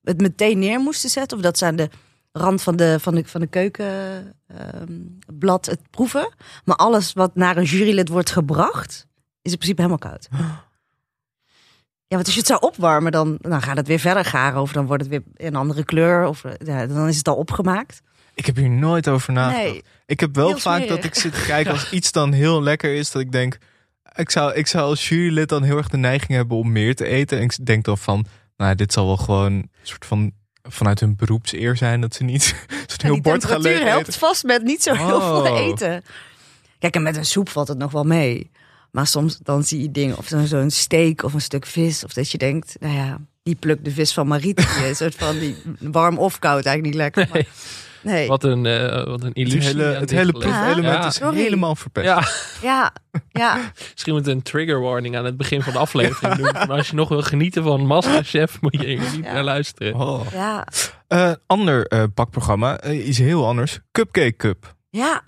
[0.02, 1.36] het meteen neer moesten zetten.
[1.36, 1.88] Of dat ze aan de
[2.32, 6.32] rand van de, van de, van de keukenblad het proeven.
[6.64, 9.06] Maar alles wat naar een jurylid wordt gebracht,
[9.42, 10.28] is in principe helemaal koud.
[12.10, 14.60] Ja, want als je het zou opwarmen, dan, dan gaat het weer verder garen.
[14.60, 16.26] Of dan wordt het weer een andere kleur.
[16.26, 18.00] Of ja, dan is het al opgemaakt.
[18.40, 19.70] Ik heb hier nooit over nagedacht.
[19.72, 19.82] Nee.
[20.06, 20.96] Ik heb wel vaak smerig.
[20.96, 23.58] dat ik zit te kijken als iets dan heel lekker is, dat ik denk,
[24.14, 27.06] ik zou, ik zou als jurylid dan heel erg de neiging hebben om meer te
[27.06, 27.38] eten.
[27.38, 28.26] En ik denk dan van,
[28.56, 30.32] nou, dit zal wel gewoon een soort van
[30.62, 32.42] vanuit hun beroepseer zijn dat ze niet
[32.86, 34.18] zo'n heel bord gaan leeg helpt eten.
[34.20, 35.58] vast met niet zo heel veel Oh.
[35.58, 36.02] eten.
[36.78, 38.50] Kijk, en met een soep valt het nog wel mee.
[38.90, 42.04] Maar soms dan zie je dingen, of zo- zo'n steak of een stuk vis.
[42.04, 44.86] Of dat je denkt, nou ja, die plukt de vis van Marietje.
[44.88, 47.28] een soort van die warm of koud eigenlijk niet lekker.
[47.32, 47.48] Maar, nee.
[48.28, 49.60] Wat een, eh, wat een Het illusie.
[49.62, 51.06] hele, aan het hele proefelement Ja.
[51.06, 51.36] is Sorry.
[51.38, 52.06] helemaal verpest.
[52.06, 52.22] Ja,
[52.62, 52.92] Ja,
[53.28, 53.58] ja.
[53.92, 56.52] misschien met een trigger warning aan het begin van de aflevering doen.
[56.52, 59.94] Maar als je nog wil genieten van Masterchef, moet je hier niet naar luisteren.
[59.94, 60.26] Oh.
[60.32, 60.66] ja,
[61.08, 63.78] Eh, ander eh, bakprogramma is heel anders.
[63.92, 64.74] Cupcake Cup.
[64.90, 65.22] ja.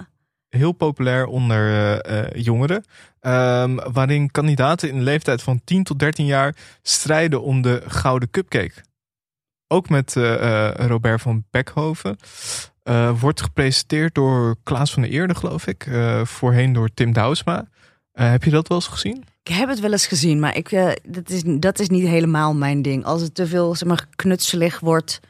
[0.49, 2.85] Heel populair onder eh, eh, jongeren.
[3.21, 8.31] Ehm, waarin kandidaten in de leeftijd van 10 tot 13 jaar strijden om de gouden
[8.31, 8.73] cupcake.
[9.73, 12.17] Ook met eh, eh, Robert van Beckhoven.
[12.83, 15.91] Eh, wordt gepresenteerd door Klaas van der Eerde, geloof ik.
[16.23, 17.69] Voorheen door Tim Douwsma.
[18.13, 19.25] Heb je dat wel eens gezien?
[19.43, 20.71] Ik heb het wel eens gezien, maar ik,
[21.03, 23.05] dat, is, dat is niet helemaal mijn ding.
[23.05, 25.21] Als het te veel zeg maar, knutselig wordt.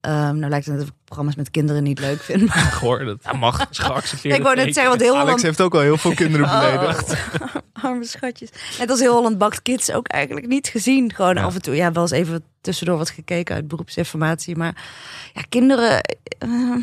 [0.00, 2.46] ehm, nou lijkt het net programma's met kinderen niet leuk vind.
[2.48, 3.70] Maar Goor, dat mag.
[3.70, 4.36] is geaccepteerd.
[4.36, 5.42] ik wou net zeggen, want heel Alex Holland...
[5.42, 7.12] heeft ook al heel veel kinderen beledigd.
[7.42, 7.54] Oh,
[7.84, 8.50] arme schatjes.
[8.78, 11.12] Net als heel Holland Bakt Kids ook eigenlijk niet gezien.
[11.14, 14.56] Gewoon af en toe, ja, wel eens even tussendoor wat gekeken uit beroepsinformatie.
[14.56, 14.84] Maar
[15.34, 16.00] ja, kinderen,
[16.38, 16.74] eh,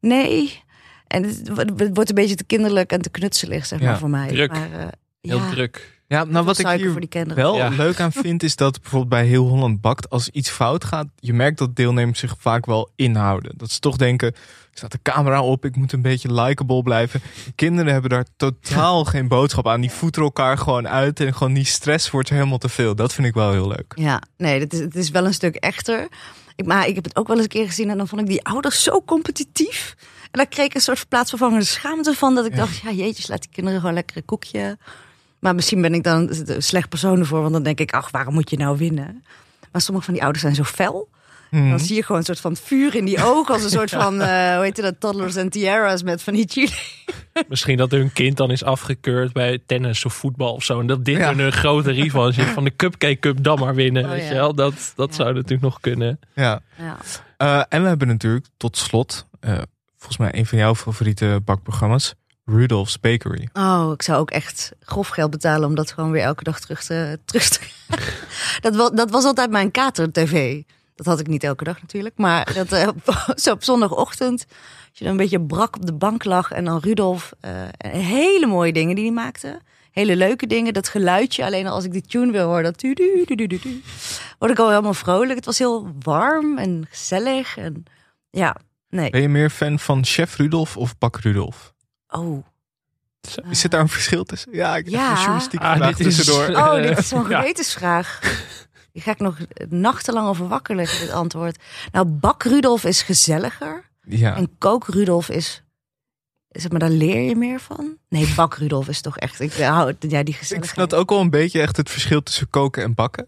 [0.00, 0.62] nee.
[1.06, 3.98] En het wordt- het wordt een beetje te kinderlijk en te knutselig, zeg maar, Ja,
[3.98, 4.28] voor mij.
[4.28, 4.50] druk.
[4.52, 4.86] Maar, eh,
[5.20, 5.99] Heel ja, druk.
[6.10, 7.42] Ja, nou wat ik hier voor die kinderen.
[7.42, 7.68] wel Ja.
[7.68, 11.32] leuk aan vind is dat bijvoorbeeld bij Heel Holland Bakt, als iets fout gaat, je
[11.32, 13.52] merkt dat deelnemers zich vaak wel inhouden.
[13.56, 14.34] Dat ze toch denken,
[14.72, 17.20] staat de camera op, ik moet een beetje likable blijven.
[17.54, 19.80] Kinderen hebben daar totaal geen boodschap aan.
[19.80, 22.94] Die voeten elkaar gewoon uit en gewoon die stress wordt helemaal te veel.
[22.94, 23.92] Dat vind ik wel heel leuk.
[23.94, 26.08] Ja, nee, het is, het is wel een stuk echter.
[26.56, 28.26] Ik, maar ik heb het ook wel eens een keer gezien en dan vond ik
[28.26, 29.94] die ouders zo competitief.
[30.22, 32.34] En daar kreeg ik een soort plaatsvervangende schaamte van.
[32.34, 34.78] Dat ik dacht, ja jeetjes, laat die kinderen gewoon lekker een koekje.
[35.40, 37.40] Maar misschien ben ik dan een slecht persoon ervoor.
[37.40, 39.24] Want dan denk ik, ach, waarom moet je nou winnen?
[39.72, 41.08] Maar sommige van die ouders zijn zo fel.
[41.50, 41.68] Mhm.
[41.68, 43.54] Dan zie je gewoon een soort van vuur in die ogen.
[43.54, 46.48] Als een soort van, eh, hoe heet je dat, toddlers en tiaras met van die
[46.48, 46.72] chili.
[47.48, 50.80] Misschien dat hun kind dan is afgekeurd bij tennis of voetbal of zo.
[50.80, 51.30] En dat dit Ja.
[51.30, 52.36] een grote rival is.
[52.36, 54.04] Van de Cupcake Cup dan maar winnen.
[54.04, 54.28] Oh, weet ja.
[54.28, 54.54] je wel?
[54.54, 56.20] Dat, dat zou natuurlijk nog kunnen.
[56.34, 56.60] Ja.
[56.78, 56.96] Ja.
[57.36, 59.58] Eh, en we hebben natuurlijk tot slot, eh,
[59.96, 62.14] volgens mij een van jouw favoriete bakprogramma's,
[62.50, 63.48] Rudolph's Bakery.
[63.52, 66.84] Oh, ik zou ook echt grof geld betalen om dat gewoon weer elke dag terug
[66.84, 67.18] te...
[67.24, 67.60] Terug te...
[68.60, 70.62] dat, was, dat was altijd mijn kater-tv.
[70.94, 72.18] Dat had ik niet elke dag natuurlijk.
[72.18, 75.92] Maar dat, eh, op- zo op zondagochtend, als je dan een beetje brak op de
[75.92, 76.50] bank lag.
[76.50, 77.52] En dan Rudolf, eh,
[77.88, 79.60] hele mooie dingen die hij maakte.
[79.90, 80.72] Hele leuke dingen.
[80.72, 83.46] Dat geluidje, alleen al als ik die tune wil horen, dat tu du du du
[83.46, 83.82] du,
[84.38, 85.34] word ik al helemaal vrolijk.
[85.34, 87.56] Het was heel warm en gezellig.
[87.56, 87.84] En
[88.30, 88.56] ja,
[88.88, 89.10] nee.
[89.10, 91.69] Ben je meer fan van Chef Rudolf of Bak Rudolf?
[92.10, 92.44] Oh.
[93.50, 94.52] Is er daar een verschil tussen?
[94.54, 95.10] Ja, ik heb Ja.
[95.10, 96.56] een journalistieke Ah, vraag dit is- tussendoor.
[96.66, 97.38] Oh, dit is zo'n Ja.
[97.40, 98.20] gewetensvraag.
[98.92, 99.36] Hier ga ik nog
[99.68, 101.62] nachtenlang over wakker liggen, dit antwoord.
[101.92, 103.90] Nou, bak Rudolf is gezelliger.
[104.02, 104.36] Ja.
[104.36, 105.62] En kook Rudolf is...
[106.48, 107.96] Zeg maar, daar leer je meer van?
[108.08, 109.40] Nee, bak Rudolf is toch echt...
[109.40, 110.74] Ik hou ja, die Ik gezelligheid.
[110.78, 113.26] vind dat ook wel een beetje echt het verschil tussen koken en bakken.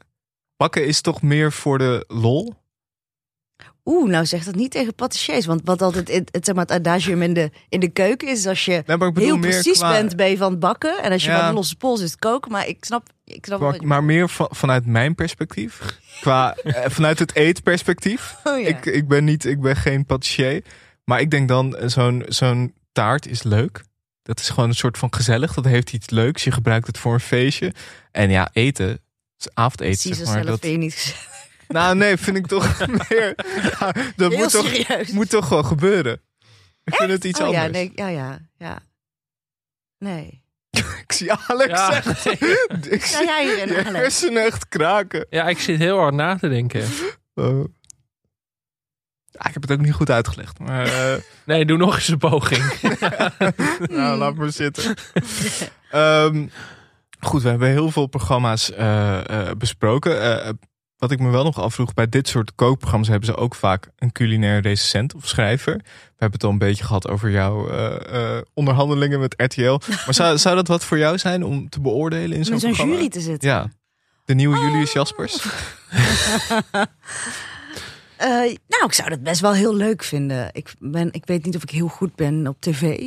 [0.56, 2.54] Bakken is toch meer voor de lol?
[3.84, 5.46] Oeh, nou zeg dat niet tegen patissiers.
[5.46, 8.46] Want wat altijd het, het, zeg maar, het adagium in de, in de keuken is...
[8.46, 11.02] als je Nee, heel precies qua- bent, ben je van het bakken.
[11.02, 11.44] En als je Ja.
[11.44, 12.50] van losse pols is het koken.
[12.50, 13.06] Maar ik snap...
[13.24, 15.98] Ik snap Maar, maar meer va- vanuit mijn perspectief.
[16.20, 18.34] Qua, eh, vanuit het eetperspectief.
[18.44, 18.66] Oh ja.
[18.66, 20.62] ik, ik, ben niet, ik ben geen patissier.
[21.04, 23.84] Maar ik denk dan, eh, zo'n zo'n taart is leuk.
[24.22, 25.54] Dat is gewoon een soort van gezellig.
[25.54, 26.44] Dat heeft iets leuks.
[26.44, 27.72] Je gebruikt het voor een feestje.
[28.10, 29.00] En ja, eten,
[29.54, 29.76] avondeten.
[30.00, 31.30] Precies, zeg maar, dat, vind je niet gezellig.
[31.72, 33.34] Nou nee, vind ik toch meer...
[34.16, 35.10] Dat Heel moet toch, serieus.
[35.10, 36.20] moet toch gewoon gebeuren.
[36.84, 37.64] Ik vind het iets oh, anders.
[37.64, 38.78] Ja, nee, ja, ja, ja.
[39.98, 40.40] Nee.
[41.04, 42.26] Ik zie Alex Ja, echt...
[42.92, 43.90] Ik zie jij hierin, je Alex?
[43.96, 45.26] hersenen echt kraken.
[45.30, 46.84] Ja, ik zit heel hard na te denken.
[47.34, 47.64] Oh.
[49.26, 50.58] Ja, ik heb het ook niet goed uitgelegd.
[50.58, 52.72] Maar, eh, Nee, doe nog eens een poging.
[53.90, 54.94] nou, laat maar zitten.
[55.90, 56.46] Ehm,
[57.20, 60.42] goed, we hebben heel veel programma's eh, eh, besproken.
[60.44, 60.48] Eh,
[61.02, 64.12] wat ik me wel nog afvroeg, bij dit soort kookprogramma's hebben ze ook vaak een
[64.12, 65.74] culinair recensent of schrijver.
[65.74, 69.80] We hebben het al een beetje gehad over jouw eh, eh, onderhandelingen met RTL.
[69.88, 72.94] Maar zou, zou dat wat voor jou zijn om te beoordelen in zo'n zo'n programma?
[72.94, 73.48] jury te zitten.
[73.48, 73.70] Ja.
[74.24, 75.38] De nieuwe Julius Jaspers.
[78.16, 78.28] Eh,
[78.68, 80.48] nou, ik zou dat best wel heel leuk vinden.
[80.52, 82.98] Ik, ben, ik weet niet of ik heel goed ben op tv.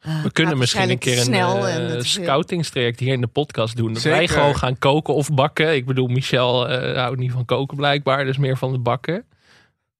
[0.00, 3.92] Eh, We kunnen misschien een keer een eh, heel- scoutingstraject hier in de podcast doen.
[3.92, 4.34] Dat wij Zeker.
[4.34, 5.74] gewoon gaan koken of bakken.
[5.74, 9.24] Ik bedoel, Michel eh, houdt niet van koken blijkbaar, dus meer van het bakken.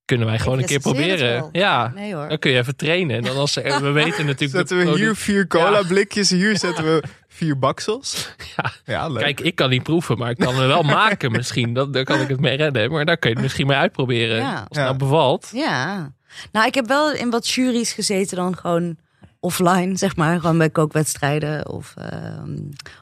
[0.04, 1.48] Kunnen wij gewoon een keer proberen.
[1.52, 2.28] Ja, Nee hoor.
[2.28, 3.16] dan kun je even trainen.
[3.16, 4.68] En dan als ze, we weten natuurlijk...
[4.68, 8.34] Zetten we hier vier cola blikjes, hier zetten we vier baksels.
[8.56, 8.72] Ja.
[8.84, 9.22] Ja, leuk.
[9.22, 11.74] Kijk, ik kan niet proeven, maar ik kan het wel maken misschien.
[11.74, 12.90] Dat, daar kan ik het mee redden.
[12.90, 14.36] Maar daar kun je het misschien mee uitproberen.
[14.36, 14.52] Ja.
[14.54, 15.50] Als het nou bevalt.
[15.52, 16.12] Ja.
[16.52, 18.96] Nou, ik heb wel in wat juries gezeten dan gewoon
[19.40, 20.40] offline, zeg maar.
[20.40, 21.68] Gewoon bij kookwedstrijden.
[21.68, 22.56] Of ehm,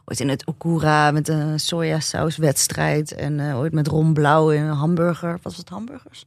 [0.05, 3.15] ooit in het Okura met een sojasauswedstrijd.
[3.15, 5.31] En eh, ooit met Ron Blauw in een hamburger.
[5.31, 6.25] Wat was het, hamburgers?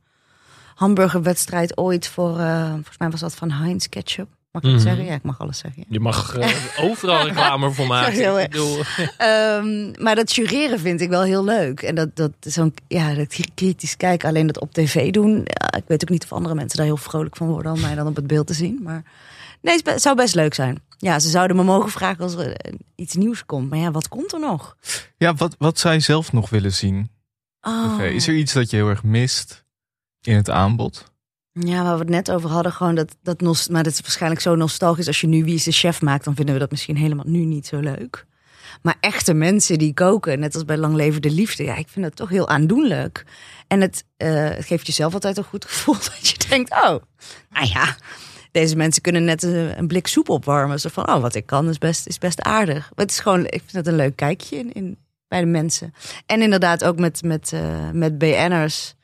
[0.76, 4.28] Hamburgerwedstrijd ooit voor, eh, volgens mij was dat van Heinz Ketchup.
[4.52, 4.80] Mag ik Mhm.
[4.80, 5.06] zeggen?
[5.06, 5.82] Ja, ik mag alles zeggen.
[5.82, 5.88] ja.
[5.90, 6.50] Je mag eh,
[6.84, 8.42] overal reclame voor maken.
[8.42, 8.78] Ik bedoel,
[9.18, 11.82] Ehm, maar dat jureren vind ik wel heel leuk.
[11.82, 15.34] En dat, dat zo'n ja, dat kritisch kijken, alleen dat op tv doen.
[15.44, 17.96] Ja, ik weet ook niet of andere mensen daar heel vrolijk van worden om mij
[17.96, 18.80] dan op het beeld te zien.
[18.84, 19.04] Maar
[19.62, 20.84] nee, het zou best leuk zijn.
[20.98, 23.70] Ja, ze zouden me mogen vragen als er eh, iets nieuws komt.
[23.70, 24.78] Maar ja, wat komt er nog?
[25.18, 27.12] Ja, wat, wat zou je zelf nog willen zien?
[27.62, 28.02] Oh.
[28.02, 29.66] Is er iets dat je heel erg mist
[30.22, 31.12] in het aanbod?
[31.54, 34.42] Ja, waar we het net over hadden, gewoon dat, dat nost maar dat is waarschijnlijk
[34.42, 35.08] zo nostalgisch.
[35.08, 37.46] Als je nu Wie is de Chef maakt, dan vinden we dat misschien helemaal nu
[37.46, 38.26] niet zo leuk.
[38.82, 42.06] Maar echte mensen die koken, net als bij Lang Leven de Liefde, ja, ik vind
[42.06, 43.26] dat toch heel aandoenlijk.
[43.68, 46.96] En het, eh, het geeft jezelf altijd een goed gevoel dat je denkt, oh,
[47.50, 47.96] nou ja,
[48.52, 50.80] deze mensen kunnen net een, een blik soep opwarmen.
[50.80, 52.80] Zo van, oh, wat ik kan is best, is best aardig.
[52.80, 54.98] Maar het is gewoon, ik vind het een leuk kijkje in, in,
[55.28, 55.94] bij de mensen.
[56.26, 58.96] En inderdaad ook met, met, eh, met BN'ers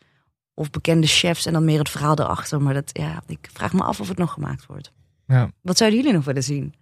[0.53, 2.61] of bekende chefs en dan meer het verhaal erachter.
[2.61, 4.91] Maar dat, ja, ik vraag me af of het nog gemaakt wordt.
[5.27, 5.51] Ja.
[5.61, 6.73] Wat zouden jullie nog willen zien?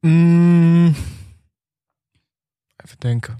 [0.00, 0.94] Mm,
[2.76, 3.38] even denken.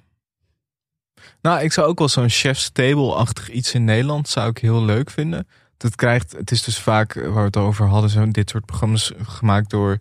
[1.41, 5.11] Nou, ik zou ook wel zo'n chef's table-achtig iets in Nederland zou ik heel leuk
[5.11, 5.49] vinden.
[5.81, 8.65] Dat krijgt, het is dus vaak eh, waar we het over hadden, zo dit soort
[8.65, 9.99] programma's gemaakt door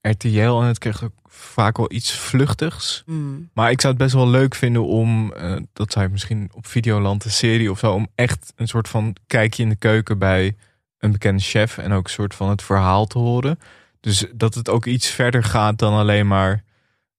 [0.00, 3.02] RTL en het krijgt ook vaak wel iets vluchtigs.
[3.06, 3.50] Mm.
[3.52, 6.66] Maar ik zou het best wel leuk vinden om, eh, dat zou je misschien op
[6.66, 10.56] Videoland een serie of zo, om echt een soort van kijkje in de keuken bij
[10.98, 13.58] een bekende chef en ook een soort van het verhaal te horen.
[14.00, 16.64] Dus dat het ook iets verder gaat dan alleen maar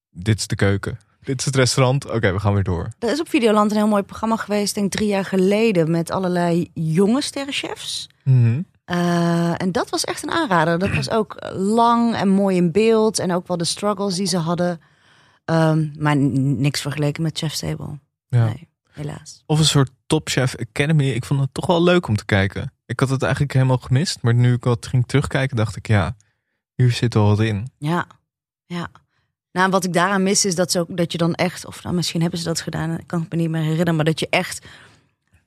[0.09, 0.99] dit is de keuken,
[1.29, 2.87] dit is het restaurant, oké, we gaan weer door.
[2.99, 6.11] Er is op Videoland een heel mooi programma geweest, denk ik drie jaar geleden, met
[6.11, 8.09] allerlei jonge sterrenchefs.
[8.23, 8.61] Mhm.
[8.85, 10.79] Eh, en dat was echt een aanrader.
[10.79, 13.19] Dat was ook lang en mooi in beeld.
[13.19, 14.81] En ook wel de struggles die ze hadden.
[15.45, 17.99] Ehm, maar niks vergeleken met Chef's Table.
[18.27, 18.45] Ja.
[18.45, 19.43] Nee, helaas.
[19.45, 21.09] Of een soort Top Chef Academy.
[21.09, 22.73] Ik vond het toch wel leuk om te kijken.
[22.85, 24.21] Ik had het eigenlijk helemaal gemist.
[24.21, 26.15] Maar nu ik wat ging terugkijken, dacht ik, ja,
[26.75, 27.71] hier zit wel wat in.
[27.77, 28.07] Ja,
[28.65, 28.89] ja.
[29.59, 31.95] Nou, wat ik daaraan mis is dat, ze ook, dat je dan echt, of nou,
[31.95, 34.27] misschien hebben ze dat gedaan, ik kan het me niet meer herinneren, maar dat je
[34.29, 34.65] echt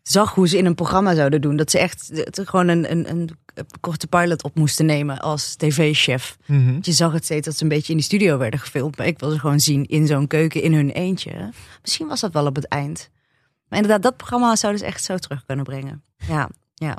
[0.02, 1.56] zag hoe ze in een programma zouden doen.
[1.56, 3.30] Dat ze echt gewoon een, een, een
[3.80, 6.36] korte pilot op moesten nemen als tv-chef.
[6.46, 6.78] Mhm.
[6.80, 8.96] Je zag het steeds dat ze een beetje in die studio werden gefilmd.
[8.96, 11.50] Maar ik wil ze gewoon zien in zo'n keuken in hun eentje.
[11.82, 13.10] Misschien was dat wel op het eind.
[13.68, 16.02] Maar inderdaad, dat programma zou dus echt zo terug kunnen brengen.
[16.28, 16.98] Ja, ja.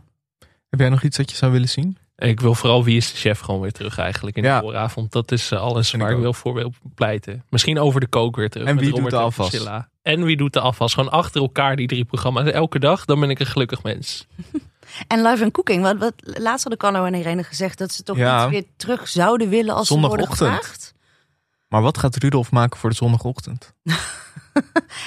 [0.69, 1.97] Heb jij nog iets dat je zou willen zien?
[2.15, 4.55] Ik wil vooral Wie is de Chef gewoon weer terug eigenlijk in Ja.
[4.55, 5.11] de vooravond.
[5.11, 7.43] Dat is eh, alles waar ik wil voor wil pleiten.
[7.49, 8.67] Misschien over de kook weer terug.
[8.67, 9.67] En met wie doet de en afwas?
[10.01, 10.93] En wie doet de afwas?
[10.93, 12.51] Gewoon achter elkaar die drie programma's.
[12.51, 14.25] Elke dag, dan ben ik een gelukkig mens.
[15.07, 15.81] En live and cooking.
[15.81, 18.41] Wat, wat, laatst hadden Carlo en Irene gezegd dat ze toch Ja.
[18.43, 20.93] niet weer terug zouden willen als ze worden gevraagd.
[21.67, 23.73] Maar wat gaat Rudolf maken voor de zondagochtend?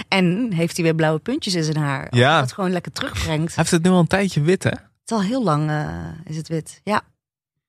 [0.08, 2.08] En heeft hij weer blauwe puntjes in zijn haar.
[2.10, 2.40] Als Ja.
[2.40, 3.46] dat gewoon lekker terugbrengt.
[3.54, 4.70] Hij heeft het nu al een tijdje wit, hè?
[5.06, 6.80] Het is al heel lang eh, is het wit.
[6.84, 7.02] Ja.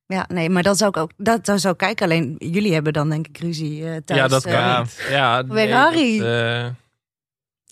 [0.08, 1.12] Ja, nee, maar dat zou ik ook.
[1.18, 2.06] Dat, zou ik kijken.
[2.06, 4.20] Alleen jullie hebben dan denk ik ruzie eh, thuis.
[4.20, 4.88] ja, dat eh, kan.
[5.10, 6.18] Ja, Vanwege Harry.
[6.18, 6.66] dat, eh,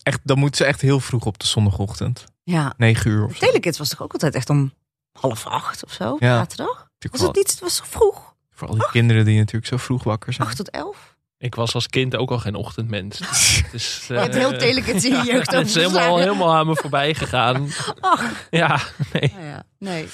[0.02, 2.24] Echt, dan moeten ze echt heel vroeg op de zondagochtend.
[2.42, 2.74] Ja.
[2.76, 3.38] 9 uur of.
[3.38, 4.72] Telekids was toch ook altijd echt om
[5.12, 6.16] half acht of zo?
[6.18, 6.36] Ja.
[6.36, 6.90] Zaterdag?
[7.10, 7.50] Was het niet?
[7.50, 8.34] Het was toch vroeg?
[8.50, 10.48] Voor al die kinderen die natuurlijk zo vroeg wakker zijn.
[10.48, 11.15] Acht tot elf?
[11.38, 13.18] Ik was als kind ook al geen ochtendmens.
[13.72, 17.14] Dus, Je hebt heel Telekids in je jeugd Het is helemaal, helemaal aan me voorbij
[17.14, 17.68] gegaan.
[18.00, 18.46] Ach.
[18.50, 18.80] Ja,
[19.12, 19.32] nee.
[19.34, 20.08] Nou ja, nee.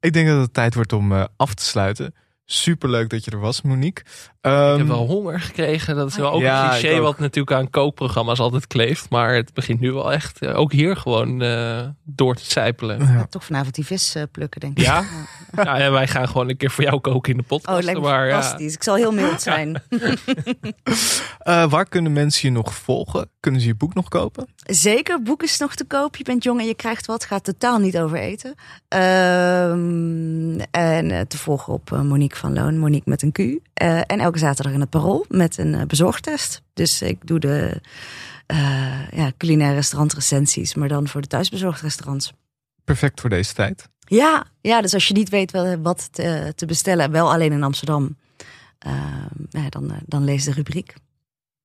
[0.00, 2.14] Ik denk dat het tijd wordt om eh, af te sluiten.
[2.44, 4.04] Super leuk dat je er was, Monique.
[4.40, 5.96] Ehm, Ik heb wel honger gekregen.
[5.96, 7.02] Dat is wel ook Ja, een cliché ook.
[7.02, 9.10] wat natuurlijk aan kookprogramma's altijd kleeft.
[9.10, 13.00] Maar het begint nu wel echt, eh, ook hier gewoon eh, door te sijpelen.
[13.00, 14.84] Ik ga toch vanavond die vis eh, plukken, denk ik.
[14.84, 15.04] Ja?
[15.56, 17.76] ja, en wij gaan gewoon een keer voor jou koken in de Oh, podcast.
[17.76, 18.40] het lijkt me maar, ja.
[18.40, 18.74] fantastisch.
[18.74, 19.82] Ik zal heel mild zijn.
[21.38, 23.30] eh, waar kunnen mensen je nog volgen?
[23.40, 24.46] Kunnen ze je boek nog kopen?
[24.56, 26.16] Zeker, boek is nog te koop.
[26.16, 27.24] Je bent jong en je krijgt wat.
[27.24, 28.54] Gaat totaal niet over eten.
[28.88, 32.78] Ehm, en te volgen op Monique van Loon.
[32.78, 33.38] Monique met een Q.
[33.74, 36.62] Eh, en elke zaterdag in het Parool met een eh, bezorgtest.
[36.72, 37.80] Dus ik doe de
[38.46, 40.74] eh, ja, culinaire restaurantrecensies.
[40.74, 42.32] Maar dan voor de thuisbezorgd restaurants.
[42.84, 43.88] Perfect voor deze tijd.
[43.98, 47.10] Ja, ja, dus als je niet weet wel- wat te, te bestellen.
[47.10, 48.16] Wel alleen in Amsterdam.
[49.50, 50.94] ja, dan, eh, dan lees de rubriek.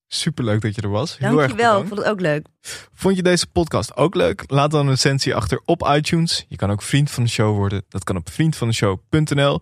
[0.08, 1.18] Super leuk dat je er was.
[1.18, 1.88] Heel erg Dankjewel, ik bedankt.
[1.88, 2.48] vond het ook leuk.
[2.94, 4.44] Vond je deze podcast ook leuk?
[4.48, 6.46] Laat dan een recensie achter op iTunes.
[6.48, 7.84] Je kan ook vriend van de show worden.
[7.90, 9.62] Dat kan op vriendvandeshow.nl.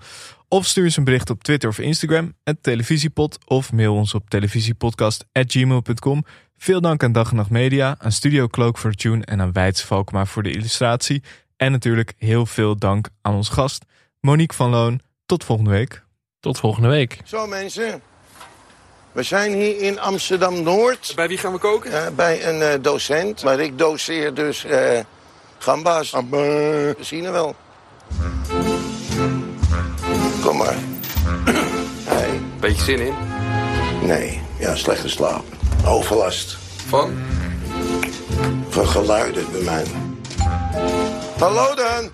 [0.54, 2.34] Of stuur eens een bericht op Twitter of Instagram.
[2.44, 3.38] Het televisiepod.
[3.46, 6.26] Of mail ons op televisiepodcast.gmail.com.
[6.58, 9.52] Veel dank aan Dag en Nacht Media, aan Studio Cloak voor de tune en aan
[9.52, 11.24] Weids Valkma voor de illustratie.
[11.58, 13.86] En natuurlijk heel veel dank aan ons gast,
[14.20, 15.00] Monique van Loon.
[15.26, 16.04] Tot volgende week.
[16.40, 17.20] Tot volgende week.
[17.24, 18.02] Zo mensen,
[19.12, 21.12] we zijn hier in Amsterdam-Noord.
[21.16, 22.16] Bij wie gaan we koken?
[22.16, 25.00] bij een eh, docent, maar ik doseer dus eh
[25.58, 26.12] gamba's.
[26.12, 27.56] We zien er wel.
[30.64, 30.76] Maar.
[32.04, 32.42] Hey.
[32.60, 33.14] Beetje zin in.
[34.02, 35.44] Nee, ja, slecht geslapen.
[35.86, 36.58] Overlast.
[36.88, 37.14] Van?
[38.70, 39.84] Van geluiden bij mij.
[41.40, 42.10] Hallo dan.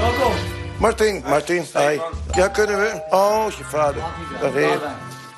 [0.00, 0.32] Welkom.
[0.78, 1.64] Martin, Martin.
[1.72, 1.98] Hi.
[2.32, 3.02] Ja, kunnen we?
[3.10, 4.02] Oh, is je vader.
[4.40, 4.80] Dag heer.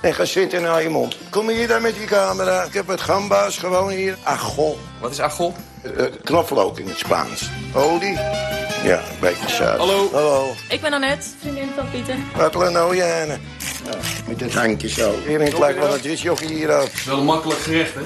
[0.01, 1.17] En ga zitten naar je mond.
[1.31, 2.63] Kom hier dan met die camera.
[2.63, 4.17] Ik heb het gamba's gewoon hier.
[4.23, 4.79] Agol.
[5.01, 5.55] Wat is agol?
[5.85, 7.51] Uh, knoflook in het Spaans.
[7.75, 8.19] Olie.
[8.85, 9.79] Ja, een beetje zout.
[9.79, 10.09] Hallo.
[10.13, 10.55] Hallo.
[10.69, 12.17] Ik ben Annette, vriendin van Pieter.
[12.37, 13.39] Wat nou, Jane?
[13.85, 15.15] Ja, met het handje zo.
[15.27, 16.91] Hier in het lijkt wel een disjochie hier ook.
[17.07, 18.01] Wel een makkelijk gerecht, hè?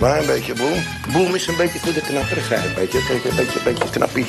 [0.00, 0.82] Maar een beetje bloem.
[1.12, 3.04] Bloem is een beetje voor de knapperigheid, weet je.
[3.08, 4.26] Kijk, een beetje, een beetje knappie.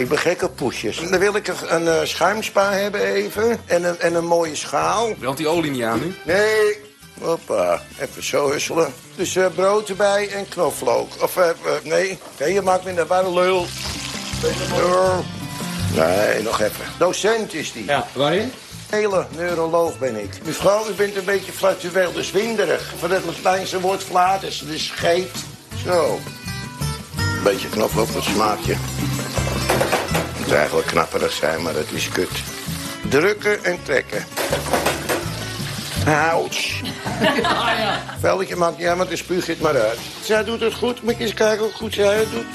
[0.00, 0.96] Ik ben gek op poesjes.
[1.10, 3.60] Dan wil ik een, een eh, schuimspa hebben even.
[3.66, 5.14] En een, en een mooie schaal.
[5.14, 6.14] Brandt die olie niet aan nu?
[6.24, 6.78] Nee.
[7.20, 7.82] Hoppa.
[7.98, 8.92] Even zo husselen.
[9.16, 11.22] Dus eh, brood erbij en knoflook.
[11.22, 12.18] Of, eh, eh, nee.
[12.38, 13.66] Nee, je maakt me naar waar lul.
[15.94, 16.84] Nee, nog even.
[16.98, 17.84] Docent is die.
[17.84, 18.52] Ja, waarin?
[18.90, 20.30] Hele neuroloog ben ik.
[20.44, 22.92] Mevrouw, u bent een beetje flatueel, dus winderig.
[22.98, 25.30] Van het Latijnse woord flatus, dus scheet.
[25.84, 26.18] Zo.
[27.40, 28.74] Een beetje knoflook het smaakje.
[28.74, 32.42] Het moet eigenlijk knapperig zijn, maar het is kut.
[33.08, 34.24] Drukken en trekken.
[36.06, 36.80] Ouch.
[38.20, 39.98] Velletje maakt niet uit, maar dan spuug je het maar uit.
[40.22, 41.02] Zij doet het goed.
[41.02, 42.46] Moet je eens kijken hoe goed zij het doet.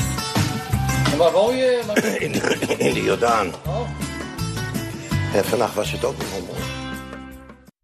[1.11, 1.81] En waar woon je?
[2.19, 2.33] In,
[2.77, 3.53] in de Jordaan.
[5.33, 6.74] En vannacht was het ook nog wel mooi.